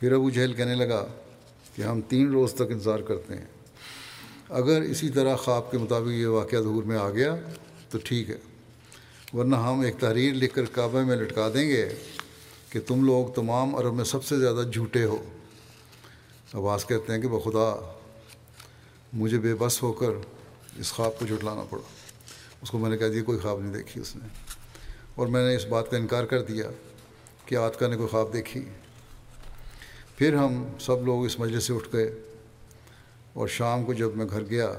پھر 0.00 0.12
ابو 0.12 0.30
جہل 0.30 0.52
کہنے 0.52 0.74
لگا 0.74 1.06
کہ 1.76 1.82
ہم 1.82 2.00
تین 2.00 2.32
روز 2.32 2.54
تک 2.54 2.70
انتظار 2.70 2.98
کرتے 2.98 3.36
ہیں۔ 3.36 3.46
اگر 4.48 4.82
اسی 4.82 5.08
طرح 5.08 5.36
خواب 5.36 5.70
کے 5.70 5.78
مطابق 5.78 6.08
یہ 6.08 6.26
واقعہ 6.26 6.58
ظہور 6.58 6.82
میں 6.82 6.98
آ 6.98 7.10
گیا 7.10 7.36
تو 7.90 7.98
ٹھیک 8.04 8.30
ہے۔ 8.30 8.51
ورنہ 9.34 9.56
ہم 9.56 9.80
ایک 9.80 9.96
تحریر 10.00 10.34
لکھ 10.34 10.54
کر 10.54 10.64
کعبہ 10.64 11.02
میں 11.02 11.16
لٹکا 11.16 11.48
دیں 11.54 11.68
گے 11.68 11.88
کہ 12.70 12.80
تم 12.86 13.04
لوگ 13.04 13.32
تمام 13.32 13.74
عرب 13.74 13.94
میں 13.94 14.04
سب 14.04 14.24
سے 14.24 14.38
زیادہ 14.38 14.62
جھوٹے 14.72 15.04
ہو۔ 15.04 15.24
عباس 16.54 16.86
کہتے 16.86 17.12
ہیں 17.12 17.20
کہ 17.20 17.28
بخدا، 17.28 17.92
مجھے 19.12 19.38
بے 19.38 19.54
بس 19.54 19.82
ہو 19.82 19.92
کر 19.92 20.10
اس 20.78 20.92
خواب 20.92 21.18
کو 21.18 21.26
جھٹلانا 21.26 21.64
پڑا۔ 21.70 21.82
اس 22.62 22.70
کو 22.70 22.78
میں 22.78 22.90
نے 22.90 22.98
کہہ 22.98 23.08
دیا، 23.08 23.22
کوئی 23.22 23.38
خواب 23.38 23.60
نہیں 23.60 23.72
دیکھی 23.72 24.00
اس 24.00 24.16
نے۔ 24.16 24.28
اور 25.14 25.26
میں 25.26 25.48
نے 25.48 25.56
اس 25.56 25.66
بات 25.66 25.90
کا 25.90 25.96
انکار 25.96 26.24
کر 26.24 26.42
دیا 26.42 26.70
کہ 27.46 27.54
آتکا 27.54 27.86
نے 27.86 27.96
کوئی 27.96 28.08
خواب 28.08 28.32
دیکھی۔ 28.32 28.64
پھر 30.16 30.34
ہم 30.34 30.64
سب 30.80 31.06
لوگ 31.06 31.24
اس 31.24 31.38
مجلس 31.38 31.64
سے 31.64 31.74
اٹھ 31.74 31.88
گئے۔ 31.92 32.22
اور 33.32 33.48
شام 33.48 33.84
کو 33.84 33.92
جب 33.92 34.16
میں 34.16 34.26
گھر 34.30 34.44
گیا 34.50 34.72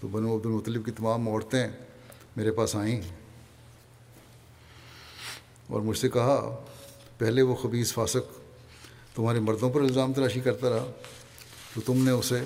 تو 0.00 0.08
بنو 0.08 0.36
عبد 0.36 0.46
المطلب 0.46 0.84
کی 0.84 0.90
تمام 0.90 1.28
عورتیں 1.28 1.68
میرے 2.36 2.50
پاس 2.50 2.76
آئیں۔ 2.76 3.21
اور 5.72 5.80
مجھ 5.80 5.98
سے 5.98 6.08
کہا، 6.08 6.64
پہلے 7.18 7.42
وہ 7.42 7.54
خبیص 7.54 7.92
فاسق 7.92 8.40
تمہارے 9.14 9.40
مردوں 9.40 9.70
پر 9.70 9.80
الزام 9.80 10.12
تراشی 10.12 10.40
کرتا 10.40 10.70
رہا 10.70 10.90
تو 11.74 11.80
تم 11.80 12.04
نے 12.04 12.10
اسے 12.10 12.40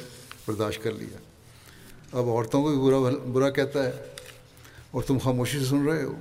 برداشت 0.46 0.82
کر 0.82 0.92
لیا۔ 0.92 1.18
اب 2.12 2.28
عورتوں 2.28 2.62
کو 2.62 2.68
بھی 2.68 2.78
برا 2.78 3.28
برا 3.32 3.50
کہتا 3.50 3.84
ہے 3.84 3.90
اور 4.90 5.02
تم 5.02 5.18
خاموشی 5.18 5.58
سے 5.58 5.64
سن 5.64 5.88
رہے 5.88 6.02
ہو 6.02 6.12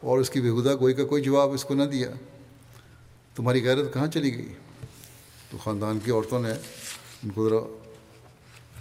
اور 0.00 0.18
اس 0.18 0.30
کی 0.30 0.40
بےحدہ 0.40 0.76
کوئی 0.78 0.94
کا 0.94 1.04
کوئی 1.04 1.22
جواب 1.22 1.52
اس 1.52 1.64
کو 1.64 1.74
نہ 1.74 1.82
دیا۔ 1.82 2.10
تمہاری 3.34 3.64
غیرت 3.64 3.94
کہاں 3.94 4.06
چلی 4.06 4.36
گئی؟ 4.36 4.54
تو 5.50 5.58
خاندان 5.58 5.98
کی 6.04 6.10
عورتوں 6.10 6.40
نے 6.40 6.52
ان 7.24 7.30
کو 7.30 7.48
ذرا 7.48 7.78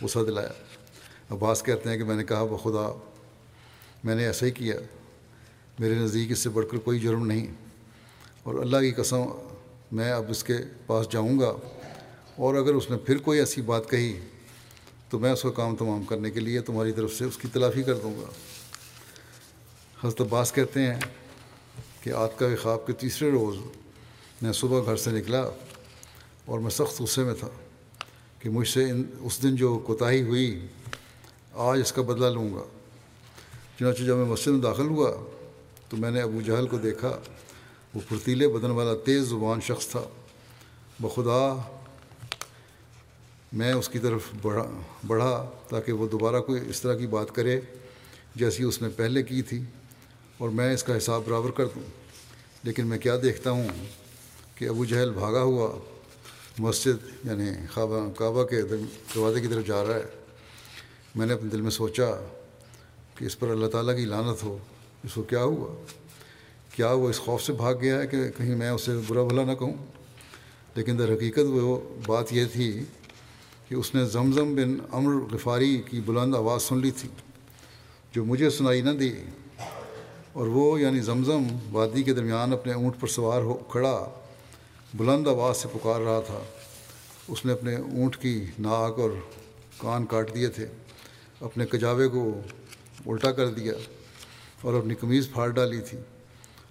غصہ 0.01 0.19
دلایا۔ 0.19 0.51
عباس 1.29 1.63
کہتے 1.63 1.89
ہیں 1.89 1.97
کہ 1.97 2.03
میں 2.03 2.15
نے 2.15 2.23
کہا، 2.23 2.43
بخدا، 2.43 2.99
میں 4.03 4.15
نے 4.15 4.25
ایسا 4.25 4.45
ہی 4.45 4.51
کیا۔ 4.51 4.75
میرے 5.79 5.95
نزدیک 5.95 6.31
اس 6.31 6.39
سے 6.39 6.49
بڑھ 6.49 6.65
کر 6.71 6.77
کوئی 6.77 6.99
جرم 6.99 7.25
نہیں۔ 7.25 7.47
اور 8.43 8.55
اللہ 8.55 8.77
کی 8.77 8.91
قسم 8.91 9.21
میں 9.91 10.11
اب 10.11 10.25
اس 10.29 10.43
کے 10.43 10.53
پاس 10.87 11.07
جاؤں 11.11 11.39
گا۔ 11.39 11.53
اور 12.35 12.55
اگر 12.55 12.73
اس 12.73 12.91
نے 12.91 12.97
پھر 12.97 13.17
کوئی 13.17 13.39
ایسی 13.39 13.61
بات 13.61 13.89
کہی 13.89 14.19
تو 15.09 15.19
میں 15.19 15.31
اس 15.31 15.41
کا 15.41 15.51
کام 15.51 15.75
تمام 15.75 16.03
کرنے 16.03 16.31
کے 16.31 16.39
لیے 16.39 16.61
تمہاری 16.61 16.91
طرف 16.91 17.13
سے 17.13 17.25
اس 17.25 17.37
کی 17.37 17.47
تلافی 17.53 17.83
کر 17.83 17.93
دوں 17.93 18.21
گا۔ 18.21 18.25
حضرت 20.03 20.21
عباس 20.21 20.53
کہتے 20.53 20.81
ہیں 20.81 20.99
کہ 22.03 22.09
آت 22.09 22.39
کا 22.39 22.45
خواب 22.61 22.87
کے 22.87 22.93
تیسرے 22.93 23.31
روز 23.31 23.55
میں 24.41 24.51
صبح 24.53 24.85
گھر 24.85 24.95
سے 24.95 25.11
نکلا 25.11 25.49
اور 26.45 26.59
میں 26.59 26.69
سخت 26.69 27.01
غصے 27.01 27.23
میں 27.23 27.33
تھا 27.39 27.49
کہ 28.39 28.49
مجھ 28.49 28.67
سے 28.67 28.83
ان 28.83 29.03
اس 29.19 29.43
دن 29.43 29.55
جو 29.55 29.79
کوتاہی 29.79 30.21
ہوئی، 30.21 30.67
آج 31.53 31.79
اس 31.79 31.91
کا 31.91 32.01
بدلہ 32.01 32.25
لوں 32.25 32.53
گا۔ 32.53 32.63
چنانچہ 33.79 34.03
جب 34.03 34.15
میں 34.15 34.25
مسجد 34.25 34.47
میں 34.47 34.61
داخل 34.61 34.87
ہوا 34.87 35.36
تو 35.89 35.97
میں 35.97 36.11
نے 36.11 36.21
ابو 36.21 36.41
جہل 36.41 36.67
کو 36.67 36.77
دیکھا، 36.77 37.19
وہ 37.93 38.01
پھرتیلے 38.09 38.47
بدن 38.47 38.71
والا 38.71 38.93
تیز 39.05 39.23
زبان 39.23 39.61
شخص 39.61 39.87
تھا۔ 39.87 40.03
بخدا، 40.99 41.61
میں 43.53 43.73
اس 43.73 43.89
کی 43.89 43.99
طرف 43.99 44.21
بڑھا 44.41 44.81
بڑھا 45.07 45.49
تاکہ 45.69 45.91
وہ 45.91 46.07
دوبارہ 46.07 46.41
کوئی 46.41 46.61
اس 46.69 46.81
طرح 46.81 46.95
کی 46.95 47.07
بات 47.07 47.35
کرے 47.35 47.61
جیسی 48.35 48.63
اس 48.63 48.81
نے 48.81 48.89
پہلے 48.89 49.23
کی 49.23 49.41
تھی 49.41 49.63
اور 50.37 50.49
میں 50.49 50.73
اس 50.73 50.83
کا 50.83 50.97
حساب 50.97 51.21
برابر 51.25 51.51
کر 51.51 51.65
دوں۔ 51.65 51.83
لیکن 52.63 52.87
میں 52.87 52.97
کیا 52.97 53.15
دیکھتا 53.23 53.51
ہوں 53.51 53.67
کہ 54.55 54.69
ابو 54.69 54.85
جہل 54.85 55.11
بھاگا 55.11 55.41
ہوا 55.41 55.79
مسجد 56.59 57.25
یعنی 57.25 57.45
خوابہ 57.73 58.11
کعبہ 58.17 58.43
کے 58.43 58.61
دروازے 58.61 59.41
کی 59.41 59.47
طرف 59.47 59.67
جا 59.67 59.85
رہا 59.87 59.95
ہے۔ 59.95 60.23
میں 61.15 61.25
نے 61.25 61.33
اپنے 61.33 61.49
دل 61.49 61.61
میں 61.61 61.71
سوچا 61.71 62.05
کہ 63.15 63.25
اس 63.25 63.39
پر 63.39 63.47
اللہ 63.49 63.67
تعالیٰ 63.67 63.97
کی 63.97 64.05
لانت 64.05 64.43
ہو۔ 64.43 64.57
اس 65.03 65.13
کو 65.13 65.23
کیا 65.23 65.43
ہوا؟ 65.43 65.85
کیا 66.71 66.91
وہ 66.91 67.09
اس 67.09 67.19
خوف 67.19 67.43
سے 67.43 67.53
بھاگ 67.53 67.73
گیا 67.81 68.01
ہے 68.01 68.07
کہ 68.07 68.17
کہیں 68.37 68.55
میں 68.55 68.69
اسے 68.69 68.91
برا 69.07 69.23
بھلا 69.23 69.43
نہ 69.43 69.51
کہوں؟ 69.51 69.73
لیکن 70.75 70.99
در 70.99 71.13
حقیقت 71.13 71.39
وہ 71.39 71.79
بات 72.07 72.33
یہ 72.33 72.45
تھی 72.53 72.83
کہ 73.69 73.75
اس 73.75 73.95
نے 73.95 74.05
زمزم 74.05 74.55
بن 74.55 74.77
امر 74.91 75.35
غفاری 75.35 75.81
کی 75.89 76.01
بلند 76.05 76.35
آواز 76.35 76.63
سن 76.63 76.77
لی 76.77 76.91
تھی، 76.91 77.09
جو 78.11 78.25
مجھے 78.25 78.49
سنائی 78.49 78.81
نہ 78.81 78.89
دی۔ 78.89 79.13
اور 80.33 80.47
وہ 80.47 80.81
یعنی 80.81 80.99
زمزم 80.99 81.43
وادی 81.71 82.03
کے 82.03 82.13
درمیان 82.13 82.53
اپنے 82.53 82.73
اونٹ 82.73 82.99
پر 82.99 83.07
سوار 83.07 83.41
ہو 83.41 83.53
کھڑا 83.53 84.09
بلند 84.93 85.27
آواز 85.27 85.57
سے 85.57 85.67
پکار 85.73 86.01
رہا 86.01 86.19
تھا۔ 86.19 86.39
اس 87.27 87.45
نے 87.45 87.51
اپنے 87.51 87.75
اونٹ 87.75 88.17
کی 88.17 88.45
ناک 88.59 88.99
اور 88.99 89.11
کان 89.77 90.05
کاٹ 90.05 90.35
دیے 90.35 90.47
تھے، 90.47 90.67
اپنے 91.41 91.65
کجاوے 91.65 92.07
کو 92.07 92.41
الٹا 93.05 93.31
کر 93.31 93.47
دیا۔ 93.47 93.73
اور 94.61 94.73
اپنی 94.73 94.95
قمیض 94.95 95.29
پھاڑ 95.31 95.49
ڈالی 95.49 95.81
تھی 95.81 95.97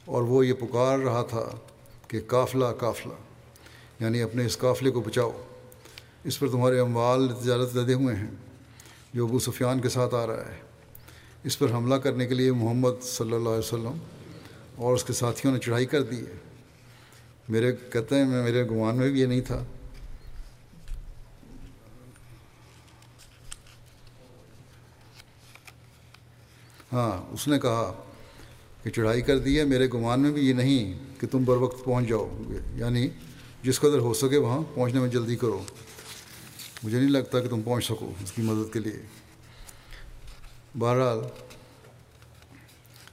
اور 0.05 0.23
وہ 0.23 0.47
یہ 0.47 0.53
پکار 0.53 0.99
رہا 0.99 1.23
تھا 1.23 1.49
کہ 2.09 2.21
قافلہ 2.27 2.65
قافلہ 2.79 3.13
یعنی 4.01 4.23
اپنے 4.23 4.47
اس 4.47 4.59
قافلے 4.59 4.91
کو 4.91 5.01
بچاؤ۔ 5.01 5.43
اس 6.25 6.39
پر 6.39 6.49
تمہارے 6.49 6.79
اموال 6.79 7.29
تجارت 7.41 7.77
لدے 7.77 7.95
ہوئے 7.95 8.15
ہیں، 8.17 8.31
جو 9.15 9.27
ابو 9.27 9.39
سفیان 9.39 9.81
کے 9.81 9.89
ساتھ 9.89 10.15
آ 10.15 10.27
رہا 10.27 10.49
ہے۔ 10.49 10.57
اس 11.45 11.59
پر 11.59 11.71
حملہ 11.71 11.95
کرنے 11.95 12.27
کے 12.27 12.35
لیے 12.35 12.53
محمد 12.53 13.03
صلی 13.03 13.33
اللہ 13.33 13.49
علیہ 13.49 13.59
وسلم 13.59 13.99
اور 14.77 14.95
اس 14.95 15.05
کے 15.05 15.13
ساتھیوں 15.13 15.55
نے 15.55 15.61
چڑھائی 15.61 15.87
کر 15.87 16.03
دی 16.03 16.21
ہے۔ 16.21 16.37
میرے 17.49 17.73
کہتے 17.93 18.15
ہیں، 18.15 18.25
میں 18.25 18.43
میرے 18.43 18.69
گمان 18.69 18.97
میں 18.97 19.11
بھی 19.11 19.21
یہ 19.21 19.27
نہیں 19.27 19.41
تھا 19.41 19.65
ہاں 26.93 27.33
اس 27.33 27.49
نے 27.49 27.59
کہا 27.59 28.05
کہ 28.83 28.91
چڑھائی 28.91 29.21
کر 29.21 29.39
دی 29.39 29.59
ہے، 29.59 29.65
میرے 29.65 29.89
گمان 29.95 30.21
میں 30.21 30.31
بھی 30.31 30.49
یہ 30.49 30.55
نہیں 30.55 30.99
کہ 31.21 31.27
تم 31.27 31.45
بر 31.45 31.57
وقت 31.57 31.85
پہنچ 31.85 32.09
جاؤ 32.09 32.43
گے۔ 32.49 32.59
یعنی 32.77 33.09
جس 33.63 33.81
قدر 33.81 33.99
ہو 33.99 34.15
سکے 34.15 34.37
وہاں 34.37 34.63
پہنچنے 34.75 35.01
میں 35.01 35.09
جلدی 35.09 35.37
کرو۔ 35.37 35.63
مجھے 36.83 36.99
نہیں 36.99 37.11
لگتا 37.11 37.41
کہ 37.41 37.49
تم 37.49 37.63
پہنچ 37.63 37.85
سکو 37.85 38.13
اس 38.23 38.33
کی 38.33 38.43
مدد 38.43 38.73
کے 38.73 38.79
لیے۔ 38.79 39.03
بہرحال، 40.79 41.19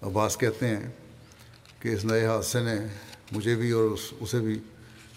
عباس 0.02 0.38
کہتے 0.38 0.68
ہیں 0.68 0.92
کہ 1.80 1.90
اس 1.90 2.06
نئے 2.06 2.26
حادثے 2.26 2.60
نے 2.60 2.76
مجھے 3.32 3.56
بھی 3.56 3.72
اور 3.72 3.90
اسے 4.20 4.40
بھی 4.40 4.60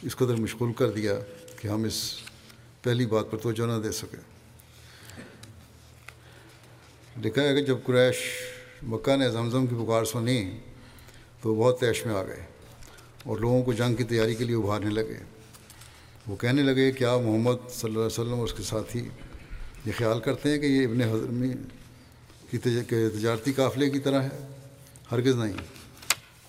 اس 0.02 0.16
قدر 0.16 0.34
مشغول 0.34 0.72
کر 0.72 0.90
دیا 0.90 1.14
کہ 1.60 1.68
ہم 1.68 1.84
اس 1.84 2.12
پہلی 2.82 3.06
بات 3.06 3.30
پر 3.30 3.38
توجہ 3.38 3.66
نہ 3.66 3.82
دے 3.82 3.92
سکے 3.92 4.35
لکھا 7.24 7.42
ہے 7.42 7.54
کہ 7.54 7.60
جب 7.60 7.76
قریش 7.84 8.16
مکہ 8.82 9.16
نے 9.16 9.30
زمزم 9.30 9.66
کی 9.66 9.74
پکار 9.74 10.04
سنی 10.04 10.58
تو 11.42 11.54
بہت 11.54 11.80
تیش 11.80 12.06
میں 12.06 12.14
آ 12.14 12.22
گئے 12.22 12.44
اور 13.24 13.36
لوگوں 13.36 13.62
کو 13.62 13.72
جنگ 13.72 13.94
کی 13.94 14.04
تیاری 14.04 14.34
کے 14.34 14.44
لیے 14.44 14.56
ابھارنے 14.56 14.90
لگے۔ 14.90 15.22
وہ 16.26 16.36
کہنے 16.36 16.62
لگے، 16.62 16.92
کیا 16.92 17.16
محمد 17.16 17.70
صلی 17.70 17.88
اللہ 17.88 17.98
علیہ 17.98 18.06
وسلم 18.06 18.34
اور 18.34 18.44
اس 18.44 18.52
کے 18.52 18.62
ساتھی 18.62 19.08
یہ 19.86 19.92
خیال 19.96 20.20
کرتے 20.20 20.50
ہیں 20.50 20.58
کہ 20.58 20.66
یہ 20.66 20.86
ابن 20.86 21.02
حضرمی 21.02 21.52
کی 22.50 22.58
تجارتی 22.58 23.52
قافلے 23.52 23.90
کی 23.90 23.98
طرح 23.98 24.22
ہے؟ 24.22 24.46
ہرگز 25.12 25.34
نہیں۔ 25.34 25.52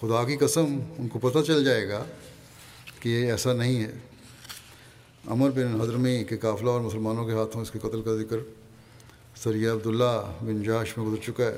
خدا 0.01 0.23
کی 0.23 0.37
قسم، 0.37 0.79
ان 0.97 1.07
کو 1.07 1.19
پتہ 1.19 1.39
چل 1.47 1.65
جائے 1.65 1.89
گا 1.89 2.05
کہ 2.99 3.09
یہ 3.09 3.31
ایسا 3.31 3.53
نہیں 3.53 3.83
ہے۔ 3.83 3.91
امر 5.27 5.49
بن 5.49 5.81
حضرمی 5.81 6.23
کے 6.23 6.37
قافلہ 6.37 6.69
اور 6.69 6.81
مسلمانوں 6.81 7.25
کے 7.25 7.31
ہاتھوں 7.31 7.61
اس 7.61 7.71
کے 7.71 7.79
قتل 7.79 8.01
کا 8.01 8.15
ذکر 8.15 8.37
سریہ 9.43 9.69
عبداللہ 9.69 10.33
بن 10.41 10.63
جاش 10.63 10.97
میں 10.97 11.05
گزر 11.05 11.21
چکا 11.23 11.45
ہے۔ 11.45 11.57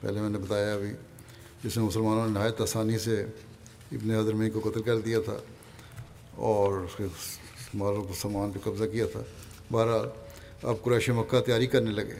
پہلے 0.00 0.20
میں 0.20 0.30
نے 0.30 0.38
بتایا 0.38 0.72
ابھی، 0.74 0.90
جس 1.64 1.76
میں 1.76 1.84
مسلمانوں 1.84 2.26
نے 2.26 2.32
نہایت 2.32 2.60
آسانی 2.60 2.98
سے 2.98 3.22
ابن 3.92 4.10
حضرمی 4.10 4.50
کو 4.50 4.60
قتل 4.70 4.82
کر 4.82 4.98
دیا 4.98 5.18
تھا 5.24 5.36
اور 6.34 6.72
اس 6.72 6.90
کے 6.96 7.04
مالوں 7.74 8.04
کو 8.04 8.14
سامان 8.14 8.50
پہ 8.50 8.58
قبضہ 8.64 8.84
کیا 8.84 9.06
تھا۔ 9.12 9.20
بہرحال، 9.70 10.08
اب 10.62 10.76
قریش 10.82 11.08
مکہ 11.08 11.40
تیاری 11.40 11.66
کرنے 11.66 11.90
لگے 11.90 12.18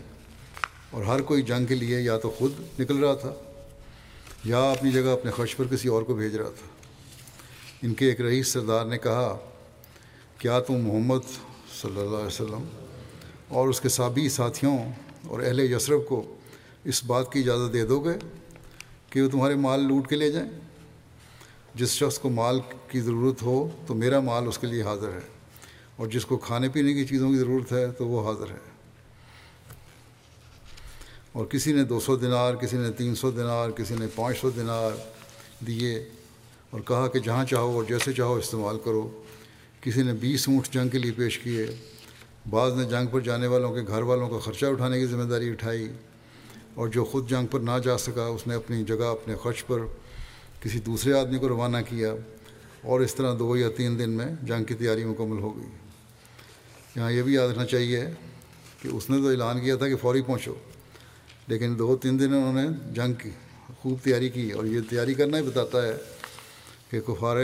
اور 0.91 1.03
ہر 1.03 1.23
کوئی 1.23 1.43
جنگ 1.43 1.67
کے 1.67 1.75
لیے 1.75 2.01
یا 2.01 2.19
تو 2.19 2.31
خود 2.31 2.53
نکل 2.81 2.97
رہا 2.97 3.15
تھا 3.15 3.33
یا 4.45 4.71
اپنی 4.71 4.91
جگہ 4.91 5.11
اپنے 5.11 5.31
خرچ 5.31 5.57
پر 5.57 5.65
کسی 5.71 5.89
اور 5.89 6.03
کو 6.03 6.15
بھیج 6.15 6.37
رہا 6.37 6.51
تھا۔ 6.59 6.69
ان 7.83 7.95
کے 7.95 8.07
ایک 8.07 8.21
رئیس 8.21 8.49
سردار 8.49 8.85
نے 8.85 8.99
کہا، 8.99 9.39
کیا 10.39 10.61
تم 10.61 10.75
محمد 10.75 11.29
صلی 11.83 12.01
اللہ 12.01 12.17
علیہ 12.17 12.27
وسلم 12.27 12.69
اور 13.53 13.69
اس 13.69 13.81
کے 13.81 13.89
سابی 13.89 14.29
ساتھیوں 14.29 14.77
اور 15.27 15.41
اہل 15.41 15.61
یسرف 15.73 16.01
کو 16.09 16.23
اس 16.85 17.05
بات 17.05 17.33
کی 17.33 17.41
اجازت 17.41 17.73
دے 17.73 17.85
دو 17.87 18.01
گے 18.01 18.13
کہ 19.11 19.23
وہ 19.23 19.29
تمہارے 19.29 19.55
مال 19.55 19.81
لوٹ 19.81 20.09
کے 20.09 20.17
لے 20.17 20.31
جائیں۔ 20.31 20.51
جس 21.75 21.91
شخص 21.91 22.19
کو 22.19 22.31
مال 22.31 22.61
کی 22.89 23.01
ضرورت 23.01 23.43
ہو 23.43 23.69
تو 23.87 23.95
میرا 23.95 24.21
مال 24.21 24.49
اس 24.49 24.59
کے 24.59 24.67
لیے 24.67 24.83
حاضر 24.83 25.13
ہے، 25.13 25.21
اور 25.97 26.07
جس 26.07 26.27
کو 26.27 26.37
کھانے 26.37 26.69
پینے 26.69 26.95
کی 26.95 27.05
چیزوں 27.05 27.31
کی 27.31 27.37
ضرورت 27.37 27.73
ہے 27.73 27.87
تو 27.93 28.07
وہ 28.07 28.27
حاضر 28.27 28.51
ہے۔ 28.51 28.61
اور 31.33 31.47
کسی 31.47 31.73
نے 31.73 31.85
دو 31.85 32.01
سو 32.01 32.17
دنار 32.17 32.55
کسی 32.55 32.77
نے 32.77 32.91
تین 32.93 33.15
سو 33.15 33.31
دنار 33.31 33.71
کسی 33.71 33.95
نے 33.99 34.07
پانچ 34.15 34.39
سو 34.39 34.51
دنار 34.51 34.91
دیے 35.67 35.95
اور 36.71 36.81
کہا 36.81 37.07
کہ 37.09 37.19
جہاں 37.19 37.45
چاہو 37.45 37.75
اور 37.75 37.85
جیسے 37.89 38.13
چاہو 38.13 38.35
استعمال 38.35 38.79
کرو۔ 38.85 39.09
کسی 39.81 40.03
نے 40.03 40.13
بیس 40.13 40.49
اونٹ 40.49 40.69
جنگ 40.71 40.89
کے 40.89 40.99
لیے 40.99 41.13
پیش 41.13 41.39
کیے 41.39 41.67
بعض 42.51 42.73
نے 42.77 42.85
جنگ 42.85 43.07
پر 43.07 43.21
جانے 43.21 43.47
والوں 43.47 43.75
کے 43.75 43.81
گھر 43.89 44.03
والوں 44.03 44.29
کا 44.29 44.39
خرچہ 44.39 44.67
اٹھانے 44.67 44.99
کی 45.01 45.07
ذمہ 45.07 45.29
داری 45.31 45.51
اٹھائی 45.51 45.87
اور 46.75 46.89
جو 46.89 47.05
خود 47.05 47.29
جنگ 47.31 47.47
پر 47.47 47.61
نہ 47.61 47.79
جا 47.85 47.97
سکا، 47.99 48.27
اس 48.27 48.47
نے 48.47 48.55
اپنی 48.55 48.83
جگہ، 48.85 49.05
اپنے 49.11 49.35
خرچ 49.43 49.65
پر 49.67 49.81
کسی 50.63 50.81
دوسرے 50.81 51.13
آدمی 51.13 51.39
کو 51.39 51.49
روانہ 51.49 51.77
کیا 51.89 52.13
اور 52.83 53.01
اس 53.01 53.15
طرح 53.15 53.35
دو 53.39 53.57
یا 53.57 53.69
تین 53.77 53.99
دن 53.99 54.11
میں 54.11 54.27
جنگ 54.43 54.65
کی 54.65 54.75
تیاری 54.75 55.05
مکمل 55.05 55.39
ہو 55.39 55.57
گئی۔ 55.57 55.69
یہاں 56.97 57.11
یہ 57.13 57.23
بھی 57.23 57.35
یاد 57.35 57.49
رکھنا 57.49 57.67
چاہیے 57.67 58.05
کہ 58.83 58.89
اس 58.89 59.09
نے 59.11 59.17
تو 59.17 59.29
اعلان 59.29 59.61
کیا 59.61 59.77
تھا 59.77 59.89
کہ 59.89 59.97
فوری 59.97 60.23
پہنچو، 60.23 60.55
لیکن 61.49 61.79
دو 61.79 61.97
تین 61.97 62.19
دن 62.21 62.35
انہوں 62.35 62.53
نے 62.53 62.67
جنگ 62.95 63.15
کی، 63.15 63.31
خوب 63.81 63.99
تیاری 64.03 64.29
کی 64.29 64.51
اور 64.51 64.65
یہ 64.65 64.81
تیاری 64.91 65.15
کرنا 65.15 65.39
ہی 65.39 65.43
بتاتا 65.43 65.83
ہے 65.83 65.97
کہ 66.91 67.01
کفار 67.01 67.37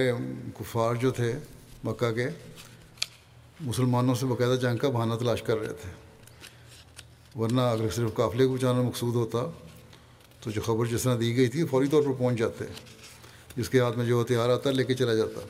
کفار 0.59 0.95
جو 0.95 1.11
تھے 1.11 1.33
مکہ 1.85 2.11
کے 2.13 2.27
مسلمانوں 3.61 4.15
سے 4.15 4.27
باقاعدہ 4.27 4.59
جنگ 4.61 4.77
کا 4.77 4.89
بہانہ 4.89 5.15
تلاش 5.15 5.43
کر 5.43 5.59
رہے 5.59 5.73
تھے۔ 5.73 5.91
ورنہ 7.39 7.61
اگر 7.61 7.91
صرف 7.91 8.15
قافلے 8.15 8.47
کو 8.47 8.55
بچانا 8.55 8.83
مقصود 8.83 9.15
ہوتا، 9.15 9.39
تو 10.41 10.51
جو 10.51 10.61
خبر 10.61 10.87
جس 10.87 11.03
طرح 11.03 11.17
دی 11.21 11.37
گئی 11.37 11.49
تھی، 11.49 11.65
فوری 11.65 11.89
طور 11.89 12.03
پر 12.03 12.13
پہنچ 12.13 12.39
جاتے، 12.39 12.65
جس 13.57 13.71
کے 13.71 13.81
ہاتھ 13.81 13.99
میں 13.99 14.07
جو 14.07 14.23
ہتھیار 14.23 14.49
آتا، 14.49 14.71
لے 14.71 14.85
کے 14.85 14.95
چلا 14.95 15.15
جاتا۔ 15.15 15.41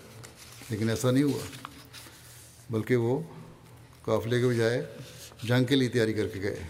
لیکن 0.71 0.91
ایسا 0.91 1.11
نہیں 1.11 1.23
ہوا، 1.23 1.69
بلکہ 2.71 2.97
وہ 2.97 3.21
قافلے 4.03 4.41
کے 4.41 4.47
بجائے 4.47 4.87
جنگ 5.43 5.65
کے 5.65 5.77
لیے 5.77 5.89
تیاری 5.89 6.13
کر 6.13 6.29
کے 6.29 6.41
گئے۔ 6.41 6.63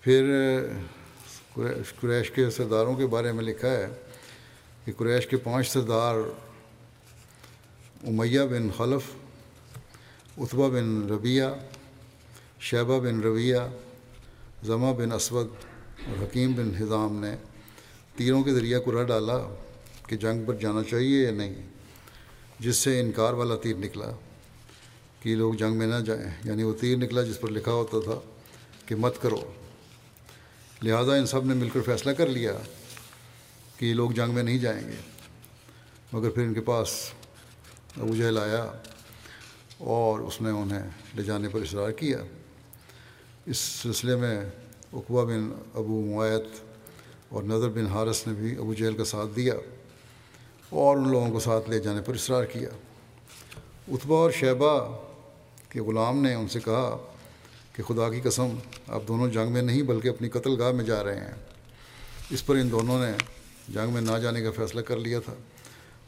پھر 0.00 0.22
قریش 2.00 2.30
کے 2.30 2.50
سرداروں 2.50 2.94
کے 2.94 3.06
بارے 3.06 3.32
میں 3.32 3.44
لکھا 3.44 3.70
ہے 3.70 3.86
کہ 4.84 4.92
قریش 4.96 5.26
کے 5.26 5.36
پانچ 5.36 5.68
سردار 5.68 6.14
امیہ 8.06 8.40
بن 8.40 8.68
خلف 8.76 9.10
اتبا 10.38 10.68
بن 10.68 11.06
ربیہ 11.10 11.44
شیبہ 12.60 13.00
بن 13.00 13.20
رویہ 13.20 13.56
ضمہ 14.66 14.92
بن 14.92 15.12
اسود 15.12 15.48
اور 16.06 16.22
حکیم 16.22 16.52
بن 16.52 16.70
حضام 16.78 17.16
نے 17.16 17.36
تیروں 18.16 18.42
کے 18.42 18.54
ذریعہ 18.54 18.80
کرا 18.80 19.02
ڈالا 19.02 19.38
کہ 20.06 20.16
جنگ 20.16 20.44
پر 20.44 20.54
جانا 20.54 20.82
چاہیے 20.90 21.22
یا 21.22 21.30
نہیں، 21.30 21.54
جس 22.58 22.76
سے 22.76 23.00
انکار 23.00 23.32
والا 23.32 23.56
تیر 23.56 23.76
نکلا 23.76 24.10
کہ 25.20 25.34
لوگ 25.34 25.54
جنگ 25.54 25.76
میں 25.76 25.86
نہ 25.86 26.00
جائیں۔ 26.06 26.30
یعنی 26.44 26.62
وہ 26.62 26.74
تیر 26.80 26.96
نکلا 26.96 27.22
جس 27.22 27.40
پر 27.40 27.50
لکھا 27.50 27.72
ہوتا 27.72 28.00
تھا 28.04 28.20
کہ 28.86 28.94
مت 28.94 29.22
کرو۔ 29.22 29.52
لہٰذا 30.82 31.14
ان 31.14 31.26
سب 31.26 31.44
نے 31.44 31.54
مل 31.54 31.68
کر 31.68 31.80
فیصلہ 31.80 32.12
کر 32.12 32.26
لیا 32.26 32.52
کہ 33.76 33.86
یہ 33.86 33.94
لوگ 33.94 34.10
جنگ 34.10 34.34
میں 34.34 34.42
نہیں 34.42 34.58
جائیں 34.58 34.88
گے، 34.88 34.96
مگر 36.12 36.30
پھر 36.30 36.42
ان 36.42 36.54
کے 36.54 36.60
پاس 36.60 36.88
ابو 38.00 38.16
جہل 38.16 38.38
آیا 38.38 38.72
اور 39.78 40.20
اس 40.20 40.40
نے 40.40 40.50
انہیں 40.50 40.88
لے 41.14 41.22
جانے 41.22 41.48
پر 41.48 41.60
اصرار 41.60 41.90
کیا۔ 41.90 42.18
اس 43.46 43.58
سلسلے 43.58 44.16
میں 44.16 44.40
اقبا 44.92 45.24
بن 45.24 45.52
ابو 45.74 46.14
معیت 46.14 46.60
اور 47.28 47.42
نظر 47.42 47.68
بن 47.68 47.86
حارث 47.86 48.26
نے 48.26 48.32
بھی 48.32 48.58
ابو 48.58 48.74
جہل 48.74 48.96
کا 48.96 49.04
ساتھ 49.04 49.36
دیا 49.36 49.54
اور 50.70 50.96
ان 50.96 51.08
لوگوں 51.08 51.30
کو 51.30 51.40
ساتھ 51.40 51.70
لے 51.70 51.78
جانے 51.78 52.00
پر 52.00 52.14
اصرار 52.14 52.44
کیا۔ 52.44 52.68
اتبا 53.88 54.16
اور 54.16 54.30
شیبہ 54.30 54.96
کے 55.68 55.80
غلام 55.80 56.22
نے 56.22 56.34
ان 56.34 56.48
سے 56.48 56.60
کہا 56.60 56.98
کہ 57.72 57.82
خدا 57.82 58.08
کی 58.08 58.20
قسم، 58.20 58.48
آپ 58.88 59.02
دونوں 59.08 59.28
جنگ 59.28 59.52
میں 59.52 59.62
نہیں 59.62 59.82
بلکہ 59.82 60.08
اپنی 60.08 60.28
قتل 60.28 60.60
گاہ 60.60 60.72
میں 60.72 60.84
جا 60.84 61.04
رہے 61.04 61.20
ہیں۔ 61.20 61.34
اس 62.30 62.46
پر 62.46 62.54
ان 62.54 62.70
دونوں 62.70 63.06
نے 63.06 63.12
جنگ 63.68 63.92
میں 63.92 64.00
نہ 64.00 64.18
جانے 64.18 64.42
کا 64.42 64.50
فیصلہ 64.50 64.80
کر 64.80 64.96
لیا 64.96 65.20
تھا۔ 65.20 65.34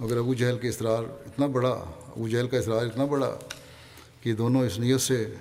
مگر 0.01 0.17
ابو 0.17 0.35
جہل 0.35 0.59
کے 0.59 0.69
اصرار 0.69 1.03
اتنا 1.27 1.47
بڑا، 1.47 1.71
ابو 2.07 2.29
جہل 2.29 2.49
کا 2.49 2.59
اصرار 2.59 2.87
اتنا 2.87 3.05
بڑا 3.05 3.39
کہ 4.21 4.35
دونوں 4.35 4.67
اس 4.67 4.79
نیت 4.79 5.01
سے 5.01 5.35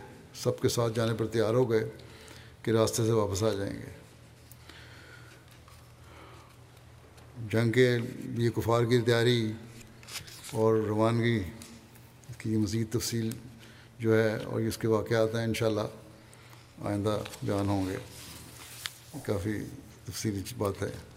سب 0.44 0.62
کے 0.62 0.70
ساتھ 0.70 0.94
جانے 0.96 1.14
پر 1.14 1.28
تیار 1.28 1.54
ہو 1.54 1.72
گئے 1.72 1.90
کہ 2.62 2.72
راستے 2.72 3.06
سے 3.06 3.12
واپس 3.12 3.44
آ 3.44 3.50
جائیں 3.50 3.74
گے۔ 3.74 3.98
جنگ 7.52 7.72
کے 7.72 7.98
لیے 8.20 8.50
کفار 8.50 8.84
کی 8.84 9.02
تیاری 9.02 9.52
اور 10.54 10.76
روانگی 10.76 11.44
کی 12.38 12.50
مزید 12.50 12.88
تفصیل 12.92 13.30
جو 14.00 14.24
ہے 14.24 14.36
اور 14.36 14.62
اس 14.62 14.78
کے 14.78 14.88
واقعات 14.88 15.36
ہیں 15.36 15.44
انشاءاللہ 15.44 15.88
آئندہ 16.82 17.20
بیان 17.44 17.70
ہوں 17.70 17.90
گے۔ 17.90 17.98
کافی 19.24 19.54
تفصیلی 20.06 20.42
بات 20.58 20.84
ہے۔ 20.84 21.17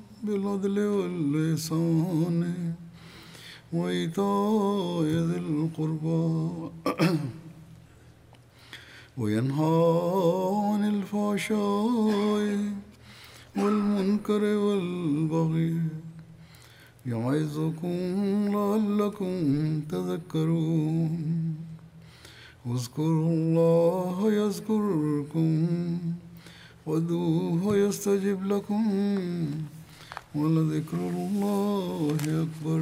بالعدل 0.23 0.79
واللسان 0.79 2.53
وإيتاء 3.73 5.03
ذي 5.03 5.37
القربى. 5.37 6.69
وينهى 9.17 9.77
عن 10.69 10.81
الفحشاء 10.93 12.57
والمنكر 13.57 14.43
والبغي 14.43 15.77
يعظكم 17.05 17.97
لعلكم 18.55 19.33
تذكرون. 19.91 21.55
واذكروا 22.65 23.29
الله 23.29 24.33
يذكركم 24.33 25.67
وادعوه 26.85 27.77
يستجب 27.77 28.45
لكم. 28.45 28.83
ولذكر 30.35 30.97
الله 30.97 32.17
أكبر. 32.21 32.81